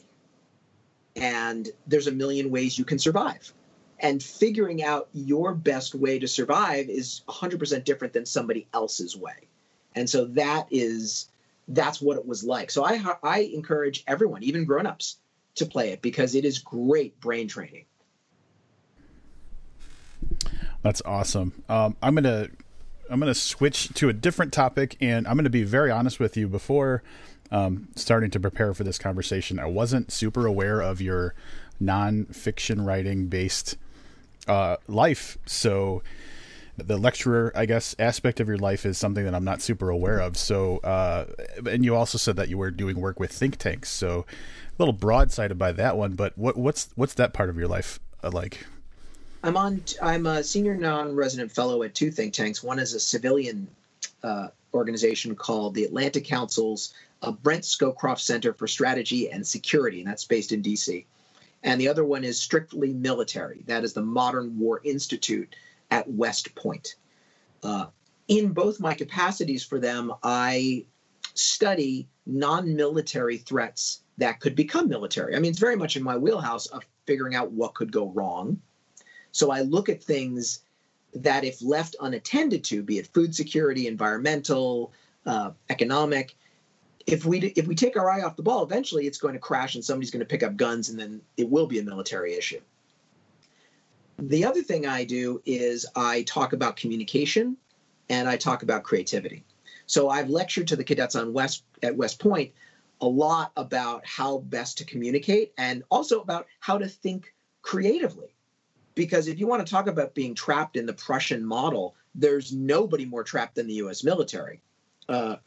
And 1.16 1.70
there's 1.86 2.08
a 2.08 2.12
million 2.12 2.50
ways 2.50 2.78
you 2.78 2.86
can 2.86 2.98
survive. 2.98 3.54
And 4.00 4.22
figuring 4.22 4.84
out 4.84 5.10
your 5.14 5.54
best 5.54 5.94
way 5.96 6.20
to 6.20 6.28
survive 6.28 6.90
is 6.90 7.22
100% 7.30 7.84
different 7.84 8.14
than 8.14 8.26
somebody 8.26 8.68
else's 8.74 9.16
way. 9.16 9.48
And 9.96 10.10
so 10.10 10.26
that 10.26 10.68
is 10.72 11.30
that's 11.70 12.02
what 12.02 12.18
it 12.18 12.26
was 12.26 12.44
like. 12.44 12.72
So 12.72 12.84
i 12.84 13.00
i 13.24 13.40
encourage 13.40 14.04
everyone 14.08 14.44
even 14.44 14.66
grown-ups 14.66 15.18
to 15.56 15.66
play 15.66 15.92
it 15.92 16.02
because 16.02 16.36
it 16.36 16.46
is 16.46 16.60
great 16.60 17.20
brain 17.22 17.48
training. 17.48 17.86
That's 20.82 21.02
awesome. 21.06 21.64
Um, 21.70 21.96
i'm 22.02 22.16
gonna 22.16 22.50
i'm 23.10 23.20
gonna 23.20 23.34
switch 23.34 23.90
to 23.94 24.10
a 24.10 24.14
different 24.14 24.54
topic 24.54 24.98
and 25.02 25.28
i'm 25.28 25.36
gonna 25.36 25.50
be 25.50 25.64
very 25.64 25.92
honest 25.92 26.20
with 26.20 26.38
you 26.38 26.48
before 26.48 27.04
um, 27.52 27.88
starting 27.96 28.32
to 28.32 28.40
prepare 28.40 28.74
for 28.74 28.84
this 28.84 28.98
conversation 28.98 29.60
i 29.60 29.66
wasn't 29.66 30.12
super 30.12 30.46
aware 30.46 30.82
of 30.82 31.02
your 31.02 31.36
non-fiction 31.80 32.84
writing 32.84 33.28
based 33.28 33.78
uh, 34.48 34.78
life. 34.88 35.38
So 35.46 36.04
the 36.78 36.98
lecturer, 36.98 37.52
I 37.56 37.66
guess, 37.66 37.96
aspect 38.00 38.40
of 38.40 38.48
your 38.48 38.58
life 38.58 38.86
is 38.86 38.98
something 38.98 39.24
that 39.26 39.36
I'm 39.36 39.44
not 39.44 39.62
super 39.62 39.90
aware 39.90 40.20
of. 40.20 40.38
So, 40.38 40.78
uh, 40.78 41.26
and 41.66 41.86
you 41.86 41.96
also 41.96 42.18
said 42.18 42.36
that 42.38 42.50
you 42.50 42.58
were 42.58 42.72
doing 42.72 43.00
work 43.00 43.20
with 43.20 43.32
think 43.32 43.58
tanks. 43.58 43.90
So, 43.90 44.26
a 44.72 44.76
little 44.80 44.94
broadsided 44.94 45.58
by 45.58 45.72
that 45.74 45.98
one. 45.98 46.14
But 46.14 46.38
what, 46.38 46.58
what's 46.58 46.90
what's 46.96 47.14
that 47.16 47.34
part 47.34 47.50
of 47.50 47.58
your 47.58 47.68
life 47.68 48.00
uh, 48.24 48.32
like? 48.32 48.66
I'm 49.44 49.58
on. 49.58 49.84
I'm 50.02 50.26
a 50.26 50.44
senior 50.44 50.76
non-resident 50.76 51.52
fellow 51.52 51.84
at 51.84 51.94
two 51.94 52.12
think 52.12 52.34
tanks. 52.34 52.64
One 52.64 52.80
is 52.80 52.94
a 52.94 53.00
civilian 53.00 53.68
uh, 54.24 54.48
organization 54.74 55.36
called 55.36 55.76
the 55.76 55.84
Atlantic 55.84 56.26
Council's 56.26 56.94
uh, 57.22 57.32
Brent 57.32 57.64
Scowcroft 57.64 58.22
Center 58.22 58.54
for 58.54 58.68
Strategy 58.68 59.30
and 59.30 59.46
Security, 59.46 60.00
and 60.00 60.10
that's 60.10 60.26
based 60.26 60.52
in 60.52 60.62
D.C 60.62 61.06
and 61.64 61.80
the 61.80 61.88
other 61.88 62.04
one 62.04 62.24
is 62.24 62.40
strictly 62.40 62.94
military. 62.94 63.64
That 63.68 63.84
is 63.84 63.94
the 63.94 64.02
Modern 64.02 64.60
War 64.60 64.82
Institute 64.84 65.56
at 65.90 66.10
West 66.10 66.54
Point. 66.56 66.96
Uh, 67.64 67.88
in 68.28 68.52
both 68.52 68.80
my 68.80 68.94
capacities 68.94 69.64
for 69.64 69.80
them, 69.80 70.12
I 70.22 70.86
study 71.34 72.08
non 72.26 72.76
military 72.76 73.38
threats 73.38 74.02
that 74.18 74.40
could 74.40 74.56
become 74.56 74.90
military. 74.90 75.36
I 75.36 75.40
mean, 75.40 75.52
it's 75.52 75.60
very 75.60 75.76
much 75.76 75.96
in 75.96 76.04
my 76.04 76.18
wheelhouse 76.18 76.68
of 76.68 76.86
figuring 77.06 77.36
out 77.36 77.52
what 77.52 77.74
could 77.74 77.92
go 77.92 78.10
wrong. 78.10 78.62
So 79.34 79.52
I 79.52 79.62
look 79.62 79.90
at 79.90 80.02
things 80.02 80.60
that, 81.16 81.44
if 81.44 81.62
left 81.62 81.96
unattended 82.00 82.64
to, 82.66 82.82
be 82.82 83.00
it 83.00 83.08
food 83.08 83.36
security, 83.36 83.88
environmental, 83.88 84.94
uh, 85.26 85.52
economic, 85.70 86.36
if 87.06 87.26
we 87.26 87.40
if 87.40 87.68
we 87.68 87.76
take 87.76 87.98
our 87.98 88.10
eye 88.10 88.22
off 88.22 88.38
the 88.38 88.44
ball, 88.44 88.64
eventually 88.64 89.08
it's 89.08 89.18
going 89.18 89.34
to 89.34 89.40
crash 89.40 89.76
and 89.76 89.84
somebody's 89.84 90.12
going 90.12 90.22
to 90.22 90.26
pick 90.26 90.44
up 90.44 90.56
guns 90.56 90.90
and 90.90 90.98
then 90.98 91.22
it 91.36 91.50
will 91.50 91.68
be 91.68 91.80
a 91.80 91.84
military 91.84 92.34
issue. 92.36 92.62
The 94.20 94.46
other 94.46 94.62
thing 94.62 94.86
I 94.86 95.04
do 95.04 95.42
is 95.46 95.86
I 95.96 96.22
talk 96.24 96.54
about 96.54 96.78
communication 96.78 97.58
and 98.10 98.30
I 98.30 98.38
talk 98.38 98.64
about 98.64 98.84
creativity. 98.84 99.44
So 99.88 100.10
I've 100.10 100.30
lectured 100.30 100.68
to 100.68 100.76
the 100.76 100.84
cadets 100.84 101.16
on 101.16 101.34
West 101.34 101.64
at 101.82 101.96
West 101.96 102.20
Point 102.20 102.52
a 103.02 103.08
lot 103.08 103.52
about 103.58 104.06
how 104.06 104.38
best 104.38 104.78
to 104.78 104.86
communicate 104.86 105.54
and 105.58 105.84
also 105.90 106.22
about 106.22 106.48
how 106.60 106.78
to 106.78 106.88
think 106.88 107.34
creatively. 107.64 108.34
Because 108.96 109.28
if 109.28 109.40
you 109.40 109.48
want 109.48 109.66
to 109.66 109.72
talk 109.72 109.88
about 109.88 110.14
being 110.14 110.36
trapped 110.36 110.76
in 110.76 110.86
the 110.86 110.94
Prussian 110.94 111.46
model, 111.46 111.96
there's 112.16 112.54
nobody 112.54 113.06
more 113.06 113.24
trapped 113.24 113.56
than 113.56 113.68
the 113.68 113.74
U.S. 113.76 114.04
military. 114.04 114.62
Uh, 115.10 115.38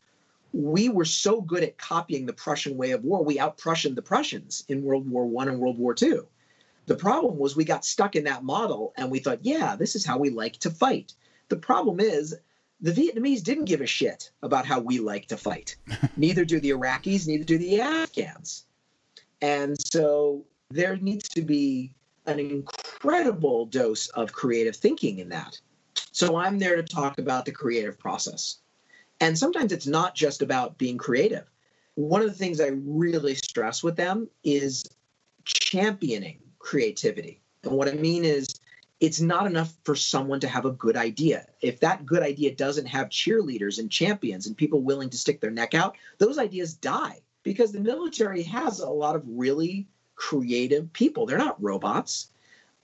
we 0.53 0.88
were 0.88 1.05
so 1.05 1.40
good 1.40 1.62
at 1.62 1.78
copying 1.78 2.26
the 2.26 2.32
Prussian 2.32 2.76
way 2.76 2.92
of 2.92 3.05
war, 3.05 3.22
we 3.22 3.38
out 3.38 3.59
Prussianed 3.59 3.94
the 3.94 4.03
Prussians 4.03 4.64
in 4.68 4.82
World 4.82 5.09
War 5.09 5.26
One 5.26 5.49
and 5.49 5.59
World 5.59 5.78
War 5.78 5.94
Two. 5.94 6.26
The 6.86 6.94
problem 6.94 7.38
was 7.38 7.57
we 7.57 7.64
got 7.64 7.84
stuck 7.84 8.16
in 8.16 8.24
that 8.24 8.44
model 8.44 8.92
and 8.97 9.11
we 9.11 9.18
thought, 9.18 9.40
yeah, 9.44 9.76
this 9.76 9.97
is 9.97 10.07
how 10.07 10.18
we 10.18 10.30
like 10.30 10.55
to 10.59 10.70
fight. 10.70 11.12
The 11.49 11.57
problem 11.57 11.99
is 12.01 12.34
the 12.80 12.92
Vietnamese 12.92 13.42
didn't 13.42 13.64
give 13.64 13.80
a 13.80 13.86
shit 13.86 14.30
about 14.42 14.66
how 14.66 14.80
we 14.80 15.01
like 15.01 15.26
to 15.28 15.36
fight. 15.36 15.76
neither 16.16 16.44
do 16.44 16.61
the 16.61 16.70
Iraqis, 16.70 17.26
neither 17.26 17.44
do 17.44 17.59
the 17.59 17.80
Afghans. 17.80 18.64
And 19.42 19.76
so 19.80 20.44
there 20.70 20.97
needs 20.97 21.28
to 21.30 21.42
be 21.42 21.92
an 22.26 22.38
incredible 22.38 23.66
dose 23.66 24.08
of 24.08 24.32
creative 24.32 24.76
thinking 24.76 25.18
in 25.18 25.28
that. 25.30 25.58
So 26.12 26.36
I'm 26.36 26.58
there 26.58 26.76
to 26.76 26.82
talk 26.82 27.18
about 27.18 27.44
the 27.44 27.52
creative 27.52 27.98
process. 27.98 28.58
And 29.20 29.38
sometimes 29.38 29.72
it's 29.72 29.86
not 29.86 30.14
just 30.14 30.42
about 30.42 30.78
being 30.78 30.98
creative. 30.98 31.44
One 31.94 32.20
of 32.20 32.28
the 32.28 32.34
things 32.34 32.60
I 32.60 32.72
really 32.84 33.34
stress 33.34 33.82
with 33.82 33.96
them 33.96 34.28
is 34.44 34.84
championing 35.44 36.40
creativity. 36.58 37.40
And 37.62 37.72
what 37.72 37.88
I 37.88 37.92
mean 37.92 38.24
is, 38.24 38.60
it's 38.98 39.20
not 39.20 39.46
enough 39.46 39.74
for 39.84 39.94
someone 39.94 40.40
to 40.40 40.48
have 40.48 40.64
a 40.64 40.70
good 40.70 40.96
idea. 40.96 41.46
If 41.60 41.80
that 41.80 42.06
good 42.06 42.22
idea 42.22 42.54
doesn't 42.54 42.86
have 42.86 43.10
cheerleaders 43.10 43.78
and 43.78 43.90
champions 43.90 44.46
and 44.46 44.56
people 44.56 44.80
willing 44.80 45.10
to 45.10 45.18
stick 45.18 45.40
their 45.40 45.50
neck 45.50 45.74
out, 45.74 45.96
those 46.16 46.38
ideas 46.38 46.72
die 46.72 47.20
because 47.42 47.72
the 47.72 47.80
military 47.80 48.42
has 48.44 48.80
a 48.80 48.88
lot 48.88 49.14
of 49.14 49.22
really 49.26 49.86
creative 50.16 50.92
people. 50.92 51.26
They're 51.26 51.38
not 51.38 51.62
robots. 51.62 52.30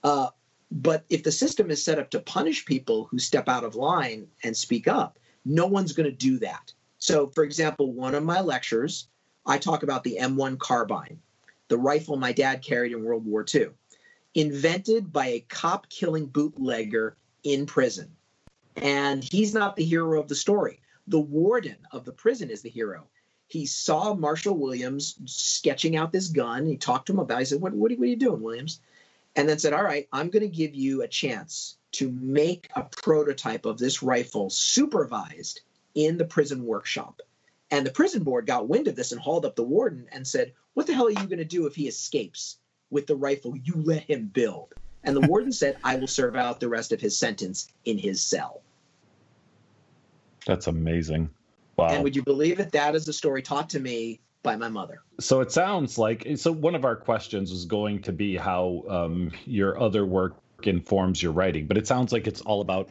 Uh, 0.03 0.29
but 0.71 1.05
if 1.09 1.23
the 1.23 1.31
system 1.31 1.69
is 1.69 1.83
set 1.83 1.99
up 1.99 2.09
to 2.11 2.19
punish 2.19 2.65
people 2.65 3.05
who 3.05 3.19
step 3.19 3.47
out 3.47 3.63
of 3.63 3.75
line 3.75 4.27
and 4.43 4.55
speak 4.55 4.87
up, 4.87 5.19
no 5.45 5.67
one's 5.67 5.93
going 5.93 6.09
to 6.09 6.15
do 6.15 6.39
that. 6.39 6.73
So, 6.97 7.27
for 7.27 7.43
example, 7.43 7.93
one 7.93 8.15
of 8.15 8.23
my 8.23 8.41
lectures, 8.41 9.07
I 9.45 9.57
talk 9.57 9.83
about 9.83 10.03
the 10.03 10.17
M1 10.19 10.57
carbine, 10.57 11.19
the 11.67 11.77
rifle 11.77 12.15
my 12.15 12.31
dad 12.31 12.61
carried 12.61 12.91
in 12.91 13.03
World 13.03 13.25
War 13.25 13.45
II, 13.53 13.67
invented 14.35 15.11
by 15.11 15.27
a 15.27 15.39
cop 15.41 15.89
killing 15.89 16.25
bootlegger 16.25 17.17
in 17.43 17.65
prison. 17.65 18.15
And 18.77 19.23
he's 19.23 19.53
not 19.53 19.75
the 19.75 19.83
hero 19.83 20.19
of 20.19 20.27
the 20.27 20.35
story. 20.35 20.79
The 21.07 21.19
warden 21.19 21.77
of 21.91 22.05
the 22.05 22.13
prison 22.13 22.49
is 22.49 22.61
the 22.61 22.69
hero. 22.69 23.07
He 23.47 23.65
saw 23.65 24.13
Marshall 24.13 24.57
Williams 24.57 25.15
sketching 25.25 25.95
out 25.95 26.11
this 26.11 26.29
gun. 26.29 26.65
He 26.65 26.77
talked 26.77 27.07
to 27.07 27.13
him 27.13 27.19
about 27.19 27.37
it. 27.37 27.41
He 27.41 27.45
said, 27.45 27.61
What, 27.61 27.73
what, 27.73 27.91
are, 27.91 27.95
what 27.95 28.05
are 28.05 28.07
you 28.07 28.15
doing, 28.15 28.41
Williams? 28.41 28.79
And 29.35 29.47
then 29.47 29.59
said, 29.59 29.73
All 29.73 29.83
right, 29.83 30.07
I'm 30.11 30.29
going 30.29 30.41
to 30.41 30.47
give 30.47 30.73
you 30.73 31.01
a 31.01 31.07
chance 31.07 31.77
to 31.93 32.11
make 32.11 32.69
a 32.75 32.83
prototype 32.83 33.65
of 33.65 33.77
this 33.77 34.01
rifle 34.01 34.49
supervised 34.49 35.61
in 35.95 36.17
the 36.17 36.25
prison 36.25 36.65
workshop. 36.65 37.21
And 37.71 37.85
the 37.85 37.91
prison 37.91 38.23
board 38.23 38.45
got 38.45 38.67
wind 38.67 38.87
of 38.87 38.95
this 38.95 39.11
and 39.11 39.21
hauled 39.21 39.45
up 39.45 39.55
the 39.55 39.63
warden 39.63 40.07
and 40.11 40.27
said, 40.27 40.53
What 40.73 40.87
the 40.87 40.93
hell 40.93 41.07
are 41.07 41.11
you 41.11 41.27
going 41.27 41.37
to 41.37 41.45
do 41.45 41.65
if 41.65 41.75
he 41.75 41.87
escapes 41.87 42.57
with 42.89 43.07
the 43.07 43.15
rifle 43.15 43.55
you 43.55 43.75
let 43.75 44.03
him 44.03 44.27
build? 44.27 44.73
And 45.03 45.15
the 45.15 45.21
warden 45.27 45.51
said, 45.51 45.77
I 45.83 45.95
will 45.95 46.07
serve 46.07 46.35
out 46.35 46.59
the 46.59 46.69
rest 46.69 46.91
of 46.91 47.01
his 47.01 47.17
sentence 47.17 47.67
in 47.85 47.97
his 47.97 48.23
cell. 48.23 48.61
That's 50.45 50.67
amazing. 50.67 51.29
Wow. 51.77 51.87
And 51.87 52.03
would 52.03 52.15
you 52.15 52.23
believe 52.23 52.59
it? 52.59 52.71
That 52.71 52.95
is 52.95 53.07
a 53.07 53.13
story 53.13 53.41
taught 53.41 53.69
to 53.71 53.79
me 53.79 54.19
by 54.43 54.55
my 54.55 54.69
mother. 54.69 55.01
So 55.19 55.41
it 55.41 55.51
sounds 55.51 55.97
like 55.97 56.27
so. 56.35 56.51
One 56.51 56.75
of 56.75 56.85
our 56.85 56.95
questions 56.95 57.51
was 57.51 57.65
going 57.65 58.01
to 58.03 58.11
be 58.11 58.35
how 58.35 58.83
um, 58.89 59.31
your 59.45 59.79
other 59.79 60.05
work 60.05 60.35
informs 60.63 61.21
your 61.23 61.31
writing, 61.31 61.65
but 61.65 61.77
it 61.77 61.87
sounds 61.87 62.13
like 62.13 62.27
it's 62.27 62.41
all 62.41 62.61
about 62.61 62.89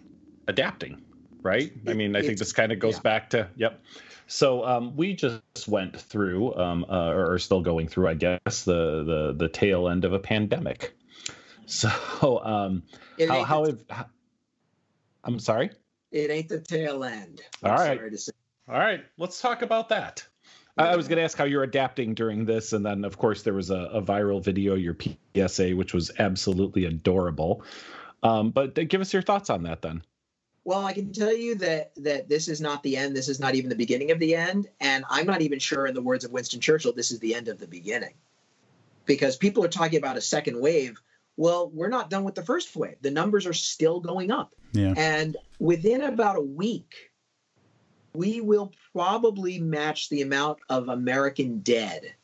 adapting. 0.49 1.01
right? 1.43 1.72
I 1.87 1.95
mean, 1.95 2.16
I 2.16 2.22
think 2.22 2.39
this 2.39 2.53
kind 2.53 2.72
of 2.72 2.78
goes 2.78 2.95
yeah. 2.95 3.01
back 3.01 3.30
to 3.30 3.49
yep. 3.57 3.80
So 4.26 4.64
um, 4.64 4.97
we 4.97 5.14
just 5.14 5.68
went 5.68 6.01
through, 6.01 6.55
um, 6.55 6.87
uh, 6.89 7.11
or 7.11 7.33
are 7.33 7.39
still 7.39 7.61
going 7.61 7.89
through, 7.89 8.09
I 8.09 8.14
guess, 8.14 8.64
the 8.64 9.05
the 9.05 9.35
the 9.37 9.49
tail 9.49 9.89
end 9.89 10.05
of 10.05 10.12
a 10.12 10.18
pandemic. 10.18 10.97
So 11.64 12.43
um, 12.45 12.83
It 13.16 13.30
how 13.30 13.45
how, 13.45 13.64
the- 13.64 13.70
have, 13.70 13.85
how 13.89 14.07
I'm 15.24 15.39
sorry. 15.39 15.70
It 16.11 16.30
ain't 16.30 16.49
the 16.49 16.61
tail 16.61 17.05
end. 17.05 17.41
All 17.62 17.70
I'm 17.70 17.78
right. 17.78 18.12
Sorry 18.67 18.77
to 18.79 18.81
say. 18.81 18.87
All 18.87 18.93
right, 18.97 19.05
let's 19.19 19.41
talk 19.41 19.63
about 19.63 19.89
that. 19.91 20.27
I 20.79 20.89
I 20.89 20.97
was 20.97 21.07
going 21.09 21.19
to 21.19 21.23
ask 21.23 21.37
how 21.37 21.45
you're 21.45 21.65
adapting 21.65 22.15
during 22.15 22.45
this, 22.47 22.73
and 22.73 22.85
then 22.85 23.05
of 23.05 23.19
course 23.19 23.43
there 23.43 23.55
was 23.55 23.71
a, 23.71 23.77
a 23.93 24.03
viral 24.03 24.43
video, 24.43 24.75
your 24.75 24.97
PSA, 25.37 25.71
which 25.73 25.93
was 25.93 26.11
absolutely 26.19 26.87
adorable. 26.87 27.63
Um, 28.23 28.51
but 28.51 28.75
give 28.89 29.01
us 29.01 29.13
your 29.13 29.23
thoughts 29.23 29.51
on 29.51 29.65
that 29.65 29.83
then. 29.83 30.03
Well, 30.65 30.87
I 30.87 30.93
can 30.93 31.13
tell 31.13 31.37
you 31.37 31.57
that 31.57 31.93
that 31.97 32.29
this 32.29 32.49
is 32.49 32.61
not 32.61 32.83
the 32.85 32.97
end. 32.97 33.17
This 33.17 33.29
is 33.29 33.41
not 33.41 33.55
even 33.57 33.69
the 33.69 33.77
beginning 33.77 34.13
of 34.13 34.19
the 34.19 34.35
end, 34.35 34.69
and 34.81 35.05
I'm 35.11 35.27
not 35.27 35.43
even 35.43 35.59
sure, 35.59 35.87
in 35.87 35.95
the 35.95 36.01
words 36.03 36.25
of 36.25 36.31
Winston 36.31 36.61
Churchill, 36.61 36.93
this 36.93 37.11
is 37.11 37.19
the 37.19 37.35
end 37.35 37.49
of 37.49 37.59
the 37.59 37.67
beginning, 37.67 38.15
because 39.05 39.37
people 39.37 39.65
are 39.65 39.69
talking 39.69 39.99
about 39.99 40.17
a 40.17 40.21
second 40.21 40.61
wave. 40.61 41.01
Well, 41.37 41.71
we're 41.75 41.89
not 41.89 42.11
done 42.11 42.25
with 42.25 42.35
the 42.35 42.45
first 42.45 42.75
wave. 42.77 42.97
The 43.01 43.11
numbers 43.11 43.45
are 43.47 43.53
still 43.53 44.01
going 44.01 44.31
up, 44.31 44.55
Yeah. 44.73 44.95
and 44.97 45.37
within 45.59 46.03
about 46.03 46.37
a 46.37 46.41
week, 46.43 47.11
we 48.15 48.41
will 48.41 48.73
probably 48.93 49.59
match 49.59 50.09
the 50.09 50.23
amount 50.23 50.61
of 50.69 50.89
American 50.89 51.59
dead 51.61 52.15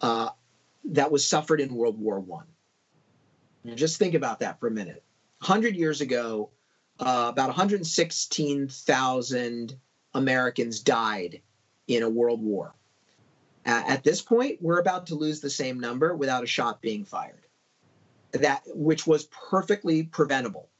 uh, 0.00 0.28
that 0.84 1.10
was 1.10 1.26
suffered 1.26 1.60
in 1.60 1.74
World 1.74 1.98
War 1.98 2.20
One. 2.20 2.46
Just 3.74 3.98
think 3.98 4.14
about 4.14 4.38
that 4.40 4.60
for 4.60 4.68
a 4.68 4.70
minute. 4.70 5.02
Hundred 5.42 5.76
years 5.76 6.00
ago, 6.00 6.48
uh, 7.00 7.26
about 7.30 7.48
116,000 7.48 9.76
Americans 10.14 10.80
died 10.80 11.42
in 11.86 12.02
a 12.02 12.08
world 12.08 12.42
war. 12.42 12.74
Uh, 13.66 13.82
at 13.86 14.02
this 14.04 14.22
point, 14.22 14.62
we're 14.62 14.80
about 14.80 15.08
to 15.08 15.14
lose 15.14 15.40
the 15.40 15.50
same 15.50 15.78
number 15.78 16.16
without 16.16 16.44
a 16.44 16.46
shot 16.46 16.80
being 16.80 17.04
fired. 17.04 17.44
That 18.32 18.62
which 18.66 19.06
was 19.06 19.26
perfectly 19.26 20.04
preventable. 20.04 20.70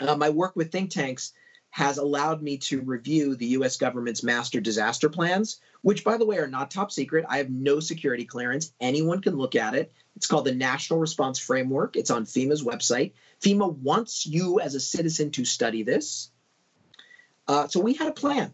Uh, 0.00 0.16
my 0.16 0.28
work 0.30 0.54
with 0.54 0.70
think 0.70 0.90
tanks 0.90 1.32
has 1.70 1.98
allowed 1.98 2.42
me 2.42 2.58
to 2.58 2.80
review 2.80 3.36
the 3.36 3.46
U.S. 3.46 3.76
government's 3.76 4.22
master 4.22 4.60
disaster 4.60 5.08
plans, 5.08 5.60
which, 5.82 6.04
by 6.04 6.16
the 6.16 6.26
way, 6.26 6.38
are 6.38 6.48
not 6.48 6.70
top 6.70 6.90
secret. 6.90 7.24
I 7.28 7.38
have 7.38 7.50
no 7.50 7.80
security 7.80 8.24
clearance. 8.24 8.72
Anyone 8.80 9.20
can 9.20 9.36
look 9.36 9.54
at 9.54 9.74
it. 9.74 9.92
It's 10.16 10.26
called 10.26 10.46
the 10.46 10.54
National 10.54 10.98
Response 10.98 11.38
Framework. 11.38 11.96
It's 11.96 12.10
on 12.10 12.24
FEMA's 12.24 12.64
website. 12.64 13.12
FEMA 13.40 13.76
wants 13.76 14.26
you 14.26 14.60
as 14.60 14.74
a 14.74 14.80
citizen 14.80 15.30
to 15.32 15.44
study 15.44 15.82
this. 15.82 16.30
Uh, 17.46 17.68
so 17.68 17.80
we 17.80 17.94
had 17.94 18.08
a 18.08 18.12
plan. 18.12 18.52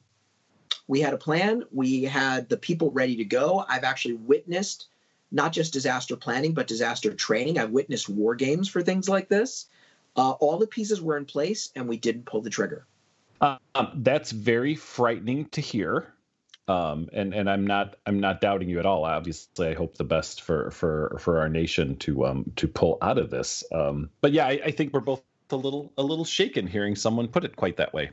We 0.86 1.00
had 1.00 1.14
a 1.14 1.18
plan. 1.18 1.64
We 1.72 2.02
had 2.02 2.48
the 2.48 2.56
people 2.56 2.90
ready 2.90 3.16
to 3.16 3.24
go. 3.24 3.64
I've 3.66 3.84
actually 3.84 4.14
witnessed 4.14 4.88
not 5.32 5.52
just 5.52 5.72
disaster 5.72 6.16
planning, 6.16 6.52
but 6.52 6.66
disaster 6.66 7.14
training. 7.14 7.58
I've 7.58 7.70
witnessed 7.70 8.08
war 8.08 8.34
games 8.34 8.68
for 8.68 8.82
things 8.82 9.08
like 9.08 9.28
this. 9.28 9.66
Uh, 10.16 10.32
all 10.32 10.58
the 10.58 10.66
pieces 10.66 11.00
were 11.00 11.16
in 11.16 11.24
place, 11.24 11.70
and 11.74 11.88
we 11.88 11.96
didn't 11.96 12.26
pull 12.26 12.42
the 12.42 12.50
trigger. 12.50 12.86
Um, 13.40 13.58
that's 13.96 14.30
very 14.30 14.74
frightening 14.74 15.46
to 15.50 15.60
hear. 15.60 16.12
Um, 16.66 17.10
and 17.12 17.34
and 17.34 17.50
I'm 17.50 17.66
not 17.66 17.96
I'm 18.06 18.20
not 18.20 18.40
doubting 18.40 18.70
you 18.70 18.78
at 18.78 18.86
all. 18.86 19.04
Obviously, 19.04 19.68
I 19.68 19.74
hope 19.74 19.96
the 19.96 20.04
best 20.04 20.40
for 20.40 20.70
for 20.70 21.16
for 21.20 21.40
our 21.40 21.48
nation 21.48 21.96
to 21.96 22.24
um 22.24 22.52
to 22.56 22.66
pull 22.66 22.96
out 23.02 23.18
of 23.18 23.28
this. 23.28 23.64
Um, 23.70 24.08
but 24.22 24.32
yeah, 24.32 24.46
I, 24.46 24.60
I 24.64 24.70
think 24.70 24.94
we're 24.94 25.00
both 25.00 25.22
a 25.50 25.56
little 25.56 25.92
a 25.98 26.02
little 26.02 26.24
shaken 26.24 26.66
hearing 26.66 26.96
someone 26.96 27.28
put 27.28 27.44
it 27.44 27.54
quite 27.54 27.76
that 27.76 27.92
way. 27.92 28.10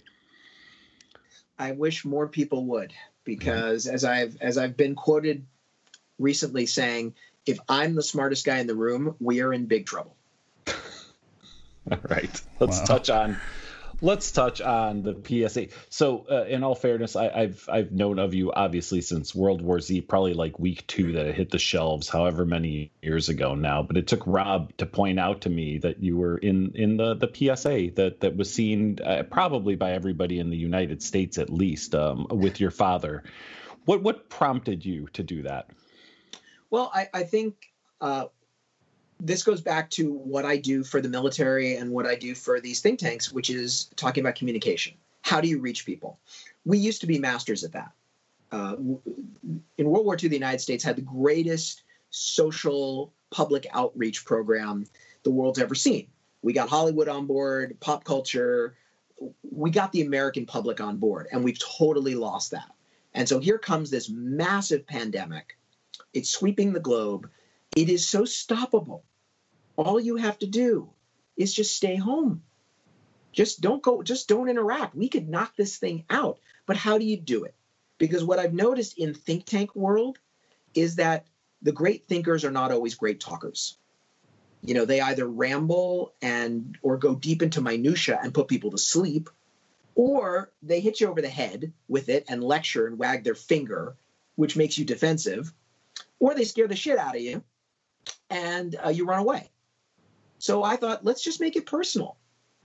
I 1.58 1.72
wish 1.72 2.04
more 2.04 2.28
people 2.28 2.66
would, 2.66 2.92
because 3.24 3.88
as 3.88 4.04
I've 4.04 4.36
as 4.42 4.58
I've 4.58 4.76
been 4.76 4.96
quoted 4.96 5.46
recently 6.20 6.66
saying, 6.66 7.16
if 7.46 7.60
I'm 7.70 7.96
the 7.96 8.04
smartest 8.04 8.46
guy 8.46 8.58
in 8.60 8.68
the 8.68 8.76
room, 8.76 9.16
we 9.22 9.42
are 9.42 9.54
in 9.54 9.66
big 9.66 9.86
trouble. 9.86 10.18
All 11.90 11.98
right, 12.10 12.42
let's 12.60 12.80
Wow. 12.80 12.86
touch 12.86 13.10
on 13.10 13.38
let's 14.02 14.32
touch 14.32 14.60
on 14.62 15.04
the 15.04 15.16
PSA. 15.48 15.68
So, 15.90 16.26
uh, 16.30 16.46
in 16.46 16.64
all 16.64 16.76
fairness, 16.76 17.16
I, 17.16 17.30
I've 17.30 17.70
I've 17.72 17.92
known 17.92 18.20
of 18.20 18.34
you 18.34 18.52
obviously 18.52 19.02
since 19.02 19.34
World 19.34 19.62
War 19.62 19.80
Z, 19.80 20.02
probably 20.02 20.34
like 20.34 20.60
week 20.60 20.86
two 20.88 21.14
that 21.14 21.28
it 21.28 21.36
hit 21.36 21.52
the 21.52 21.60
shelves, 21.60 22.10
however 22.10 22.46
many 22.46 22.92
years 23.02 23.30
ago 23.30 23.56
now. 23.56 23.84
But 23.84 23.98
it 23.98 24.08
took 24.08 24.24
Rob 24.26 24.76
to 24.78 24.86
point 24.86 25.20
out 25.20 25.42
to 25.42 25.50
me 25.50 25.78
that 25.80 26.02
you 26.04 26.18
were 26.18 26.38
in 26.38 26.74
in 26.76 26.98
the 26.98 27.14
the 27.14 27.32
PSA 27.34 27.92
that 27.96 28.22
that 28.22 28.36
was 28.36 28.54
seen 28.54 29.00
uh, 29.04 29.24
probably 29.24 29.76
by 29.76 29.94
everybody 29.94 30.40
in 30.40 30.50
the 30.50 30.58
United 30.58 31.02
States 31.02 31.38
at 31.38 31.50
least 31.50 31.96
um, 31.96 32.28
with 32.30 32.60
your 32.60 32.72
father. 32.72 33.24
What 33.86 34.04
what 34.04 34.30
prompted 34.30 34.86
you 34.86 35.08
to 35.14 35.24
do 35.24 35.44
that? 35.44 35.70
Well, 36.70 36.90
I, 36.94 37.10
I 37.14 37.24
think 37.24 37.56
uh, 38.00 38.26
this 39.24 39.44
goes 39.44 39.62
back 39.62 39.90
to 39.92 40.12
what 40.12 40.46
I 40.46 40.58
do 40.58 40.84
for 40.84 41.00
the 41.00 41.10
military 41.10 41.76
and 41.76 41.92
what 41.92 42.06
I 42.08 42.16
do 42.16 42.34
for 42.34 42.60
these 42.60 42.82
think 42.82 43.00
tanks, 43.00 43.32
which 43.32 43.50
is 43.50 43.90
talking 43.96 44.24
about 44.24 44.36
communication. 44.36 44.96
How 45.22 45.42
do 45.42 45.48
you 45.48 45.60
reach 45.60 45.86
people? 45.86 46.20
We 46.66 46.80
used 46.80 47.02
to 47.02 47.08
be 47.08 47.20
masters 47.20 47.64
at 47.64 47.74
that. 47.74 47.92
Uh, 48.52 48.76
in 49.78 49.90
World 49.90 50.06
War 50.06 50.18
II, 50.22 50.30
the 50.30 50.36
United 50.36 50.60
States 50.60 50.84
had 50.84 50.96
the 50.96 51.04
greatest 51.04 51.84
social 52.10 53.14
public 53.30 53.68
outreach 53.72 54.26
program 54.26 54.86
the 55.24 55.32
world's 55.32 55.60
ever 55.60 55.76
seen. 55.76 56.08
We 56.42 56.54
got 56.54 56.70
Hollywood 56.70 57.08
on 57.08 57.28
board, 57.28 57.78
pop 57.80 58.04
culture. 58.04 58.76
We 59.52 59.70
got 59.70 59.92
the 59.92 60.02
American 60.02 60.48
public 60.48 60.82
on 60.82 60.98
board, 60.98 61.28
and 61.32 61.44
we've 61.44 61.60
totally 61.60 62.16
lost 62.16 62.52
that. 62.52 62.72
And 63.14 63.30
so 63.30 63.40
here 63.40 63.60
comes 63.60 63.90
this 63.90 64.10
massive 64.10 64.88
pandemic 64.88 65.58
it's 66.14 66.30
sweeping 66.30 66.74
the 66.74 66.80
globe. 66.80 67.30
It 67.76 67.90
is 67.90 68.08
so 68.08 68.24
stoppable. 68.24 69.04
All 69.82 70.00
you 70.00 70.16
have 70.18 70.40
to 70.40 70.48
do 70.48 70.90
is 71.38 71.54
just 71.54 71.76
stay 71.76 71.96
home. 71.96 72.44
Just 73.32 73.62
don't 73.62 73.82
go, 73.82 74.04
just 74.04 74.28
don't 74.28 74.50
interact. 74.50 74.96
We 74.96 75.10
could 75.10 75.30
knock 75.30 75.56
this 75.56 75.78
thing 75.78 76.06
out. 76.10 76.40
But 76.66 76.78
how 76.78 76.98
do 76.98 77.06
you 77.06 77.18
do 77.18 77.46
it? 77.46 77.56
Because 77.98 78.24
what 78.24 78.40
I've 78.40 78.54
noticed 78.54 78.98
in 78.98 79.14
think 79.14 79.46
tank 79.46 79.76
world 79.76 80.20
is 80.74 80.96
that 80.96 81.26
the 81.62 81.72
great 81.72 82.06
thinkers 82.06 82.44
are 82.44 82.52
not 82.52 82.72
always 82.72 82.96
great 82.96 83.20
talkers. 83.20 83.78
You 84.64 84.74
know, 84.74 84.86
they 84.86 85.02
either 85.02 85.28
ramble 85.28 86.14
and 86.22 86.78
or 86.82 86.98
go 86.98 87.16
deep 87.16 87.42
into 87.42 87.62
minutia 87.62 88.20
and 88.22 88.34
put 88.34 88.48
people 88.48 88.72
to 88.72 88.78
sleep, 88.78 89.30
or 89.96 90.52
they 90.62 90.80
hit 90.80 91.02
you 91.02 91.08
over 91.08 91.22
the 91.22 91.30
head 91.30 91.74
with 91.88 92.10
it 92.10 92.26
and 92.28 92.44
lecture 92.44 92.88
and 92.88 92.98
wag 92.98 93.24
their 93.24 93.36
finger, 93.36 93.96
which 94.36 94.56
makes 94.56 94.78
you 94.78 94.86
defensive 94.86 95.52
or 96.22 96.36
they 96.36 96.46
scare 96.46 96.68
the 96.68 96.76
shit 96.76 96.98
out 96.98 97.16
of 97.16 97.22
you 97.22 97.44
and 98.30 98.76
uh, 98.86 98.90
you 98.90 99.06
run 99.06 99.20
away. 99.20 99.51
So 100.42 100.64
I 100.64 100.76
thought, 100.76 101.06
let's 101.06 101.22
just 101.22 101.40
make 101.40 101.56
it 101.56 101.68
personal. 101.68 102.18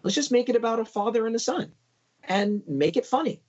Let's 0.03 0.15
just 0.15 0.33
make 0.33 0.49
it 0.49 0.57
about 0.57 0.81
a 0.81 0.85
father 0.85 1.27
and 1.27 1.37
a 1.37 1.39
son 1.39 1.73
and 2.25 2.63
make 2.67 2.97
it 2.97 3.05
funny. 3.05 3.43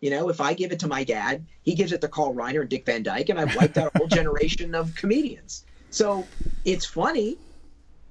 You 0.00 0.10
know, 0.10 0.28
if 0.28 0.40
I 0.40 0.54
give 0.54 0.70
it 0.70 0.78
to 0.80 0.86
my 0.86 1.02
dad, 1.02 1.44
he 1.62 1.74
gives 1.74 1.90
it 1.90 2.00
to 2.00 2.08
Carl 2.08 2.32
Reiner 2.32 2.60
and 2.60 2.70
Dick 2.70 2.86
Van 2.86 3.02
Dyke, 3.02 3.28
and 3.30 3.40
I've 3.40 3.56
wiped 3.56 3.78
out 3.78 3.90
a 3.92 3.98
whole 3.98 4.06
generation 4.20 4.76
of 4.76 4.94
comedians. 4.94 5.64
So 5.90 6.24
it's 6.64 6.86
funny, 6.86 7.38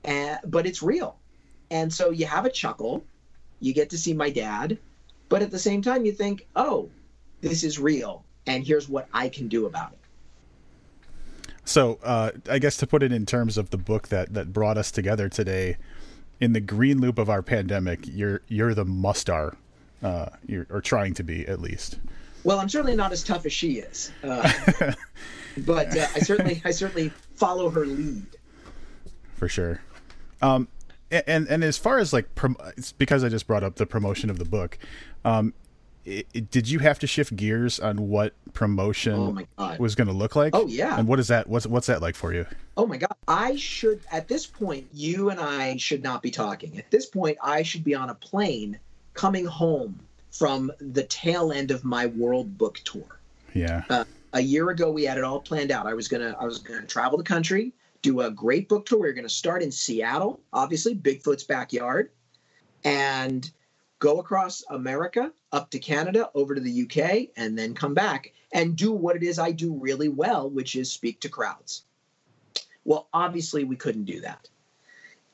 uh, 0.03 0.37
but 0.43 0.65
it's 0.65 0.83
real. 0.83 1.17
And 1.69 1.91
so 1.93 2.09
you 2.09 2.25
have 2.25 2.45
a 2.45 2.49
chuckle, 2.49 3.05
you 3.61 3.73
get 3.73 3.89
to 3.91 3.97
see 3.97 4.13
my 4.13 4.29
dad, 4.29 4.77
but 5.29 5.41
at 5.41 5.51
the 5.51 5.59
same 5.59 5.81
time, 5.81 6.05
you 6.05 6.11
think, 6.11 6.47
oh, 6.57 6.89
this 7.39 7.63
is 7.63 7.79
real, 7.79 8.25
and 8.45 8.67
here's 8.67 8.89
what 8.89 9.07
I 9.13 9.29
can 9.29 9.47
do 9.47 9.67
about 9.67 9.93
it. 9.93 10.00
So, 11.63 11.99
uh, 12.03 12.31
I 12.49 12.59
guess 12.59 12.77
to 12.77 12.87
put 12.87 13.03
it 13.03 13.11
in 13.11 13.25
terms 13.25 13.57
of 13.57 13.69
the 13.69 13.77
book 13.77 14.07
that 14.09 14.33
that 14.33 14.51
brought 14.51 14.77
us 14.77 14.91
together 14.91 15.29
today, 15.29 15.77
in 16.39 16.53
the 16.53 16.61
Greenloop 16.61 17.17
of 17.17 17.29
our 17.29 17.41
pandemic, 17.41 17.99
you're 18.07 18.41
you're 18.47 18.73
the 18.73 18.85
Mostar, 18.85 19.55
uh, 20.03 20.27
you're 20.47 20.67
or 20.69 20.81
trying 20.81 21.13
to 21.15 21.23
be 21.23 21.47
at 21.47 21.61
least. 21.61 21.99
Well, 22.43 22.59
I'm 22.59 22.69
certainly 22.69 22.95
not 22.95 23.11
as 23.11 23.23
tough 23.23 23.45
as 23.45 23.53
she 23.53 23.73
is, 23.73 24.11
uh, 24.23 24.51
but 25.59 25.95
uh, 25.95 26.07
I 26.15 26.19
certainly 26.19 26.61
I 26.65 26.71
certainly 26.71 27.09
follow 27.35 27.69
her 27.69 27.85
lead. 27.85 28.25
for 29.35 29.47
sure. 29.47 29.81
Um, 30.41 30.67
and 31.11 31.47
and 31.47 31.63
as 31.63 31.77
far 31.77 31.99
as 31.99 32.13
like, 32.13 32.33
prom- 32.35 32.57
it's 32.77 32.91
because 32.93 33.23
I 33.23 33.29
just 33.29 33.45
brought 33.45 33.63
up 33.63 33.75
the 33.75 33.85
promotion 33.85 34.29
of 34.31 34.39
the 34.39 34.45
book. 34.45 34.79
Um, 35.23 35.53
i 36.07 36.23
i- 36.35 36.39
did 36.39 36.69
you 36.69 36.79
have 36.79 36.99
to 36.99 37.07
shift 37.07 37.35
gears 37.35 37.79
on 37.79 38.09
what 38.09 38.33
promotion 38.53 39.47
Oh 39.57 39.75
was 39.79 39.95
going 39.95 40.07
to 40.07 40.13
look 40.13 40.35
like? 40.35 40.55
Oh, 40.55 40.67
yeah. 40.67 40.97
And 40.97 41.07
what 41.07 41.19
is 41.19 41.27
that? 41.29 41.47
What's 41.47 41.67
what's 41.67 41.87
that 41.87 42.01
like 42.01 42.15
for 42.15 42.33
you? 42.33 42.45
Oh 42.77 42.85
my 42.87 42.97
god! 42.97 43.13
I 43.27 43.55
should 43.55 44.01
at 44.11 44.27
this 44.27 44.45
point, 44.45 44.87
you 44.93 45.29
and 45.29 45.39
I 45.39 45.77
should 45.77 46.03
not 46.03 46.21
be 46.21 46.31
talking. 46.31 46.77
At 46.77 46.89
this 46.91 47.05
point, 47.05 47.37
I 47.43 47.61
should 47.63 47.83
be 47.83 47.93
on 47.95 48.09
a 48.09 48.15
plane 48.15 48.79
coming 49.13 49.45
home 49.45 49.99
from 50.31 50.71
the 50.79 51.03
tail 51.03 51.51
end 51.51 51.71
of 51.71 51.83
my 51.83 52.05
world 52.07 52.57
book 52.57 52.79
tour. 52.85 53.19
Yeah. 53.53 53.83
Uh, 53.89 54.05
a 54.33 54.39
year 54.39 54.69
ago 54.69 54.89
we 54.89 55.03
had 55.03 55.17
it 55.17 55.25
all 55.25 55.41
planned 55.41 55.71
out 55.71 55.85
i 55.85 55.93
was 55.93 56.07
gonna 56.07 56.33
i 56.39 56.45
was 56.45 56.57
gonna 56.57 56.85
travel 56.85 57.17
the 57.17 57.23
country 57.23 57.73
do 58.01 58.21
a 58.21 58.31
great 58.31 58.69
book 58.69 58.85
tour 58.85 58.99
we 58.99 59.07
were 59.07 59.13
gonna 59.13 59.27
start 59.27 59.61
in 59.61 59.69
seattle 59.69 60.39
obviously 60.53 60.95
bigfoot's 60.95 61.43
backyard 61.43 62.09
and 62.85 63.51
go 64.01 64.19
across 64.19 64.63
America, 64.71 65.31
up 65.51 65.69
to 65.69 65.79
Canada, 65.79 66.29
over 66.33 66.55
to 66.55 66.59
the 66.59 66.81
UK, 66.83 67.29
and 67.37 67.57
then 67.57 67.75
come 67.75 67.93
back 67.93 68.33
and 68.51 68.75
do 68.75 68.91
what 68.91 69.15
it 69.15 69.23
is 69.23 69.39
I 69.39 69.51
do 69.51 69.73
really 69.75 70.09
well, 70.09 70.49
which 70.49 70.75
is 70.75 70.91
speak 70.91 71.21
to 71.21 71.29
crowds. 71.29 71.83
Well, 72.83 73.07
obviously, 73.13 73.63
we 73.63 73.75
couldn't 73.75 74.05
do 74.05 74.19
that. 74.21 74.49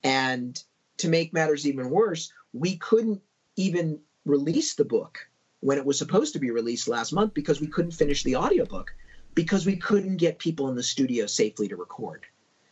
And 0.03 0.61
to 0.97 1.07
make 1.07 1.33
matters 1.33 1.65
even 1.65 1.89
worse, 1.89 2.31
we 2.53 2.75
couldn't 2.75 3.21
even 3.55 3.99
release 4.25 4.75
the 4.75 4.85
book 4.85 5.25
when 5.61 5.77
it 5.77 5.85
was 5.85 5.97
supposed 5.97 6.33
to 6.33 6.39
be 6.39 6.51
released 6.51 6.89
last 6.89 7.13
month 7.13 7.33
because 7.33 7.61
we 7.61 7.67
couldn't 7.67 7.91
finish 7.91 8.21
the 8.23 8.35
audiobook 8.35 8.93
because 9.33 9.65
we 9.65 9.77
couldn't 9.77 10.17
get 10.17 10.39
people 10.39 10.67
in 10.67 10.75
the 10.75 10.83
studio 10.83 11.25
safely 11.25 11.69
to 11.69 11.77
record. 11.77 12.25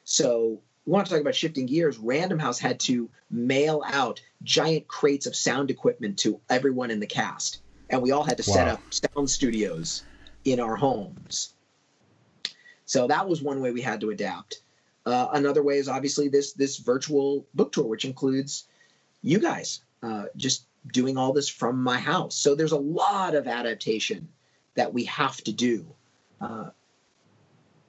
So, 0.04 0.62
we 0.86 0.92
want 0.92 1.08
to 1.08 1.14
talk 1.14 1.22
about 1.22 1.36
shifting 1.36 1.66
gears. 1.66 1.98
Random 1.98 2.38
House 2.38 2.60
had 2.60 2.80
to 2.82 3.10
mail 3.32 3.82
out 3.86 4.22
giant 4.44 4.88
crates 4.88 5.26
of 5.26 5.36
sound 5.36 5.72
equipment 5.72 6.20
to 6.20 6.40
everyone 6.50 6.92
in 6.92 7.00
the 7.00 7.08
cast, 7.08 7.62
and 7.90 8.02
we 8.02 8.12
all 8.12 8.24
had 8.24 8.38
to 8.38 8.50
wow. 8.50 8.56
set 8.56 8.68
up 8.68 8.82
sound 8.94 9.30
studios 9.30 10.04
in 10.44 10.60
our 10.60 10.76
homes. 10.76 11.54
So 12.86 13.08
that 13.08 13.28
was 13.28 13.42
one 13.42 13.62
way 13.62 13.72
we 13.72 13.82
had 13.82 14.02
to 14.02 14.12
adapt. 14.12 14.62
Uh, 15.06 15.28
another 15.34 15.64
way 15.64 15.78
is 15.78 15.88
obviously 15.88 16.30
this 16.30 16.54
this 16.54 16.78
virtual 16.78 17.46
book 17.54 17.72
tour, 17.72 17.86
which 17.86 18.06
includes 18.06 18.66
you 19.22 19.40
guys 19.40 19.82
uh, 20.04 20.26
just 20.36 20.66
doing 20.92 21.18
all 21.18 21.34
this 21.34 21.50
from 21.50 21.82
my 21.82 21.98
house. 21.98 22.36
So 22.36 22.54
there's 22.54 22.72
a 22.72 22.78
lot 22.78 23.34
of 23.34 23.48
adaptation 23.48 24.30
that 24.76 24.94
we 24.94 25.06
have 25.06 25.38
to 25.38 25.52
do. 25.52 25.86
Uh, 26.40 26.70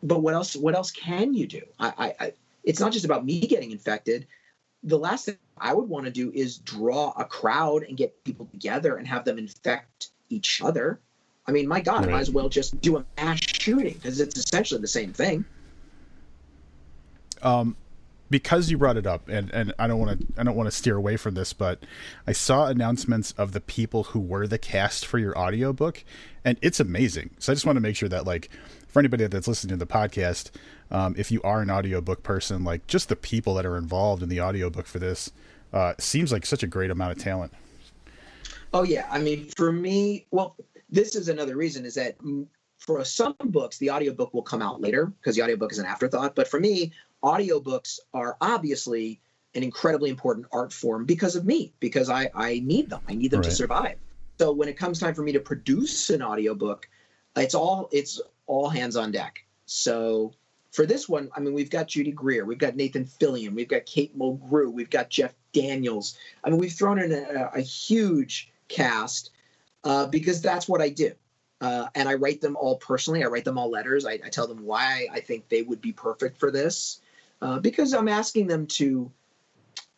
but 0.03 0.23
what 0.23 0.35
else? 0.35 0.57
What 0.57 0.75
else 0.75 0.91
can 0.91 1.35
you 1.35 1.47
do? 1.47 1.63
I, 1.79 1.93
I, 1.99 2.25
I, 2.27 2.33
it's 2.67 2.81
not 2.81 2.93
just 2.93 3.05
about 3.07 3.25
me 3.25 3.41
getting 3.41 3.71
infected. 3.71 4.27
The 4.83 4.99
last 4.99 5.25
thing 5.25 5.39
I 5.57 5.73
would 5.73 5.89
want 5.89 6.05
to 6.05 6.11
do 6.11 6.31
is 6.35 6.59
draw 6.59 7.15
a 7.17 7.25
crowd 7.25 7.85
and 7.85 7.97
get 7.97 8.23
people 8.25 8.47
together 8.47 8.97
and 8.97 9.07
have 9.07 9.25
them 9.25 9.39
infect 9.39 10.11
each 10.29 10.61
other. 10.61 11.01
I 11.47 11.53
mean, 11.53 11.67
my 11.67 11.81
God, 11.81 12.01
right. 12.01 12.09
I 12.09 12.13
might 12.13 12.21
as 12.21 12.31
well 12.31 12.49
just 12.49 12.79
do 12.81 12.99
a 12.99 13.07
mass 13.17 13.39
shooting 13.41 13.95
because 13.95 14.21
it's 14.21 14.37
essentially 14.37 14.81
the 14.81 14.89
same 14.89 15.13
thing. 15.13 15.45
Um, 17.43 17.77
because 18.31 18.71
you 18.71 18.79
brought 18.79 18.97
it 18.97 19.07
up, 19.07 19.29
and, 19.29 19.51
and 19.53 19.73
I 19.79 19.87
don't 19.87 19.99
want 19.99 20.19
to 20.19 20.41
I 20.41 20.45
don't 20.45 20.57
want 20.57 20.67
to 20.67 20.77
steer 20.77 20.97
away 20.97 21.17
from 21.17 21.35
this, 21.35 21.53
but 21.53 21.85
I 22.27 22.33
saw 22.33 22.67
announcements 22.67 23.33
of 23.33 23.53
the 23.53 23.61
people 23.61 24.05
who 24.05 24.21
were 24.21 24.47
the 24.47 24.59
cast 24.59 25.07
for 25.07 25.19
your 25.19 25.37
audiobook, 25.39 26.05
and 26.45 26.59
it's 26.63 26.81
amazing. 26.81 27.31
So 27.39 27.53
I 27.53 27.55
just 27.55 27.67
want 27.67 27.77
to 27.77 27.81
make 27.81 27.97
sure 27.97 28.09
that 28.09 28.27
like 28.27 28.51
for 28.89 29.01
anybody 29.01 29.27
that's 29.27 29.49
listening 29.49 29.79
to 29.79 29.85
the 29.85 29.91
podcast, 29.91 30.51
um, 30.91 31.15
if 31.19 31.31
you 31.31 31.43
are 31.43 31.61
an 31.61 31.71
audiobook 31.71 32.23
person, 32.23 32.65
like 32.65 32.87
just 32.87 33.09
the 33.09 33.17
people 33.17 33.55
that 33.55 33.67
are 33.67 33.77
involved 33.77 34.23
in 34.23 34.29
the 34.29 34.41
audiobook 34.41 34.87
for 34.87 34.99
this 34.99 35.31
uh, 35.73 35.95
seems 35.99 36.33
like 36.33 36.47
such 36.47 36.63
a 36.63 36.67
great 36.67 36.91
amount 36.91 37.13
of 37.13 37.19
talent. 37.19 37.53
Oh 38.73 38.83
yeah, 38.83 39.07
I 39.11 39.19
mean 39.19 39.49
for 39.57 39.71
me, 39.73 40.27
well, 40.31 40.57
this 40.91 41.15
is 41.15 41.29
another 41.29 41.57
reason 41.57 41.85
is 41.85 41.95
that 41.95 42.17
for 42.79 43.05
some 43.05 43.35
books 43.45 43.79
the 43.79 43.91
audiobook 43.91 44.33
will 44.35 44.43
come 44.43 44.63
out 44.63 44.81
later 44.81 45.07
because 45.07 45.37
the 45.37 45.43
audiobook 45.43 45.73
is 45.73 45.79
an 45.79 45.87
afterthought, 45.87 46.35
but 46.35 46.49
for 46.49 46.61
me, 46.61 46.93
audiobooks 47.27 47.99
are 48.15 48.37
obviously 48.41 49.21
an 49.55 49.63
incredibly 49.63 50.11
important 50.11 50.47
art 50.53 50.73
form 50.73 51.05
because 51.05 51.35
of 51.35 51.45
me, 51.45 51.73
because 51.81 52.09
I, 52.09 52.31
I 52.35 52.61
need 52.65 52.89
them. 52.89 53.01
I 53.09 53.15
need 53.15 53.33
them 53.33 53.41
right. 53.41 53.51
to 53.51 53.55
survive. 53.55 53.97
So 54.39 54.53
when 54.53 54.69
it 54.69 54.77
comes 54.77 55.01
time 55.01 55.15
for 55.15 55.23
me 55.23 55.33
to 55.33 55.41
produce 55.41 56.11
an 56.11 56.23
audiobook, 56.23 56.89
it's 57.37 57.55
all 57.55 57.89
it's 57.91 58.21
all 58.47 58.69
hands 58.69 58.97
on 58.97 59.11
deck. 59.11 59.45
So 59.65 60.35
for 60.73 60.87
this 60.87 61.09
one, 61.09 61.31
I 61.35 61.41
mean, 61.41 61.55
we've 61.55 61.71
got 61.71 61.89
Judy 61.89 62.13
Greer, 62.13 62.45
we've 62.45 62.59
got 62.59 62.77
Nathan 62.77 63.07
Fillion, 63.07 63.55
we've 63.55 63.69
got 63.69 63.87
Kate 63.87 64.17
Mulgrew, 64.17 64.73
we've 64.73 64.91
got 64.91 65.11
Jeff 65.11 65.35
Daniels. 65.53 66.17
I 66.45 66.51
mean, 66.51 66.59
we've 66.59 66.73
thrown 66.73 67.01
in 67.01 67.13
a, 67.13 67.51
a 67.55 67.61
huge 67.61 68.53
cast 68.69 69.31
uh, 69.85 70.07
because 70.07 70.43
that's 70.43 70.69
what 70.69 70.83
I 70.83 70.91
do. 70.91 71.13
Uh, 71.63 71.87
and 71.95 72.07
I 72.07 72.15
write 72.15 72.43
them 72.43 72.57
all 72.57 72.77
personally. 72.77 73.25
I 73.25 73.29
write 73.29 73.47
them 73.47 73.57
all 73.57 73.71
letters. 73.71 74.05
I, 74.05 74.13
I, 74.13 74.29
tell 74.29 74.47
them 74.47 74.67
why 74.67 75.09
I 75.11 75.21
think 75.21 75.49
they 75.49 75.63
would 75.63 75.81
be 75.81 75.93
perfect 75.93 76.39
for 76.39 76.51
this 76.51 77.01
uh, 77.43 77.59
because 77.59 77.93
I'm 77.93 78.09
asking 78.09 78.47
them 78.47 78.67
to, 78.69 79.11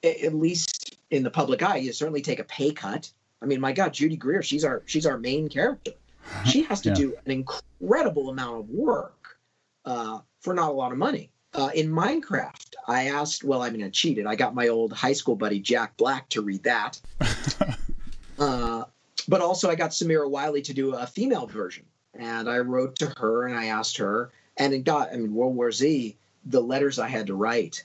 at 0.02 0.34
least 0.34 0.98
in 1.10 1.22
the 1.22 1.30
public 1.30 1.62
eye, 1.62 1.76
you 1.76 1.92
certainly 1.92 2.22
take 2.22 2.38
a 2.38 2.44
pay 2.44 2.70
cut. 2.70 3.10
I 3.40 3.46
mean, 3.46 3.60
my 3.60 3.72
God, 3.72 3.94
Judy 3.94 4.16
Greer, 4.16 4.42
she's 4.42 4.64
our 4.64 4.82
she's 4.86 5.06
our 5.06 5.18
main 5.18 5.48
character. 5.48 5.92
She 6.44 6.60
has 6.64 6.82
to 6.82 6.90
yeah. 6.90 6.94
do 6.94 7.16
an 7.24 7.32
incredible 7.32 8.28
amount 8.28 8.60
of 8.60 8.68
work 8.68 9.38
uh, 9.86 10.18
for 10.40 10.52
not 10.52 10.68
a 10.68 10.72
lot 10.72 10.92
of 10.92 10.98
money. 10.98 11.30
Uh, 11.54 11.70
in 11.74 11.88
Minecraft, 11.88 12.74
I 12.86 13.08
asked, 13.08 13.44
well, 13.44 13.62
I 13.62 13.70
mean, 13.70 13.82
I 13.82 13.88
cheated. 13.88 14.26
I 14.26 14.36
got 14.36 14.54
my 14.54 14.68
old 14.68 14.92
high 14.92 15.14
school 15.14 15.36
buddy 15.36 15.58
Jack 15.58 15.96
Black 15.96 16.28
to 16.30 16.42
read 16.42 16.64
that. 16.64 17.00
uh, 18.38 18.84
but 19.26 19.40
also, 19.40 19.70
I 19.70 19.74
got 19.74 19.92
Samira 19.92 20.28
Wiley 20.28 20.60
to 20.62 20.74
do 20.74 20.94
a 20.94 21.06
female 21.06 21.46
version. 21.46 21.86
And 22.12 22.48
I 22.48 22.58
wrote 22.58 22.96
to 22.96 23.12
her 23.16 23.46
and 23.46 23.58
I 23.58 23.66
asked 23.66 23.96
her, 23.96 24.30
and 24.58 24.74
it 24.74 24.84
got, 24.84 25.12
I 25.12 25.16
mean, 25.16 25.34
World 25.34 25.56
War 25.56 25.72
Z, 25.72 26.16
the 26.46 26.60
letters 26.60 26.98
I 26.98 27.08
had 27.08 27.26
to 27.28 27.34
write, 27.34 27.84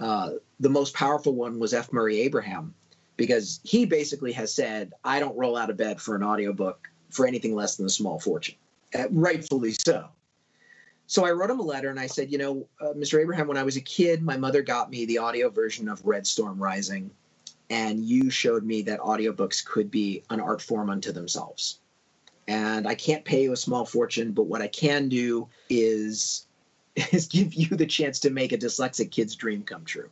uh, 0.00 0.30
the 0.60 0.70
most 0.70 0.94
powerful 0.94 1.34
one 1.34 1.58
was 1.58 1.74
F. 1.74 1.92
Murray 1.92 2.20
Abraham, 2.20 2.74
because 3.16 3.60
he 3.64 3.84
basically 3.84 4.32
has 4.32 4.52
said, 4.52 4.92
I 5.04 5.20
don't 5.20 5.36
roll 5.36 5.56
out 5.56 5.70
of 5.70 5.76
bed 5.76 6.00
for 6.00 6.14
an 6.14 6.22
audiobook 6.22 6.88
for 7.10 7.26
anything 7.26 7.54
less 7.54 7.76
than 7.76 7.86
a 7.86 7.90
small 7.90 8.20
fortune. 8.20 8.56
Uh, 8.94 9.08
rightfully 9.10 9.72
so. 9.72 10.08
So 11.06 11.24
I 11.24 11.32
wrote 11.32 11.50
him 11.50 11.60
a 11.60 11.64
letter 11.64 11.88
and 11.88 11.98
I 11.98 12.06
said, 12.06 12.30
you 12.30 12.38
know, 12.38 12.68
uh, 12.80 12.92
Mr. 12.92 13.20
Abraham, 13.20 13.48
when 13.48 13.56
I 13.56 13.62
was 13.62 13.76
a 13.76 13.80
kid, 13.80 14.22
my 14.22 14.36
mother 14.36 14.62
got 14.62 14.90
me 14.90 15.06
the 15.06 15.18
audio 15.18 15.48
version 15.48 15.88
of 15.88 16.04
Red 16.04 16.26
Storm 16.26 16.62
Rising, 16.62 17.10
and 17.70 18.04
you 18.04 18.30
showed 18.30 18.62
me 18.62 18.82
that 18.82 19.00
audiobooks 19.00 19.64
could 19.64 19.90
be 19.90 20.22
an 20.28 20.38
art 20.38 20.60
form 20.60 20.90
unto 20.90 21.12
themselves. 21.12 21.80
And 22.46 22.86
I 22.86 22.94
can't 22.94 23.24
pay 23.24 23.42
you 23.42 23.52
a 23.52 23.56
small 23.56 23.84
fortune, 23.84 24.32
but 24.32 24.44
what 24.44 24.62
I 24.62 24.68
can 24.68 25.08
do 25.08 25.48
is 25.68 26.46
is 27.12 27.26
give 27.26 27.54
you 27.54 27.76
the 27.76 27.86
chance 27.86 28.20
to 28.20 28.30
make 28.30 28.52
a 28.52 28.58
dyslexic 28.58 29.10
kid's 29.10 29.36
dream 29.36 29.62
come 29.62 29.84
true. 29.84 30.10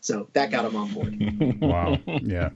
So 0.00 0.28
that 0.34 0.50
got 0.50 0.66
him 0.66 0.76
on 0.76 0.92
board. 0.92 1.60
wow. 1.60 1.98
Yeah. 2.20 2.50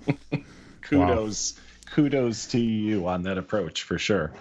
Kudos. 0.83 1.55
Wow. 1.57 1.63
Kudos 1.95 2.47
to 2.49 2.61
you 2.61 3.09
on 3.09 3.23
that 3.23 3.39
approach 3.39 3.85
for 3.85 3.99
sure. 3.99 4.33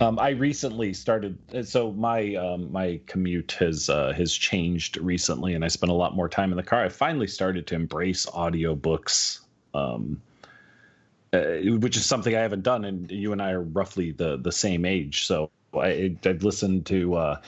Um, 0.00 0.18
I 0.18 0.30
recently 0.30 0.94
started, 0.94 1.66
so 1.66 1.92
my 1.92 2.34
um, 2.36 2.70
my 2.70 3.00
commute 3.06 3.52
has 3.58 3.88
uh, 3.88 4.12
has 4.12 4.32
changed 4.32 4.96
recently, 4.96 5.54
and 5.54 5.64
I 5.64 5.68
spent 5.68 5.90
a 5.90 5.94
lot 5.94 6.14
more 6.14 6.28
time 6.28 6.52
in 6.52 6.56
the 6.56 6.62
car. 6.62 6.84
I 6.84 6.88
finally 6.88 7.26
started 7.26 7.66
to 7.68 7.74
embrace 7.74 8.26
audiobooks, 8.26 9.40
um, 9.72 10.22
uh, 11.32 11.56
which 11.78 11.96
is 11.96 12.06
something 12.06 12.34
I 12.34 12.40
haven't 12.40 12.62
done. 12.62 12.84
And 12.84 13.10
you 13.10 13.32
and 13.32 13.42
I 13.42 13.52
are 13.52 13.62
roughly 13.62 14.12
the 14.12 14.36
the 14.36 14.52
same 14.52 14.84
age, 14.84 15.26
so 15.26 15.50
I, 15.74 16.16
I've 16.24 16.44
listened 16.44 16.86
to. 16.86 17.14
Uh, 17.14 17.40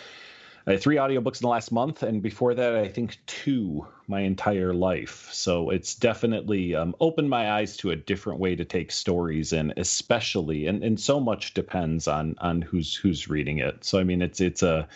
Had 0.66 0.80
three 0.80 0.96
audiobooks 0.96 1.40
in 1.40 1.42
the 1.42 1.48
last 1.48 1.70
month, 1.70 2.02
and 2.02 2.20
before 2.20 2.52
that, 2.54 2.74
I 2.74 2.88
think 2.88 3.18
two 3.26 3.86
my 4.08 4.20
entire 4.20 4.74
life. 4.74 5.28
So 5.32 5.70
it's 5.70 5.94
definitely 5.94 6.74
um, 6.74 6.96
opened 6.98 7.30
my 7.30 7.52
eyes 7.52 7.76
to 7.78 7.92
a 7.92 7.96
different 7.96 8.40
way 8.40 8.56
to 8.56 8.64
take 8.64 8.90
stories, 8.90 9.52
and 9.52 9.72
especially, 9.76 10.66
and, 10.66 10.82
and 10.82 10.98
so 10.98 11.20
much 11.20 11.54
depends 11.54 12.08
on 12.08 12.34
on 12.38 12.62
who's 12.62 12.96
who's 12.96 13.28
reading 13.28 13.58
it. 13.58 13.84
So 13.84 14.00
I 14.00 14.04
mean, 14.04 14.22
it's 14.22 14.40
it's 14.40 14.64
a 14.64 14.88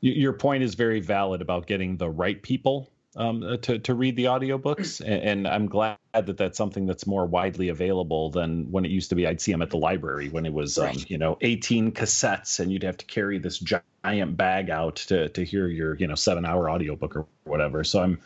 your 0.00 0.32
point 0.32 0.64
is 0.64 0.74
very 0.74 1.00
valid 1.00 1.40
about 1.40 1.66
getting 1.66 1.96
the 1.96 2.10
right 2.10 2.42
people 2.42 2.90
um, 3.16 3.42
uh, 3.42 3.56
to 3.58 3.78
to 3.78 3.94
read 3.94 4.16
the 4.16 4.24
audiobooks, 4.24 5.00
and, 5.00 5.22
and 5.22 5.48
I'm 5.48 5.66
glad 5.66 5.98
that 6.12 6.36
that's 6.36 6.56
something 6.58 6.86
that's 6.86 7.06
more 7.06 7.26
widely 7.26 7.68
available 7.68 8.30
than 8.30 8.70
when 8.70 8.84
it 8.84 8.90
used 8.90 9.10
to 9.10 9.14
be. 9.14 9.26
I'd 9.26 9.40
see 9.40 9.52
them 9.52 9.62
at 9.62 9.70
the 9.70 9.76
library 9.76 10.28
when 10.28 10.46
it 10.46 10.52
was, 10.52 10.78
um, 10.78 10.96
you 11.08 11.18
know, 11.18 11.38
18 11.40 11.92
cassettes, 11.92 12.60
and 12.60 12.72
you'd 12.72 12.82
have 12.82 12.96
to 12.98 13.04
carry 13.06 13.38
this 13.38 13.58
giant 13.58 14.36
bag 14.36 14.70
out 14.70 14.96
to 14.96 15.28
to 15.30 15.44
hear 15.44 15.68
your, 15.68 15.94
you 15.96 16.06
know, 16.06 16.14
seven 16.14 16.44
hour 16.44 16.70
audiobook 16.70 17.16
or 17.16 17.26
whatever. 17.44 17.84
So 17.84 18.02
I'm 18.02 18.20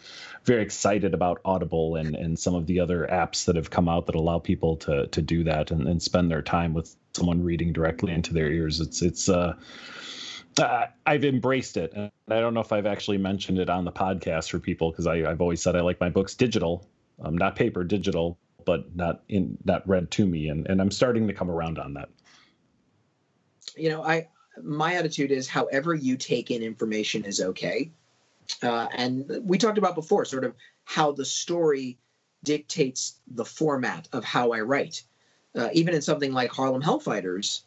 very 0.44 0.62
excited 0.62 1.14
about 1.14 1.40
Audible 1.44 1.96
and 1.96 2.14
and 2.16 2.38
some 2.38 2.54
of 2.54 2.66
the 2.66 2.80
other 2.80 3.06
apps 3.10 3.44
that 3.46 3.56
have 3.56 3.70
come 3.70 3.88
out 3.88 4.06
that 4.06 4.14
allow 4.14 4.38
people 4.38 4.76
to 4.78 5.06
to 5.08 5.22
do 5.22 5.44
that 5.44 5.70
and, 5.70 5.86
and 5.86 6.02
spend 6.02 6.30
their 6.30 6.42
time 6.42 6.74
with 6.74 6.94
someone 7.14 7.42
reading 7.42 7.72
directly 7.72 8.12
into 8.12 8.32
their 8.32 8.50
ears. 8.50 8.80
It's 8.80 9.02
it's 9.02 9.28
uh 9.28 9.54
uh, 10.60 10.86
I've 11.06 11.24
embraced 11.24 11.76
it, 11.76 11.92
and 11.94 12.10
I 12.28 12.40
don't 12.40 12.54
know 12.54 12.60
if 12.60 12.72
I've 12.72 12.86
actually 12.86 13.18
mentioned 13.18 13.58
it 13.58 13.70
on 13.70 13.84
the 13.84 13.92
podcast 13.92 14.50
for 14.50 14.58
people 14.58 14.90
because 14.90 15.06
I've 15.06 15.40
always 15.40 15.62
said 15.62 15.76
I 15.76 15.80
like 15.80 16.00
my 16.00 16.10
books 16.10 16.34
digital, 16.34 16.86
um, 17.22 17.36
not 17.36 17.56
paper, 17.56 17.84
digital, 17.84 18.38
but 18.64 18.94
not 18.94 19.22
in 19.28 19.58
not 19.64 19.86
read 19.88 20.10
to 20.12 20.26
me, 20.26 20.48
and 20.48 20.66
and 20.66 20.80
I'm 20.80 20.90
starting 20.90 21.26
to 21.28 21.34
come 21.34 21.50
around 21.50 21.78
on 21.78 21.94
that. 21.94 22.08
You 23.76 23.90
know, 23.90 24.02
I 24.02 24.28
my 24.62 24.94
attitude 24.94 25.30
is 25.30 25.48
however 25.48 25.94
you 25.94 26.16
take 26.16 26.50
in 26.50 26.62
information 26.62 27.24
is 27.24 27.40
okay, 27.40 27.90
uh, 28.62 28.88
and 28.94 29.30
we 29.42 29.58
talked 29.58 29.78
about 29.78 29.94
before, 29.94 30.24
sort 30.24 30.44
of 30.44 30.54
how 30.84 31.12
the 31.12 31.24
story 31.24 31.98
dictates 32.44 33.20
the 33.26 33.44
format 33.44 34.08
of 34.12 34.24
how 34.24 34.52
I 34.52 34.60
write. 34.60 35.02
Uh, 35.54 35.70
even 35.72 35.94
in 35.94 36.02
something 36.02 36.32
like 36.32 36.50
Harlem 36.50 36.82
Hellfighters, 36.82 37.62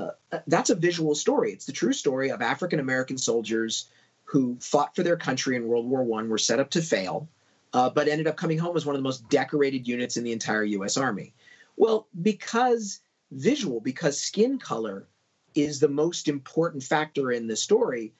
uh, 0.00 0.38
that's 0.46 0.70
a 0.70 0.74
visual 0.74 1.14
story. 1.14 1.52
It's 1.52 1.66
the 1.66 1.72
true 1.72 1.92
story 1.92 2.30
of 2.30 2.42
African 2.42 2.80
American 2.80 3.18
soldiers 3.18 3.88
who 4.24 4.56
fought 4.60 4.94
for 4.94 5.02
their 5.02 5.16
country 5.16 5.56
in 5.56 5.66
World 5.66 5.86
War 5.88 6.04
One, 6.04 6.28
were 6.28 6.38
set 6.38 6.60
up 6.60 6.70
to 6.70 6.82
fail, 6.82 7.28
uh, 7.72 7.90
but 7.90 8.06
ended 8.08 8.28
up 8.28 8.36
coming 8.36 8.58
home 8.58 8.76
as 8.76 8.86
one 8.86 8.94
of 8.94 9.00
the 9.00 9.08
most 9.08 9.28
decorated 9.28 9.88
units 9.88 10.16
in 10.16 10.24
the 10.24 10.32
entire 10.32 10.62
U.S. 10.62 10.96
Army. 10.96 11.34
Well, 11.76 12.06
because 12.22 13.00
visual, 13.32 13.80
because 13.80 14.20
skin 14.20 14.58
color 14.58 15.08
is 15.54 15.80
the 15.80 15.88
most 15.88 16.28
important 16.28 16.84
factor 16.84 17.32
in 17.32 17.48
the 17.48 17.56
story, 17.56 18.12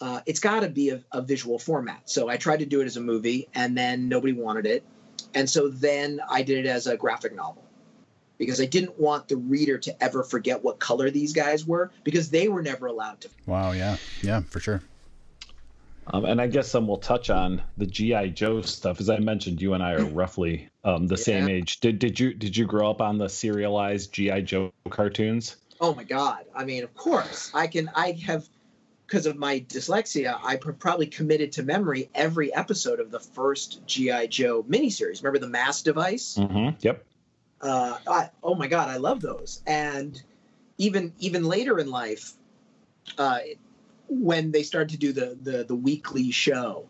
uh, 0.00 0.20
it's 0.24 0.40
got 0.40 0.60
to 0.60 0.68
be 0.70 0.90
a, 0.90 1.02
a, 1.12 1.20
visual 1.20 1.58
format. 1.58 2.08
So 2.08 2.28
I 2.28 2.38
tried 2.38 2.60
to 2.60 2.66
do 2.66 2.80
it 2.80 2.86
as 2.86 2.96
a 2.96 3.00
movie, 3.00 3.48
and 3.54 3.76
then 3.76 4.08
nobody 4.08 4.32
wanted 4.32 4.64
it, 4.64 4.84
and 5.34 5.50
so 5.50 5.68
then 5.68 6.20
I 6.30 6.42
did 6.42 6.64
it 6.64 6.68
as 6.68 6.86
a 6.86 6.96
graphic 6.96 7.34
novel 7.34 7.67
because 8.38 8.60
I 8.60 8.66
didn't 8.66 8.98
want 8.98 9.28
the 9.28 9.36
reader 9.36 9.78
to 9.78 10.02
ever 10.02 10.22
forget 10.22 10.62
what 10.62 10.78
color 10.78 11.10
these 11.10 11.32
guys 11.32 11.66
were 11.66 11.90
because 12.04 12.30
they 12.30 12.48
were 12.48 12.62
never 12.62 12.86
allowed 12.86 13.20
to. 13.22 13.28
Wow, 13.46 13.72
yeah, 13.72 13.96
yeah, 14.22 14.40
for 14.42 14.60
sure. 14.60 14.82
Um, 16.10 16.24
and 16.24 16.40
I 16.40 16.46
guess 16.46 16.68
some 16.68 16.86
will 16.86 16.98
touch 16.98 17.28
on 17.28 17.62
the 17.76 17.84
GI 17.84 18.30
Joe 18.30 18.62
stuff. 18.62 18.98
As 19.00 19.10
I 19.10 19.18
mentioned, 19.18 19.60
you 19.60 19.74
and 19.74 19.82
I 19.82 19.92
are 19.94 20.04
roughly 20.04 20.70
um, 20.82 21.06
the 21.06 21.16
yeah. 21.16 21.22
same 21.22 21.48
age. 21.48 21.80
Did 21.80 21.98
did 21.98 22.18
you 22.18 22.32
did 22.32 22.56
you 22.56 22.64
grow 22.64 22.90
up 22.90 23.02
on 23.02 23.18
the 23.18 23.28
serialized 23.28 24.12
GI 24.12 24.42
Joe 24.42 24.72
cartoons? 24.88 25.56
Oh 25.80 25.94
my 25.94 26.04
God! 26.04 26.44
I 26.56 26.64
mean, 26.64 26.82
of 26.82 26.94
course, 26.94 27.50
I 27.52 27.66
can. 27.66 27.90
I 27.94 28.12
have 28.26 28.48
because 29.06 29.26
of 29.26 29.36
my 29.36 29.60
dyslexia, 29.60 30.38
I 30.42 30.56
probably 30.56 31.06
committed 31.06 31.52
to 31.52 31.62
memory 31.62 32.10
every 32.14 32.54
episode 32.54 33.00
of 33.00 33.10
the 33.10 33.20
first 33.20 33.86
GI 33.86 34.28
Joe 34.28 34.62
miniseries. 34.64 35.22
Remember 35.22 35.38
the 35.38 35.48
mass 35.48 35.82
device? 35.82 36.36
Mm-hmm. 36.38 36.76
Yep. 36.80 37.04
Uh, 37.60 37.98
I, 38.06 38.30
oh 38.42 38.54
my 38.54 38.68
God, 38.68 38.88
I 38.88 38.96
love 38.96 39.20
those. 39.20 39.62
And 39.66 40.20
even 40.78 41.12
even 41.18 41.44
later 41.44 41.78
in 41.78 41.90
life, 41.90 42.32
uh, 43.16 43.38
when 44.08 44.52
they 44.52 44.62
started 44.62 44.90
to 44.90 44.96
do 44.96 45.12
the, 45.12 45.38
the 45.42 45.64
the 45.64 45.74
weekly 45.74 46.30
show. 46.30 46.86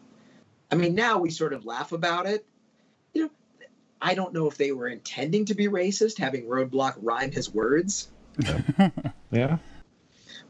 I 0.70 0.74
mean, 0.74 0.94
now 0.94 1.18
we 1.18 1.30
sort 1.30 1.52
of 1.52 1.64
laugh 1.64 1.92
about 1.92 2.26
it. 2.26 2.44
You 3.14 3.22
know, 3.22 3.30
I 4.00 4.14
don't 4.14 4.34
know 4.34 4.48
if 4.48 4.56
they 4.56 4.72
were 4.72 4.88
intending 4.88 5.46
to 5.46 5.54
be 5.54 5.68
racist, 5.68 6.18
having 6.18 6.44
Roadblock 6.44 6.96
rhyme 7.00 7.32
his 7.32 7.52
words. 7.52 8.08
yeah. 9.30 9.58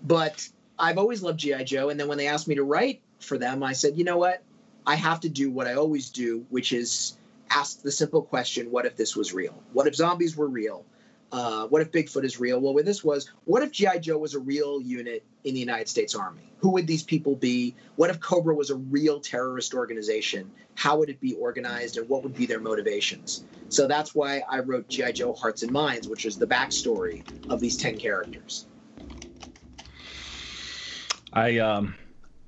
But 0.02 0.48
I've 0.78 0.98
always 0.98 1.22
loved 1.22 1.40
GI 1.40 1.64
Joe, 1.64 1.88
and 1.88 1.98
then 1.98 2.08
when 2.08 2.18
they 2.18 2.26
asked 2.26 2.48
me 2.48 2.56
to 2.56 2.64
write 2.64 3.00
for 3.20 3.38
them, 3.38 3.62
I 3.62 3.72
said, 3.72 3.96
you 3.96 4.04
know 4.04 4.18
what? 4.18 4.42
I 4.86 4.94
have 4.96 5.20
to 5.20 5.28
do 5.28 5.50
what 5.50 5.66
I 5.66 5.74
always 5.74 6.10
do, 6.10 6.46
which 6.50 6.72
is 6.72 7.17
ask 7.50 7.82
the 7.82 7.92
simple 7.92 8.22
question: 8.22 8.70
What 8.70 8.86
if 8.86 8.96
this 8.96 9.16
was 9.16 9.32
real? 9.32 9.62
What 9.72 9.86
if 9.86 9.94
zombies 9.94 10.36
were 10.36 10.48
real? 10.48 10.84
uh, 11.30 11.66
what 11.66 11.82
if 11.82 11.92
Bigfoot 11.92 12.24
is 12.24 12.40
real? 12.40 12.60
Well, 12.60 12.74
with 12.74 12.86
this 12.86 13.04
was, 13.04 13.30
what 13.44 13.62
if 13.62 13.72
GI 13.72 14.00
Joe 14.00 14.18
was 14.18 14.34
a 14.34 14.38
real 14.38 14.80
unit 14.80 15.24
in 15.44 15.54
the 15.54 15.60
United 15.60 15.88
States 15.88 16.14
Army? 16.14 16.42
Who 16.58 16.70
would 16.70 16.86
these 16.86 17.02
people 17.02 17.36
be? 17.36 17.76
What 17.96 18.10
if 18.10 18.18
Cobra 18.20 18.54
was 18.54 18.70
a 18.70 18.76
real 18.76 19.20
terrorist 19.20 19.74
organization? 19.74 20.50
How 20.74 20.98
would 20.98 21.10
it 21.10 21.20
be 21.20 21.34
organized, 21.34 21.98
and 21.98 22.08
what 22.08 22.22
would 22.22 22.34
be 22.34 22.46
their 22.46 22.60
motivations? 22.60 23.44
So 23.68 23.86
that's 23.86 24.14
why 24.14 24.42
I 24.48 24.60
wrote 24.60 24.88
GI 24.88 25.12
Joe: 25.12 25.34
Hearts 25.34 25.62
and 25.62 25.70
Minds, 25.70 26.08
which 26.08 26.24
is 26.24 26.38
the 26.38 26.46
backstory 26.46 27.22
of 27.50 27.60
these 27.60 27.76
ten 27.76 27.98
characters. 27.98 28.66
I 31.32 31.58
um, 31.58 31.94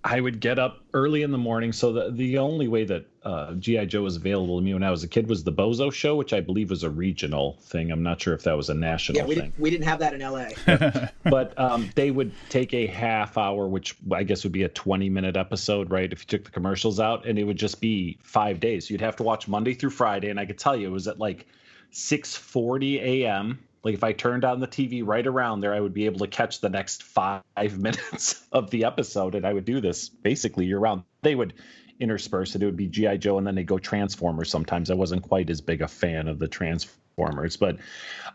I 0.03 0.21
would 0.21 0.41
get 0.41 0.59
up 0.59 0.81
early 0.95 1.23
in 1.23 1.31
the 1.31 1.39
morning. 1.39 1.73
So 1.73 1.93
the 1.93 2.11
the 2.11 2.39
only 2.39 2.67
way 2.67 2.85
that 2.85 3.07
uh, 3.23 3.53
GI 3.55 3.87
Joe 3.87 4.03
was 4.03 4.17
available 4.17 4.59
to 4.59 4.65
me 4.65 4.73
when 4.73 4.83
I 4.83 4.91
was 4.91 5.05
a 5.05 5.09
kid 5.09 5.29
was 5.29 5.45
the 5.45 5.53
Bozo 5.53 5.93
Show, 5.93 6.17
which 6.17 6.33
I 6.33 6.41
believe 6.41 6.71
was 6.71 6.83
a 6.83 6.91
regional 6.91 7.59
thing. 7.63 7.91
I'm 7.91 8.03
not 8.03 8.21
sure 8.21 8.33
if 8.33 8.45
that 8.45 8.57
was 8.57 8.71
a 8.71 8.75
national 8.75 9.19
yeah, 9.19 9.25
we 9.27 9.35
thing. 9.35 9.45
Didn't, 9.45 9.61
we 9.61 9.71
didn't 9.71 9.85
have 9.85 9.99
that 9.99 10.15
in 10.15 10.21
LA. 10.21 11.09
but 11.31 11.59
um, 11.59 11.91
they 11.95 12.11
would 12.11 12.33
take 12.49 12.73
a 12.73 12.87
half 12.87 13.37
hour, 13.37 13.69
which 13.69 13.95
I 14.11 14.23
guess 14.23 14.43
would 14.45 14.53
be 14.53 14.63
a 14.63 14.69
20 14.69 15.11
minute 15.11 15.37
episode, 15.37 15.91
right? 15.91 16.11
If 16.11 16.21
you 16.21 16.27
took 16.27 16.45
the 16.45 16.51
commercials 16.51 16.99
out, 16.99 17.27
and 17.27 17.39
it 17.39 17.45
would 17.45 17.59
just 17.59 17.81
be 17.81 18.19
five 18.23 18.59
days. 18.59 18.89
You'd 18.89 19.03
have 19.03 19.17
to 19.17 19.23
watch 19.23 19.49
Monday 19.49 19.75
through 19.75 19.91
Friday, 19.91 20.31
and 20.31 20.41
I 20.41 20.47
could 20.47 20.59
tell 20.59 20.75
you 20.75 20.89
it 20.89 20.93
was 20.93 21.07
at 21.07 21.19
like 21.19 21.47
6:40 21.93 23.03
a.m 23.03 23.59
like 23.83 23.95
if 23.95 24.05
I 24.05 24.13
turned 24.13 24.45
on 24.45 24.61
the 24.61 24.67
TV 24.67 25.03
right 25.05 25.27
around 25.27 25.61
there, 25.61 25.73
I 25.73 25.81
would 25.81 25.95
be 25.95 26.07
able 26.07 26.19
to 26.21 26.27
catch 26.27 26.61
the 26.61 26.69
next 26.69 27.03
five 27.03 27.43
minutes 27.79 28.45
of 28.53 28.71
the 28.71 28.85
episode, 28.85 29.35
and 29.35 29.47
I 29.47 29.53
would 29.53 29.65
do 29.65 29.81
this 29.81 30.09
basically 30.09 30.67
year 30.67 30.79
round. 30.79 31.03
They 31.23 31.35
would 31.35 31.55
intersperse 32.01 32.55
it; 32.55 32.63
it 32.63 32.67
would 32.67 32.77
be 32.77 32.87
GI 32.87 33.19
Joe, 33.19 33.39
and 33.39 33.47
then 33.47 33.55
they 33.55 33.63
go 33.63 33.79
Transformers. 33.79 34.51
Sometimes 34.51 34.91
I 34.91 34.95
wasn't 34.95 35.23
quite 35.23 35.51
as 35.51 35.61
big 35.61 35.83
a 35.83 35.89
fan 35.89 36.29
of 36.29 36.39
the 36.39 36.49
Transformers, 36.49 37.57
but 37.57 37.77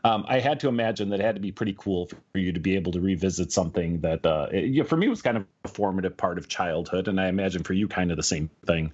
um, 0.04 0.26
I 0.28 0.40
had 0.40 0.60
to 0.62 0.68
imagine 0.68 1.10
that 1.10 1.20
it 1.20 1.26
had 1.26 1.36
to 1.36 1.42
be 1.42 1.52
pretty 1.52 1.76
cool 1.78 2.08
for 2.08 2.40
you 2.40 2.52
to 2.52 2.60
be 2.60 2.76
able 2.76 2.92
to 2.94 3.02
revisit 3.02 3.52
something 3.52 4.00
that, 4.02 4.26
uh, 4.26 4.48
it, 4.52 4.88
for 4.88 4.98
me, 4.98 5.08
was 5.08 5.22
kind 5.22 5.38
of 5.38 5.46
a 5.64 5.68
formative 5.68 6.16
part 6.16 6.38
of 6.38 6.48
childhood, 6.48 7.08
and 7.08 7.20
I 7.20 7.28
imagine 7.28 7.64
for 7.64 7.74
you, 7.74 7.88
kind 7.88 8.12
of 8.12 8.18
the 8.18 8.24
same 8.24 8.50
thing. 8.66 8.92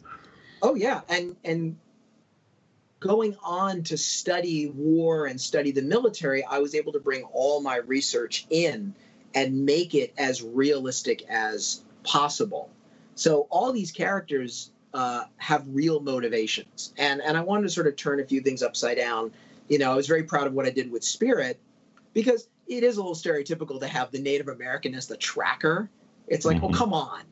Oh 0.61 0.76
yeah, 0.76 1.01
and 1.09 1.36
and 1.43 1.78
going 3.01 3.36
on 3.43 3.84
to 3.84 3.97
study 3.97 4.67
war 4.69 5.26
and 5.26 5.41
study 5.41 5.72
the 5.72 5.82
military, 5.82 6.45
I 6.45 6.59
was 6.59 6.76
able 6.76 6.93
to 6.93 6.99
bring 6.99 7.24
all 7.24 7.61
my 7.61 7.78
research 7.78 8.45
in 8.49 8.93
and 9.34 9.65
make 9.65 9.95
it 9.95 10.13
as 10.17 10.41
realistic 10.41 11.24
as 11.28 11.82
possible. 12.03 12.69
So 13.16 13.47
all 13.49 13.72
these 13.72 13.91
characters 13.91 14.72
uh, 14.93 15.26
have 15.38 15.66
real 15.68 15.99
motivations, 15.99 16.93
and 16.97 17.22
and 17.22 17.38
I 17.38 17.41
wanted 17.41 17.64
to 17.64 17.70
sort 17.70 17.88
of 17.88 17.95
turn 17.95 18.20
a 18.20 18.26
few 18.26 18.41
things 18.41 18.62
upside 18.62 18.97
down. 18.97 19.32
You 19.70 19.80
know, 19.80 19.91
I 19.91 19.95
was 19.95 20.07
very 20.07 20.24
proud 20.24 20.47
of 20.47 20.53
what 20.53 20.66
I 20.66 20.70
did 20.70 20.91
with 20.91 21.03
Spirit 21.03 21.59
because 22.14 22.47
it 22.68 22.84
is 22.84 22.97
a 22.97 23.01
little 23.01 23.16
stereotypical 23.16 23.80
to 23.80 23.88
have 23.88 24.12
the 24.12 24.20
Native 24.20 24.47
American 24.47 24.95
as 24.95 25.07
the 25.07 25.18
tracker. 25.18 25.89
It's 26.28 26.45
like, 26.45 26.57
mm-hmm. 26.57 26.66
oh 26.66 26.70
come 26.78 26.93
on. 26.93 27.24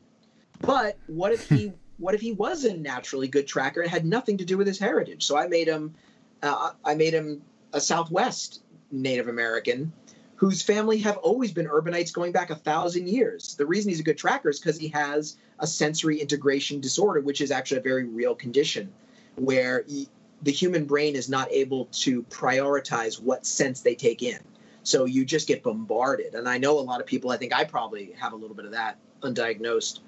But 0.60 0.98
what 1.06 1.32
if 1.32 1.48
he 1.48 1.72
what 1.98 2.14
if 2.14 2.20
he 2.20 2.32
was 2.32 2.64
a 2.64 2.76
naturally 2.76 3.28
good 3.28 3.46
tracker 3.46 3.82
and 3.82 3.90
had 3.90 4.04
nothing 4.04 4.38
to 4.38 4.44
do 4.44 4.56
with 4.56 4.66
his 4.66 4.78
heritage? 4.78 5.24
So 5.24 5.36
I 5.36 5.46
made 5.46 5.68
him, 5.68 5.94
uh, 6.42 6.70
I 6.84 6.94
made 6.94 7.12
him 7.12 7.42
a 7.72 7.80
Southwest 7.80 8.62
Native 8.90 9.28
American 9.28 9.92
whose 10.40 10.62
family 10.62 10.98
have 10.98 11.18
always 11.18 11.52
been 11.52 11.66
urbanites 11.66 12.12
going 12.12 12.32
back 12.32 12.48
a 12.48 12.54
thousand 12.54 13.06
years. 13.08 13.54
The 13.56 13.66
reason 13.66 13.90
he's 13.90 14.00
a 14.00 14.02
good 14.02 14.16
tracker 14.16 14.48
is 14.48 14.58
because 14.58 14.78
he 14.78 14.88
has 14.88 15.36
a 15.58 15.66
sensory 15.66 16.18
integration 16.18 16.80
disorder, 16.80 17.20
which 17.20 17.42
is 17.42 17.50
actually 17.50 17.78
a 17.78 17.82
very 17.82 18.04
real 18.04 18.34
condition 18.34 18.90
where 19.36 19.84
he, 19.86 20.08
the 20.40 20.50
human 20.50 20.86
brain 20.86 21.14
is 21.14 21.28
not 21.28 21.52
able 21.52 21.84
to 21.92 22.22
prioritize 22.24 23.20
what 23.20 23.44
sense 23.44 23.82
they 23.82 23.94
take 23.94 24.22
in. 24.22 24.38
So 24.82 25.04
you 25.04 25.26
just 25.26 25.46
get 25.46 25.62
bombarded. 25.62 26.34
And 26.34 26.48
I 26.48 26.56
know 26.56 26.78
a 26.78 26.80
lot 26.80 27.00
of 27.00 27.06
people, 27.06 27.30
I 27.30 27.36
think 27.36 27.54
I 27.54 27.64
probably 27.64 28.12
have 28.18 28.32
a 28.32 28.36
little 28.36 28.56
bit 28.56 28.64
of 28.64 28.72
that 28.72 28.96
undiagnosed 29.22 30.00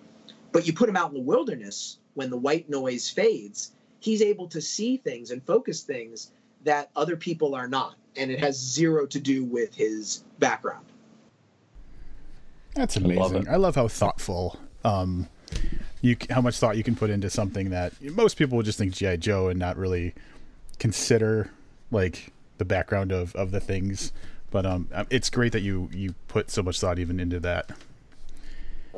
but 0.52 0.66
you 0.66 0.72
put 0.72 0.88
him 0.88 0.96
out 0.96 1.08
in 1.08 1.14
the 1.14 1.20
wilderness 1.20 1.98
when 2.14 2.30
the 2.30 2.36
white 2.36 2.68
noise 2.68 3.08
fades, 3.08 3.72
he's 4.00 4.22
able 4.22 4.48
to 4.48 4.60
see 4.60 4.98
things 4.98 5.30
and 5.30 5.42
focus 5.44 5.82
things 5.82 6.30
that 6.64 6.90
other 6.96 7.16
people 7.16 7.54
are 7.54 7.68
not. 7.68 7.96
And 8.16 8.30
it 8.30 8.38
has 8.40 8.58
zero 8.58 9.06
to 9.06 9.18
do 9.18 9.44
with 9.44 9.74
his 9.74 10.24
background. 10.38 10.86
That's 12.74 12.96
amazing. 12.96 13.18
I 13.20 13.26
love, 13.26 13.48
I 13.48 13.56
love 13.56 13.74
how 13.74 13.88
thoughtful 13.88 14.58
um, 14.84 15.28
you 16.00 16.16
how 16.30 16.40
much 16.40 16.58
thought 16.58 16.76
you 16.76 16.82
can 16.82 16.96
put 16.96 17.10
into 17.10 17.30
something 17.30 17.70
that 17.70 17.92
most 18.02 18.36
people 18.36 18.56
would 18.56 18.66
just 18.66 18.78
think 18.78 18.92
GI 18.92 19.18
Joe 19.18 19.48
and 19.48 19.58
not 19.58 19.76
really 19.76 20.14
consider 20.78 21.50
like 21.90 22.32
the 22.58 22.64
background 22.64 23.12
of 23.12 23.34
of 23.36 23.50
the 23.50 23.60
things. 23.60 24.12
But 24.50 24.66
um, 24.66 24.88
it's 25.10 25.30
great 25.30 25.52
that 25.52 25.62
you 25.62 25.88
you 25.92 26.14
put 26.28 26.50
so 26.50 26.62
much 26.62 26.80
thought 26.80 26.98
even 26.98 27.20
into 27.20 27.40
that. 27.40 27.70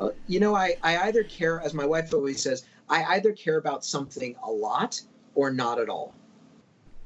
Uh, 0.01 0.11
you 0.27 0.41
know, 0.41 0.57
I, 0.57 0.77
I 0.83 0.97
either 1.09 1.23
care, 1.23 1.61
as 1.61 1.73
my 1.73 1.87
wife 1.87 2.13
always 2.13 2.43
says, 2.43 2.65
I 2.89 3.05
either 3.17 3.33
care 3.33 3.59
about 3.59 3.85
something 3.85 4.35
a 4.43 4.51
lot 4.51 5.01
or 5.37 5.53
not 5.53 5.79
at 5.79 5.89
all. 5.89 6.15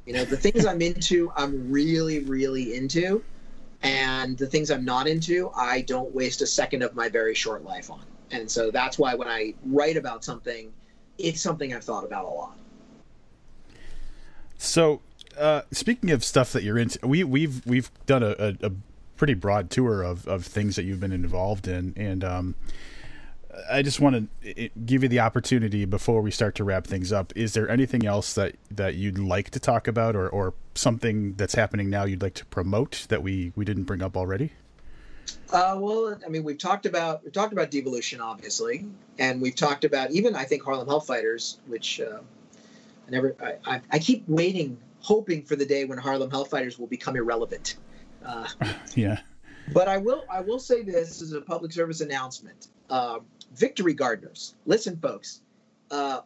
You 0.09 0.15
know, 0.15 0.25
the 0.25 0.39
things 0.39 0.65
I'm 0.65 0.81
into, 0.81 1.31
I'm 1.37 1.71
really, 1.71 2.21
really 2.21 2.75
into. 2.75 3.23
And 3.83 4.39
the 4.39 4.47
things 4.47 4.71
I'm 4.71 4.83
not 4.87 5.07
into, 5.07 5.51
I 5.55 5.83
don't 5.83 6.15
waste 6.15 6.41
a 6.41 6.47
second 6.47 6.83
of 6.83 6.95
my 6.95 7.11
very 7.11 7.35
short 7.35 7.63
life 7.63 7.91
on. 7.91 8.01
And 8.31 8.51
so 8.51 8.71
that's 8.71 8.99
why 8.99 9.15
when 9.15 9.29
I 9.29 9.53
write 9.67 9.99
about 9.99 10.25
something, 10.25 10.73
it's 11.19 11.43
something 11.43 11.75
I've 11.75 11.85
thought 11.85 12.05
about 12.05 12.25
a 12.25 12.29
lot. 12.29 12.57
So, 14.57 15.03
uh, 15.37 15.63
speaking 15.73 16.11
of 16.11 16.25
stuff 16.25 16.53
that 16.53 16.63
you're 16.63 16.79
into, 16.79 17.07
we 17.07 17.23
we've 17.23 17.65
we've 17.67 17.91
done 18.07 18.23
a, 18.23 18.35
a, 18.39 18.55
a 18.63 18.73
pretty 19.19 19.35
broad 19.35 19.69
tour 19.69 20.03
of, 20.03 20.27
of 20.27 20.47
things 20.47 20.77
that 20.77 20.85
you've 20.85 21.01
been 21.01 21.13
involved 21.13 21.69
in. 21.69 21.93
And 21.99 22.25
um, 22.25 22.55
I 23.71 23.83
just 23.83 24.01
want 24.01 24.29
to 24.43 24.71
give 24.87 25.03
you 25.03 25.09
the 25.09 25.21
opportunity 25.21 25.85
before 25.85 26.23
we 26.23 26.31
start 26.31 26.55
to 26.57 26.65
wrap 26.65 26.87
things 26.87 27.13
up. 27.13 27.33
Is 27.37 27.55
there 27.55 27.69
anything 27.69 28.07
else 28.07 28.35
that, 28.35 28.57
that 28.71 28.95
you'd 28.95 29.19
like 29.19 29.51
to 29.51 29.61
talk 29.61 29.89
about 29.89 30.17
or, 30.17 30.29
or 30.29 30.55
something 30.75 31.35
that's 31.35 31.55
happening 31.55 31.91
now 31.91 32.05
you'd 32.05 32.23
like 32.23 32.35
to 32.35 32.47
promote 32.47 33.07
that 33.09 33.23
we, 33.23 33.53
we 33.57 33.65
didn't 33.65 33.85
bring 33.85 34.03
up 34.03 34.17
already? 34.17 34.53
Uh, 35.51 35.77
well, 35.79 36.19
I 36.25 36.29
mean, 36.29 36.45
we've 36.45 36.59
talked 36.59 36.87
about 36.87 37.25
we've 37.25 37.33
talked 37.33 37.53
about 37.53 37.71
devolution, 37.71 38.21
obviously, 38.21 38.87
and 39.19 39.41
we've 39.41 39.55
talked 39.55 39.85
about 39.85 40.11
even 40.11 40.35
I 40.35 40.45
think 40.45 40.63
Harlem 40.63 40.89
Hellfighters, 40.89 41.59
which 41.67 42.01
uh, 42.01 42.21
I 43.07 43.11
never 43.11 43.35
I, 43.43 43.75
I, 43.75 43.81
I 43.91 43.99
keep 43.99 44.25
waiting, 44.29 44.79
hoping 45.01 45.43
for 45.43 45.57
the 45.57 45.67
day 45.67 45.85
when 45.85 45.99
Harlem 45.99 46.31
Hellfighters 46.31 46.79
will 46.79 46.87
become 46.87 47.17
irrelevant. 47.17 47.77
Uh, 48.25 48.47
yeah. 48.95 49.21
But 49.73 49.89
I 49.89 49.99
will 49.99 50.25
I 50.31 50.41
will 50.41 50.59
say 50.59 50.83
this 50.83 51.23
as 51.23 51.33
a 51.33 51.41
public 51.41 51.73
service 51.73 52.01
announcement. 52.01 52.69
Victory 53.55 53.95
Gardeners, 53.95 54.55
listen, 54.67 54.97
folks. 54.99 55.41
Uh, 55.91 56.21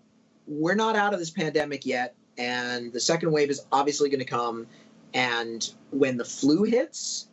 we're 0.47 0.75
not 0.75 0.97
out 0.97 1.12
of 1.14 1.20
this 1.20 1.31
pandemic 1.31 1.87
yet, 1.87 2.14
and 2.37 2.93
the 2.93 3.01
second 3.01 3.33
wave 3.33 3.51
is 3.51 3.64
obviously 3.70 4.09
going 4.09 4.20
to 4.20 4.25
come. 4.25 4.66
And 5.14 5.68
when 5.91 6.16
the 6.16 6.25
flu 6.25 6.64
hits, 6.64 7.29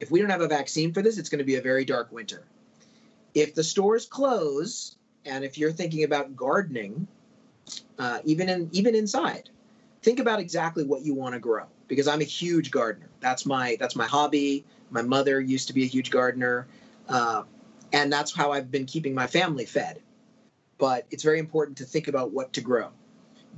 if 0.00 0.10
we 0.10 0.20
don't 0.20 0.30
have 0.30 0.40
a 0.40 0.48
vaccine 0.48 0.92
for 0.92 1.02
this, 1.02 1.18
it's 1.18 1.28
going 1.28 1.38
to 1.38 1.44
be 1.44 1.56
a 1.56 1.62
very 1.62 1.84
dark 1.84 2.10
winter. 2.12 2.44
If 3.34 3.54
the 3.54 3.62
stores 3.62 4.06
close, 4.06 4.96
and 5.24 5.44
if 5.44 5.58
you're 5.58 5.72
thinking 5.72 6.04
about 6.04 6.34
gardening, 6.36 7.06
uh, 7.98 8.18
even 8.24 8.48
in 8.48 8.68
even 8.72 8.94
inside, 8.94 9.50
think 10.02 10.18
about 10.18 10.40
exactly 10.40 10.84
what 10.84 11.02
you 11.02 11.14
want 11.14 11.34
to 11.34 11.40
grow. 11.40 11.66
Because 11.86 12.08
I'm 12.08 12.20
a 12.20 12.24
huge 12.24 12.70
gardener. 12.70 13.08
That's 13.20 13.46
my 13.46 13.76
that's 13.78 13.94
my 13.94 14.06
hobby. 14.06 14.64
My 14.90 15.02
mother 15.02 15.40
used 15.40 15.68
to 15.68 15.74
be 15.74 15.84
a 15.84 15.86
huge 15.86 16.10
gardener, 16.10 16.66
uh, 17.08 17.44
and 17.92 18.12
that's 18.12 18.34
how 18.34 18.52
I've 18.52 18.70
been 18.70 18.86
keeping 18.86 19.14
my 19.14 19.26
family 19.26 19.66
fed. 19.66 20.00
But 20.78 21.06
it's 21.10 21.22
very 21.22 21.38
important 21.38 21.78
to 21.78 21.84
think 21.84 22.08
about 22.08 22.32
what 22.32 22.54
to 22.54 22.60
grow. 22.60 22.88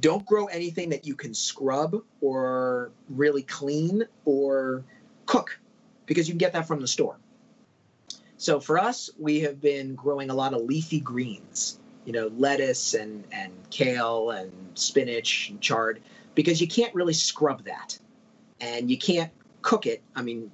Don't 0.01 0.24
grow 0.26 0.47
anything 0.47 0.91
that 0.91 1.07
you 1.07 1.14
can 1.14 1.35
scrub 1.35 2.03
or 2.20 2.91
really 3.09 3.43
clean 3.43 4.05
or 4.24 4.85
cook, 5.26 5.59
because 6.07 6.26
you 6.28 6.33
can 6.33 6.39
get 6.39 6.55
that 6.55 6.66
from 6.66 6.80
the 6.80 6.89
store. 6.89 7.16
So 8.39 8.59
for 8.59 8.78
us, 8.78 9.11
we 9.18 9.41
have 9.41 9.61
been 9.61 9.95
growing 9.95 10.30
a 10.30 10.35
lot 10.35 10.53
of 10.53 10.62
leafy 10.62 10.99
greens, 10.99 11.78
you 12.05 12.12
know, 12.12 12.33
lettuce 12.37 12.95
and, 12.95 13.24
and 13.30 13.53
kale 13.70 14.30
and 14.30 14.51
spinach 14.74 15.51
and 15.51 15.61
chard, 15.61 16.01
because 16.35 16.61
you 16.61 16.66
can't 16.66 16.93
really 16.95 17.14
scrub 17.14 17.64
that. 17.64 17.99
And 18.61 18.91
you 18.91 18.99
can't 18.99 19.30
cook 19.61 19.87
it. 19.87 20.03
I 20.16 20.22
mean, 20.22 20.51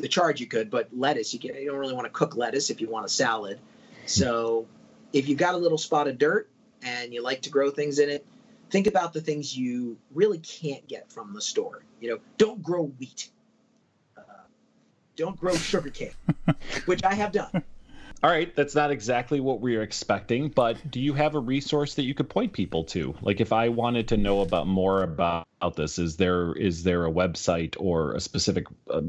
the 0.00 0.08
chard 0.08 0.40
you 0.40 0.46
could, 0.46 0.70
but 0.70 0.88
lettuce, 0.92 1.32
you, 1.32 1.40
can, 1.40 1.54
you 1.54 1.66
don't 1.66 1.78
really 1.78 1.94
want 1.94 2.06
to 2.06 2.12
cook 2.12 2.36
lettuce 2.36 2.70
if 2.70 2.80
you 2.80 2.88
want 2.88 3.06
a 3.06 3.08
salad. 3.08 3.58
So 4.06 4.66
if 5.12 5.28
you've 5.28 5.38
got 5.38 5.54
a 5.54 5.58
little 5.58 5.78
spot 5.78 6.08
of 6.08 6.18
dirt 6.18 6.48
and 6.82 7.12
you 7.12 7.22
like 7.22 7.42
to 7.42 7.50
grow 7.50 7.70
things 7.70 7.98
in 7.98 8.08
it, 8.10 8.26
think 8.70 8.86
about 8.86 9.12
the 9.12 9.20
things 9.20 9.56
you 9.56 9.98
really 10.12 10.38
can't 10.38 10.86
get 10.88 11.12
from 11.12 11.34
the 11.34 11.42
store. 11.42 11.84
You 12.00 12.10
know, 12.10 12.18
don't 12.38 12.62
grow 12.62 12.84
wheat 12.84 13.30
don't 15.20 15.38
grow 15.38 15.54
sugarcane, 15.54 16.12
which 16.86 17.04
I 17.04 17.14
have 17.14 17.32
done. 17.32 17.62
All 18.22 18.30
right, 18.30 18.54
that's 18.56 18.74
not 18.74 18.90
exactly 18.90 19.40
what 19.40 19.60
we 19.60 19.76
were 19.76 19.82
expecting, 19.82 20.48
but 20.48 20.90
do 20.90 21.00
you 21.00 21.12
have 21.14 21.34
a 21.34 21.38
resource 21.38 21.94
that 21.94 22.04
you 22.04 22.14
could 22.14 22.28
point 22.28 22.52
people 22.52 22.84
to? 22.84 23.14
Like 23.20 23.40
if 23.40 23.52
I 23.52 23.68
wanted 23.68 24.08
to 24.08 24.16
know 24.16 24.40
about 24.40 24.66
more 24.66 25.02
about 25.02 25.46
this, 25.76 25.98
is 25.98 26.16
there 26.16 26.54
is 26.54 26.84
there 26.84 27.06
a 27.06 27.10
website 27.10 27.76
or 27.78 28.12
a 28.12 28.20
specific 28.20 28.66
uh, 28.90 29.02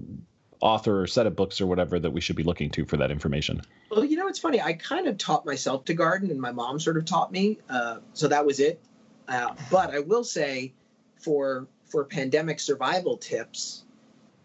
author 0.61 1.01
or 1.01 1.07
set 1.07 1.27
of 1.27 1.35
books 1.35 1.59
or 1.59 1.65
whatever 1.65 1.99
that 1.99 2.11
we 2.11 2.21
should 2.21 2.35
be 2.35 2.43
looking 2.43 2.69
to 2.71 2.85
for 2.85 2.97
that 2.97 3.11
information? 3.11 3.61
Well, 3.89 4.05
you 4.05 4.15
know, 4.15 4.27
it's 4.27 4.39
funny. 4.39 4.61
I 4.61 4.73
kind 4.73 5.07
of 5.07 5.17
taught 5.17 5.45
myself 5.45 5.85
to 5.85 5.93
garden, 5.93 6.31
and 6.31 6.39
my 6.39 6.51
mom 6.51 6.79
sort 6.79 6.97
of 6.97 7.05
taught 7.05 7.31
me, 7.31 7.59
uh, 7.69 7.97
so 8.13 8.27
that 8.27 8.45
was 8.45 8.59
it. 8.59 8.79
Uh, 9.27 9.53
but 9.69 9.93
I 9.93 9.99
will 9.99 10.23
say, 10.23 10.73
for 11.17 11.67
for 11.85 12.05
pandemic 12.05 12.59
survival 12.59 13.17
tips, 13.17 13.83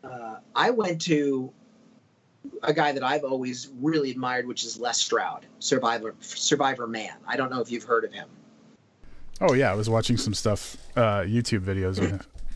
uh, 0.02 0.36
I 0.54 0.70
went 0.70 1.00
to 1.02 1.52
a 2.62 2.72
guy 2.72 2.92
that 2.92 3.02
I've 3.02 3.24
always 3.24 3.70
really 3.80 4.10
admired, 4.10 4.46
which 4.46 4.64
is 4.64 4.78
Les 4.78 4.98
Stroud, 4.98 5.46
Survivor 5.58 6.14
Survivorman. 6.20 7.14
I 7.26 7.36
don't 7.36 7.50
know 7.50 7.60
if 7.60 7.70
you've 7.70 7.84
heard 7.84 8.04
of 8.04 8.12
him. 8.12 8.28
Oh 9.40 9.52
yeah, 9.52 9.70
I 9.70 9.74
was 9.74 9.90
watching 9.90 10.16
some 10.16 10.34
stuff, 10.34 10.76
uh, 10.96 11.20
YouTube 11.20 11.60
videos 11.60 11.98
of 11.98 12.10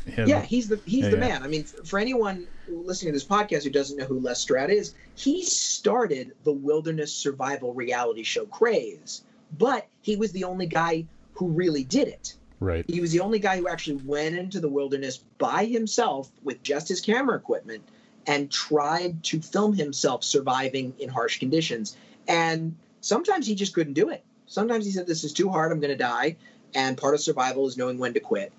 him. 0.06 0.28
Yeah, 0.28 0.40
he's 0.40 0.68
the 0.68 0.80
he's 0.86 1.04
yeah, 1.04 1.10
the 1.10 1.16
yeah. 1.16 1.28
man. 1.28 1.42
I 1.42 1.46
mean, 1.46 1.64
for 1.64 1.98
anyone 1.98 2.46
listening 2.72 3.12
to 3.12 3.16
this 3.16 3.26
podcast 3.26 3.64
who 3.64 3.70
doesn't 3.70 3.96
know 3.96 4.04
who 4.04 4.20
Les 4.20 4.40
Stroud 4.40 4.70
is, 4.70 4.94
he 5.14 5.42
started 5.42 6.32
the 6.44 6.52
wilderness 6.52 7.12
survival 7.12 7.74
reality 7.74 8.22
show 8.22 8.46
craze, 8.46 9.22
but 9.58 9.88
he 10.02 10.16
was 10.16 10.32
the 10.32 10.44
only 10.44 10.66
guy 10.66 11.04
who 11.34 11.48
really 11.48 11.84
did 11.84 12.08
it. 12.08 12.34
Right. 12.60 12.84
He 12.88 13.00
was 13.00 13.12
the 13.12 13.20
only 13.20 13.38
guy 13.38 13.56
who 13.56 13.68
actually 13.68 13.96
went 14.04 14.36
into 14.36 14.60
the 14.60 14.68
wilderness 14.68 15.24
by 15.38 15.64
himself 15.64 16.30
with 16.42 16.62
just 16.62 16.88
his 16.88 17.00
camera 17.00 17.36
equipment 17.36 17.82
and 18.26 18.50
tried 18.50 19.24
to 19.24 19.40
film 19.40 19.72
himself 19.72 20.22
surviving 20.22 20.92
in 20.98 21.08
harsh 21.08 21.38
conditions. 21.38 21.96
And 22.28 22.76
sometimes 23.00 23.46
he 23.46 23.54
just 23.54 23.74
couldn't 23.74 23.94
do 23.94 24.10
it. 24.10 24.22
Sometimes 24.46 24.84
he 24.84 24.92
said, 24.92 25.06
This 25.06 25.24
is 25.24 25.32
too 25.32 25.48
hard, 25.48 25.72
I'm 25.72 25.80
going 25.80 25.90
to 25.90 25.96
die. 25.96 26.36
And 26.74 26.96
part 26.98 27.14
of 27.14 27.20
survival 27.20 27.66
is 27.66 27.78
knowing 27.78 27.98
when 27.98 28.12
to 28.14 28.20
quit. 28.20 28.52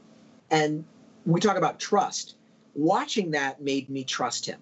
And 0.49 0.83
we 1.25 1.39
talk 1.39 1.57
about 1.57 1.79
trust. 1.79 2.35
Watching 2.73 3.31
that 3.31 3.61
made 3.61 3.89
me 3.89 4.03
trust 4.03 4.45
him, 4.45 4.59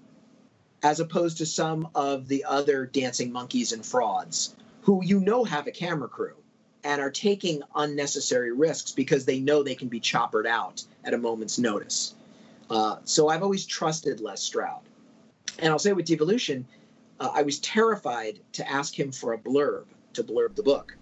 as 0.81 0.99
opposed 0.99 1.37
to 1.37 1.45
some 1.45 1.89
of 1.93 2.27
the 2.27 2.45
other 2.45 2.85
dancing 2.85 3.31
monkeys 3.31 3.71
and 3.71 3.85
frauds 3.85 4.55
who 4.81 5.03
you 5.03 5.19
know 5.19 5.43
have 5.43 5.67
a 5.67 5.71
camera 5.71 6.07
crew 6.07 6.35
and 6.83 7.01
are 7.01 7.11
taking 7.11 7.61
unnecessary 7.75 8.51
risks 8.51 8.91
because 8.91 9.25
they 9.25 9.39
know 9.39 9.61
they 9.61 9.75
can 9.75 9.89
be 9.89 9.99
choppered 9.99 10.47
out 10.47 10.83
at 11.03 11.13
a 11.13 11.17
moment's 11.17 11.59
notice. 11.59 12.15
Uh, 12.69 12.97
so 13.03 13.27
I've 13.27 13.43
always 13.43 13.65
trusted 13.65 14.21
Les 14.21 14.41
Stroud. 14.41 14.81
And 15.57 15.69
I'll 15.69 15.79
say 15.79 15.91
with 15.93 16.05
Devolution, 16.05 16.65
uh, 17.19 17.31
I 17.33 17.41
was 17.41 17.59
terrified 17.59 18.39
to 18.53 18.69
ask 18.69 18.97
him 18.97 19.11
for 19.11 19.33
a 19.33 19.37
blurb 19.37 19.85
to 20.13 20.23
blurb 20.23 20.55
the 20.55 20.63
book. 20.63 20.95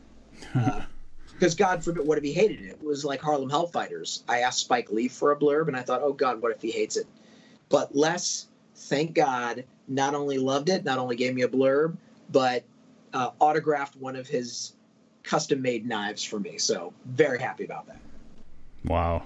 Uh, 0.56 0.82
because 1.38 1.54
God 1.54 1.84
forbid, 1.84 2.06
what 2.06 2.18
if 2.18 2.24
he 2.24 2.34
hated 2.34 2.62
it? 2.62 2.70
It 2.70 2.84
was 2.84 3.06
like 3.06 3.22
Harlem 3.22 3.50
Hellfighters. 3.50 4.24
I 4.28 4.40
asked 4.40 4.60
Spike 4.60 4.92
Lee 4.92 5.08
for 5.08 5.32
a 5.32 5.36
blurb, 5.36 5.68
and 5.68 5.78
I 5.78 5.82
thought, 5.84 6.02
oh 6.02 6.14
God, 6.14 6.42
what 6.42 6.52
if 6.52 6.62
he 6.62 6.72
hates 6.72 6.98
it? 6.98 7.06
But 7.70 7.96
Les, 7.96 8.48
thank 8.76 9.14
God, 9.14 9.66
not 9.88 10.16
only 10.16 10.40
loved 10.40 10.70
it, 10.70 10.84
not 10.84 10.98
only 10.98 11.16
gave 11.16 11.36
me 11.36 11.44
a 11.44 11.48
blurb, 11.48 11.98
but 12.32 12.64
uh, 13.14 13.30
autographed 13.40 13.96
one 13.96 14.16
of 14.16 14.28
his 14.28 14.74
custom 15.24 15.62
made 15.62 15.86
knives 15.86 16.24
for 16.24 16.40
me. 16.40 16.58
So 16.58 16.94
very 17.06 17.40
happy 17.40 17.66
about 17.66 17.86
that. 17.88 18.00
Wow. 18.86 19.24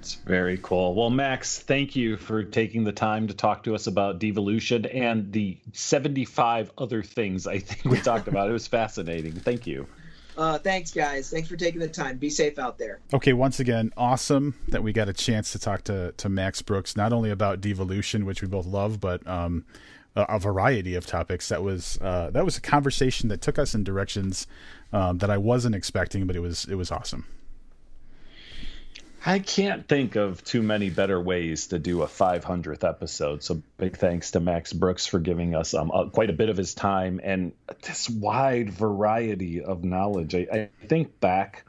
It's 0.00 0.14
very 0.14 0.58
cool. 0.62 0.94
Well, 0.94 1.10
Max, 1.10 1.60
thank 1.60 1.96
you 1.96 2.16
for 2.16 2.42
taking 2.42 2.84
the 2.84 2.92
time 2.92 3.28
to 3.28 3.34
talk 3.34 3.62
to 3.64 3.74
us 3.74 3.86
about 3.86 4.18
devolution 4.18 4.84
and 4.84 5.32
the 5.32 5.58
75 5.72 6.72
other 6.76 7.02
things 7.02 7.46
I 7.46 7.58
think 7.60 7.84
we 7.84 8.00
talked 8.00 8.28
about. 8.28 8.50
It 8.50 8.52
was 8.52 8.66
fascinating. 8.66 9.32
Thank 9.32 9.66
you. 9.66 9.86
Uh, 10.36 10.58
thanks, 10.58 10.92
guys. 10.92 11.30
Thanks 11.30 11.48
for 11.48 11.56
taking 11.56 11.80
the 11.80 11.88
time. 11.88 12.18
Be 12.18 12.30
safe 12.30 12.58
out 12.58 12.78
there. 12.78 13.00
Okay, 13.12 13.32
once 13.32 13.60
again, 13.60 13.92
awesome 13.96 14.54
that 14.68 14.82
we 14.82 14.92
got 14.92 15.08
a 15.08 15.12
chance 15.12 15.52
to 15.52 15.58
talk 15.58 15.84
to, 15.84 16.12
to 16.12 16.28
Max 16.28 16.62
Brooks, 16.62 16.96
not 16.96 17.12
only 17.12 17.30
about 17.30 17.60
devolution, 17.60 18.26
which 18.26 18.42
we 18.42 18.48
both 18.48 18.66
love, 18.66 19.00
but 19.00 19.26
um, 19.26 19.64
a, 20.16 20.22
a, 20.22 20.38
variety 20.38 20.94
of 20.94 21.06
topics. 21.06 21.48
That 21.48 21.62
was 21.62 21.98
uh, 22.00 22.30
that 22.30 22.44
was 22.44 22.56
a 22.56 22.60
conversation 22.60 23.28
that 23.28 23.40
took 23.40 23.58
us 23.58 23.74
in 23.74 23.84
directions 23.84 24.46
um, 24.92 25.18
that 25.18 25.30
I 25.30 25.38
wasn't 25.38 25.74
expecting, 25.74 26.26
but 26.26 26.36
it 26.36 26.40
was 26.40 26.64
it 26.66 26.74
was 26.74 26.90
awesome. 26.90 27.26
I 29.26 29.38
can't 29.38 29.88
think 29.88 30.16
of 30.16 30.44
too 30.44 30.62
many 30.62 30.90
better 30.90 31.18
ways 31.18 31.68
to 31.68 31.78
do 31.78 32.02
a 32.02 32.06
500th 32.06 32.86
episode. 32.86 33.42
So 33.42 33.62
big 33.78 33.96
thanks 33.96 34.32
to 34.32 34.40
Max 34.40 34.72
Brooks 34.74 35.06
for 35.06 35.18
giving 35.18 35.54
us 35.54 35.72
um, 35.72 35.90
uh, 35.90 36.06
quite 36.06 36.28
a 36.28 36.34
bit 36.34 36.50
of 36.50 36.58
his 36.58 36.74
time 36.74 37.20
and 37.24 37.52
this 37.82 38.10
wide 38.10 38.70
variety 38.70 39.62
of 39.62 39.82
knowledge. 39.82 40.34
I, 40.34 40.46
I 40.52 40.86
think 40.88 41.20
back, 41.20 41.64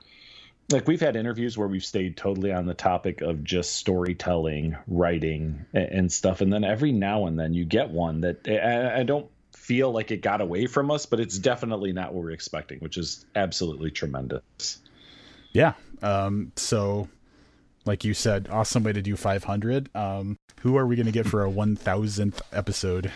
like 0.70 0.86
we've 0.86 1.00
had 1.00 1.16
interviews 1.16 1.58
where 1.58 1.68
we've 1.68 1.86
stayed 1.86 2.18
totally 2.18 2.52
on 2.52 2.66
the 2.66 2.74
topic 2.74 3.22
of 3.22 3.44
just 3.44 3.76
storytelling, 3.76 4.76
writing, 4.88 5.66
and, 5.74 5.86
and 5.86 6.12
stuff, 6.12 6.42
and 6.42 6.52
then 6.52 6.66
every 6.66 6.92
now 6.92 7.28
and 7.28 7.40
then 7.40 7.54
you 7.54 7.64
get 7.64 7.90
one 7.90 8.22
that 8.22 8.48
I, 8.48 9.00
I 9.00 9.04
don't 9.04 9.30
feel 9.54 9.92
like 9.92 10.12
it 10.12 10.22
got 10.22 10.42
away 10.42 10.66
from 10.68 10.92
us, 10.92 11.06
but 11.06 11.22
it's 11.22 11.40
definitely 11.40 11.94
not 11.94 12.14
what 12.14 12.24
we're 12.24 12.32
expecting, 12.32 12.80
which 12.80 12.98
is 12.98 13.26
absolutely 13.34 13.92
tremendous. 13.92 14.80
Yeah. 15.54 15.74
Um, 16.02 16.52
so 16.58 17.08
like 17.86 18.04
you 18.04 18.14
said, 18.14 18.48
awesome 18.52 18.84
way 18.84 18.94
to 18.94 19.02
do 19.02 19.16
500. 19.16 19.90
Um, 19.96 20.38
who 20.62 20.78
are 20.78 20.86
we 20.86 20.96
going 20.96 21.06
to 21.06 21.12
get 21.12 21.28
for 21.28 21.46
a 21.46 21.50
1000th 21.52 22.42
episode? 22.52 23.12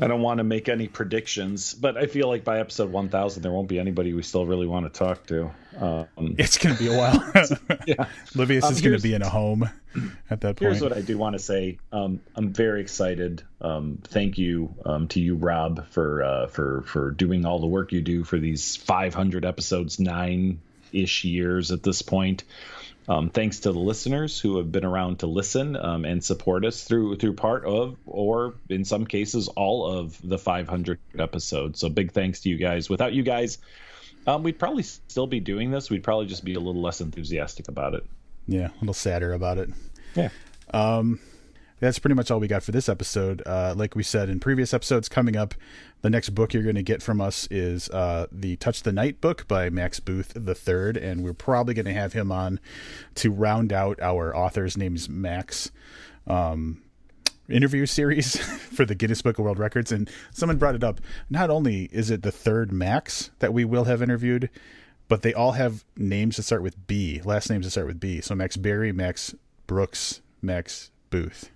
I 0.00 0.08
don't 0.08 0.22
want 0.22 0.38
to 0.38 0.44
make 0.44 0.68
any 0.68 0.88
predictions, 0.88 1.72
but 1.72 1.96
I 1.96 2.06
feel 2.06 2.28
like 2.28 2.44
by 2.44 2.58
episode 2.58 2.90
1000, 2.90 3.42
there 3.42 3.52
won't 3.52 3.68
be 3.68 3.78
anybody 3.78 4.12
we 4.12 4.22
still 4.22 4.44
really 4.44 4.66
want 4.66 4.92
to 4.92 4.98
talk 4.98 5.26
to. 5.26 5.52
Um, 5.78 6.06
it's 6.38 6.58
going 6.58 6.74
to 6.74 6.82
be 6.82 6.92
a 6.92 6.96
while. 6.96 7.14
yeah. 7.86 8.06
Livius 8.34 8.64
um, 8.64 8.72
is 8.72 8.80
going 8.80 8.96
to 8.96 9.02
be 9.02 9.14
in 9.14 9.22
a 9.22 9.28
home 9.28 9.70
at 10.30 10.40
that 10.40 10.56
point. 10.56 10.72
Here's 10.72 10.82
what 10.82 10.96
I 10.96 11.00
do 11.00 11.16
want 11.16 11.34
to 11.34 11.38
say. 11.38 11.78
Um, 11.92 12.20
I'm 12.34 12.52
very 12.52 12.80
excited. 12.80 13.42
Um, 13.60 14.00
thank 14.02 14.36
you 14.36 14.74
um, 14.84 15.08
to 15.08 15.20
you, 15.20 15.36
Rob, 15.36 15.86
for 15.90 16.22
uh, 16.24 16.46
for 16.48 16.82
for 16.82 17.12
doing 17.12 17.44
all 17.44 17.60
the 17.60 17.66
work 17.66 17.92
you 17.92 18.02
do 18.02 18.24
for 18.24 18.38
these 18.38 18.76
500 18.76 19.44
episodes, 19.44 20.00
nine 20.00 20.60
ish 20.94 21.24
years 21.24 21.70
at 21.72 21.82
this 21.82 22.02
point. 22.02 22.44
Um, 23.06 23.28
thanks 23.28 23.60
to 23.60 23.72
the 23.72 23.78
listeners 23.78 24.40
who 24.40 24.56
have 24.56 24.72
been 24.72 24.84
around 24.84 25.18
to 25.18 25.26
listen 25.26 25.76
um, 25.76 26.06
and 26.06 26.24
support 26.24 26.64
us 26.64 26.84
through 26.84 27.16
through 27.16 27.34
part 27.34 27.66
of, 27.66 27.96
or 28.06 28.54
in 28.70 28.84
some 28.84 29.06
cases, 29.06 29.48
all 29.48 29.86
of 29.86 30.18
the 30.26 30.38
500 30.38 30.98
episodes. 31.18 31.80
So 31.80 31.90
big 31.90 32.12
thanks 32.12 32.40
to 32.40 32.48
you 32.48 32.56
guys. 32.56 32.88
Without 32.88 33.12
you 33.12 33.22
guys, 33.22 33.58
um, 34.26 34.42
we'd 34.42 34.58
probably 34.58 34.84
still 34.84 35.26
be 35.26 35.40
doing 35.40 35.70
this. 35.70 35.90
We'd 35.90 36.02
probably 36.02 36.26
just 36.26 36.44
be 36.44 36.54
a 36.54 36.60
little 36.60 36.80
less 36.80 37.02
enthusiastic 37.02 37.68
about 37.68 37.94
it. 37.94 38.06
Yeah, 38.46 38.68
a 38.68 38.80
little 38.80 38.94
sadder 38.94 39.34
about 39.34 39.58
it. 39.58 39.70
Yeah. 40.14 40.30
Um, 40.72 41.20
that's 41.80 41.98
pretty 41.98 42.14
much 42.14 42.30
all 42.30 42.40
we 42.40 42.48
got 42.48 42.62
for 42.62 42.72
this 42.72 42.88
episode. 42.88 43.42
Uh, 43.46 43.74
like 43.76 43.94
we 43.94 44.02
said 44.02 44.28
in 44.28 44.40
previous 44.40 44.72
episodes, 44.72 45.08
coming 45.08 45.36
up, 45.36 45.54
the 46.02 46.10
next 46.10 46.30
book 46.30 46.54
you're 46.54 46.62
going 46.62 46.74
to 46.74 46.82
get 46.82 47.02
from 47.02 47.20
us 47.20 47.48
is 47.50 47.88
uh, 47.90 48.26
the 48.30 48.56
Touch 48.56 48.82
the 48.82 48.92
Night 48.92 49.20
book 49.20 49.48
by 49.48 49.70
Max 49.70 50.00
Booth 50.00 50.32
the 50.34 50.54
Third, 50.54 50.96
and 50.96 51.22
we're 51.22 51.32
probably 51.32 51.74
going 51.74 51.86
to 51.86 51.92
have 51.92 52.12
him 52.12 52.30
on 52.30 52.60
to 53.16 53.30
round 53.30 53.72
out 53.72 54.00
our 54.00 54.34
author's 54.36 54.76
name's 54.76 55.08
Max. 55.08 55.70
Um, 56.26 56.82
interview 57.48 57.86
series 57.86 58.36
for 58.72 58.84
the 58.84 58.94
Guinness 58.94 59.22
Book 59.22 59.38
of 59.38 59.44
World 59.44 59.58
Records. 59.58 59.92
And 59.92 60.10
someone 60.32 60.56
brought 60.56 60.74
it 60.74 60.84
up. 60.84 61.00
Not 61.28 61.50
only 61.50 61.90
is 61.92 62.10
it 62.10 62.22
the 62.22 62.32
third 62.32 62.72
Max 62.72 63.30
that 63.40 63.52
we 63.52 63.64
will 63.64 63.84
have 63.84 64.02
interviewed, 64.02 64.48
but 65.08 65.22
they 65.22 65.34
all 65.34 65.52
have 65.52 65.84
names 65.96 66.36
that 66.36 66.44
start 66.44 66.62
with 66.62 66.86
B, 66.86 67.20
last 67.24 67.50
names 67.50 67.66
that 67.66 67.72
start 67.72 67.86
with 67.86 68.00
B. 68.00 68.20
So 68.20 68.34
Max 68.34 68.56
Barry, 68.56 68.92
Max 68.92 69.34
Brooks, 69.66 70.20
Max 70.40 70.90
Booth. 71.10 71.50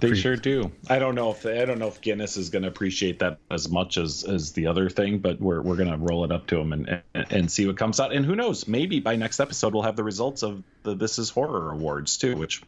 They 0.00 0.14
sure 0.14 0.36
do. 0.36 0.72
I 0.88 0.98
don't 0.98 1.14
know 1.14 1.30
if 1.30 1.44
I 1.46 1.64
don't 1.64 1.78
know 1.78 1.88
if 1.88 2.00
Guinness 2.00 2.36
is 2.36 2.50
going 2.50 2.62
to 2.62 2.68
appreciate 2.68 3.18
that 3.20 3.38
as 3.50 3.68
much 3.68 3.96
as 3.96 4.24
as 4.24 4.52
the 4.52 4.66
other 4.66 4.88
thing, 4.88 5.18
but 5.18 5.40
we're 5.40 5.60
we're 5.60 5.76
going 5.76 5.90
to 5.90 5.96
roll 5.96 6.24
it 6.24 6.32
up 6.32 6.46
to 6.48 6.56
them 6.56 6.72
and, 6.72 7.02
and, 7.14 7.26
and 7.30 7.50
see 7.50 7.66
what 7.66 7.76
comes 7.76 8.00
out. 8.00 8.12
And 8.12 8.24
who 8.24 8.34
knows? 8.34 8.66
Maybe 8.66 9.00
by 9.00 9.16
next 9.16 9.40
episode 9.40 9.74
we'll 9.74 9.82
have 9.82 9.96
the 9.96 10.04
results 10.04 10.42
of 10.42 10.62
the 10.82 10.94
This 10.94 11.18
Is 11.18 11.30
Horror 11.30 11.72
Awards 11.72 12.18
too, 12.18 12.36
which 12.36 12.62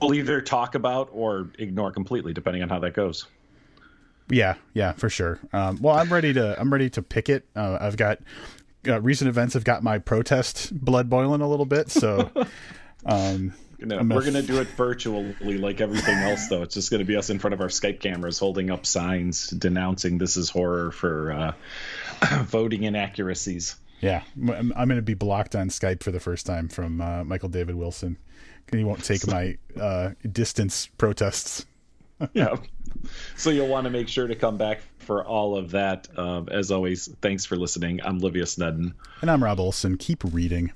we'll 0.00 0.14
either 0.14 0.40
talk 0.40 0.74
about 0.74 1.10
or 1.12 1.50
ignore 1.58 1.92
completely, 1.92 2.32
depending 2.32 2.62
on 2.62 2.68
how 2.68 2.80
that 2.80 2.94
goes. 2.94 3.26
Yeah, 4.28 4.54
yeah, 4.74 4.92
for 4.92 5.08
sure. 5.08 5.40
Um, 5.52 5.78
well, 5.80 5.96
I'm 5.96 6.12
ready 6.12 6.32
to 6.34 6.60
I'm 6.60 6.72
ready 6.72 6.90
to 6.90 7.02
pick 7.02 7.28
it. 7.28 7.46
Uh, 7.54 7.78
I've 7.80 7.96
got 7.96 8.18
uh, 8.86 9.00
recent 9.00 9.28
events 9.28 9.54
have 9.54 9.64
got 9.64 9.82
my 9.82 9.98
protest 9.98 10.72
blood 10.72 11.10
boiling 11.10 11.40
a 11.40 11.48
little 11.48 11.66
bit, 11.66 11.90
so. 11.90 12.30
Um, 13.06 13.54
no, 13.80 13.98
we're 13.98 14.22
going 14.22 14.34
to 14.34 14.42
do 14.42 14.60
it 14.60 14.68
virtually 14.68 15.58
like 15.58 15.80
everything 15.80 16.16
else, 16.16 16.48
though. 16.48 16.62
It's 16.62 16.74
just 16.74 16.90
going 16.90 17.00
to 17.00 17.04
be 17.04 17.16
us 17.16 17.30
in 17.30 17.38
front 17.38 17.54
of 17.54 17.60
our 17.60 17.68
Skype 17.68 18.00
cameras 18.00 18.38
holding 18.38 18.70
up 18.70 18.86
signs 18.86 19.48
denouncing 19.48 20.18
this 20.18 20.36
is 20.36 20.50
horror 20.50 20.90
for 20.90 21.32
uh, 21.32 21.52
voting 22.44 22.84
inaccuracies. 22.84 23.76
Yeah, 24.00 24.22
I'm, 24.36 24.72
I'm 24.76 24.88
going 24.88 24.96
to 24.96 25.02
be 25.02 25.14
blocked 25.14 25.54
on 25.54 25.68
Skype 25.68 26.02
for 26.02 26.10
the 26.10 26.20
first 26.20 26.46
time 26.46 26.68
from 26.68 27.00
uh, 27.00 27.24
Michael 27.24 27.48
David 27.48 27.74
Wilson. 27.74 28.16
He 28.70 28.84
won't 28.84 29.04
take 29.04 29.26
my 29.26 29.58
uh, 29.78 30.10
distance 30.30 30.86
protests. 30.98 31.66
yeah. 32.32 32.56
So 33.36 33.50
you'll 33.50 33.68
want 33.68 33.84
to 33.84 33.90
make 33.90 34.08
sure 34.08 34.26
to 34.26 34.36
come 34.36 34.56
back 34.56 34.80
for 34.98 35.24
all 35.24 35.56
of 35.56 35.72
that. 35.72 36.06
Um, 36.16 36.48
as 36.50 36.70
always, 36.70 37.08
thanks 37.20 37.44
for 37.44 37.56
listening. 37.56 38.00
I'm 38.04 38.18
Livia 38.18 38.46
Snedden. 38.46 38.94
And 39.22 39.30
I'm 39.30 39.42
Rob 39.42 39.58
Olson. 39.58 39.96
Keep 39.96 40.24
reading. 40.32 40.72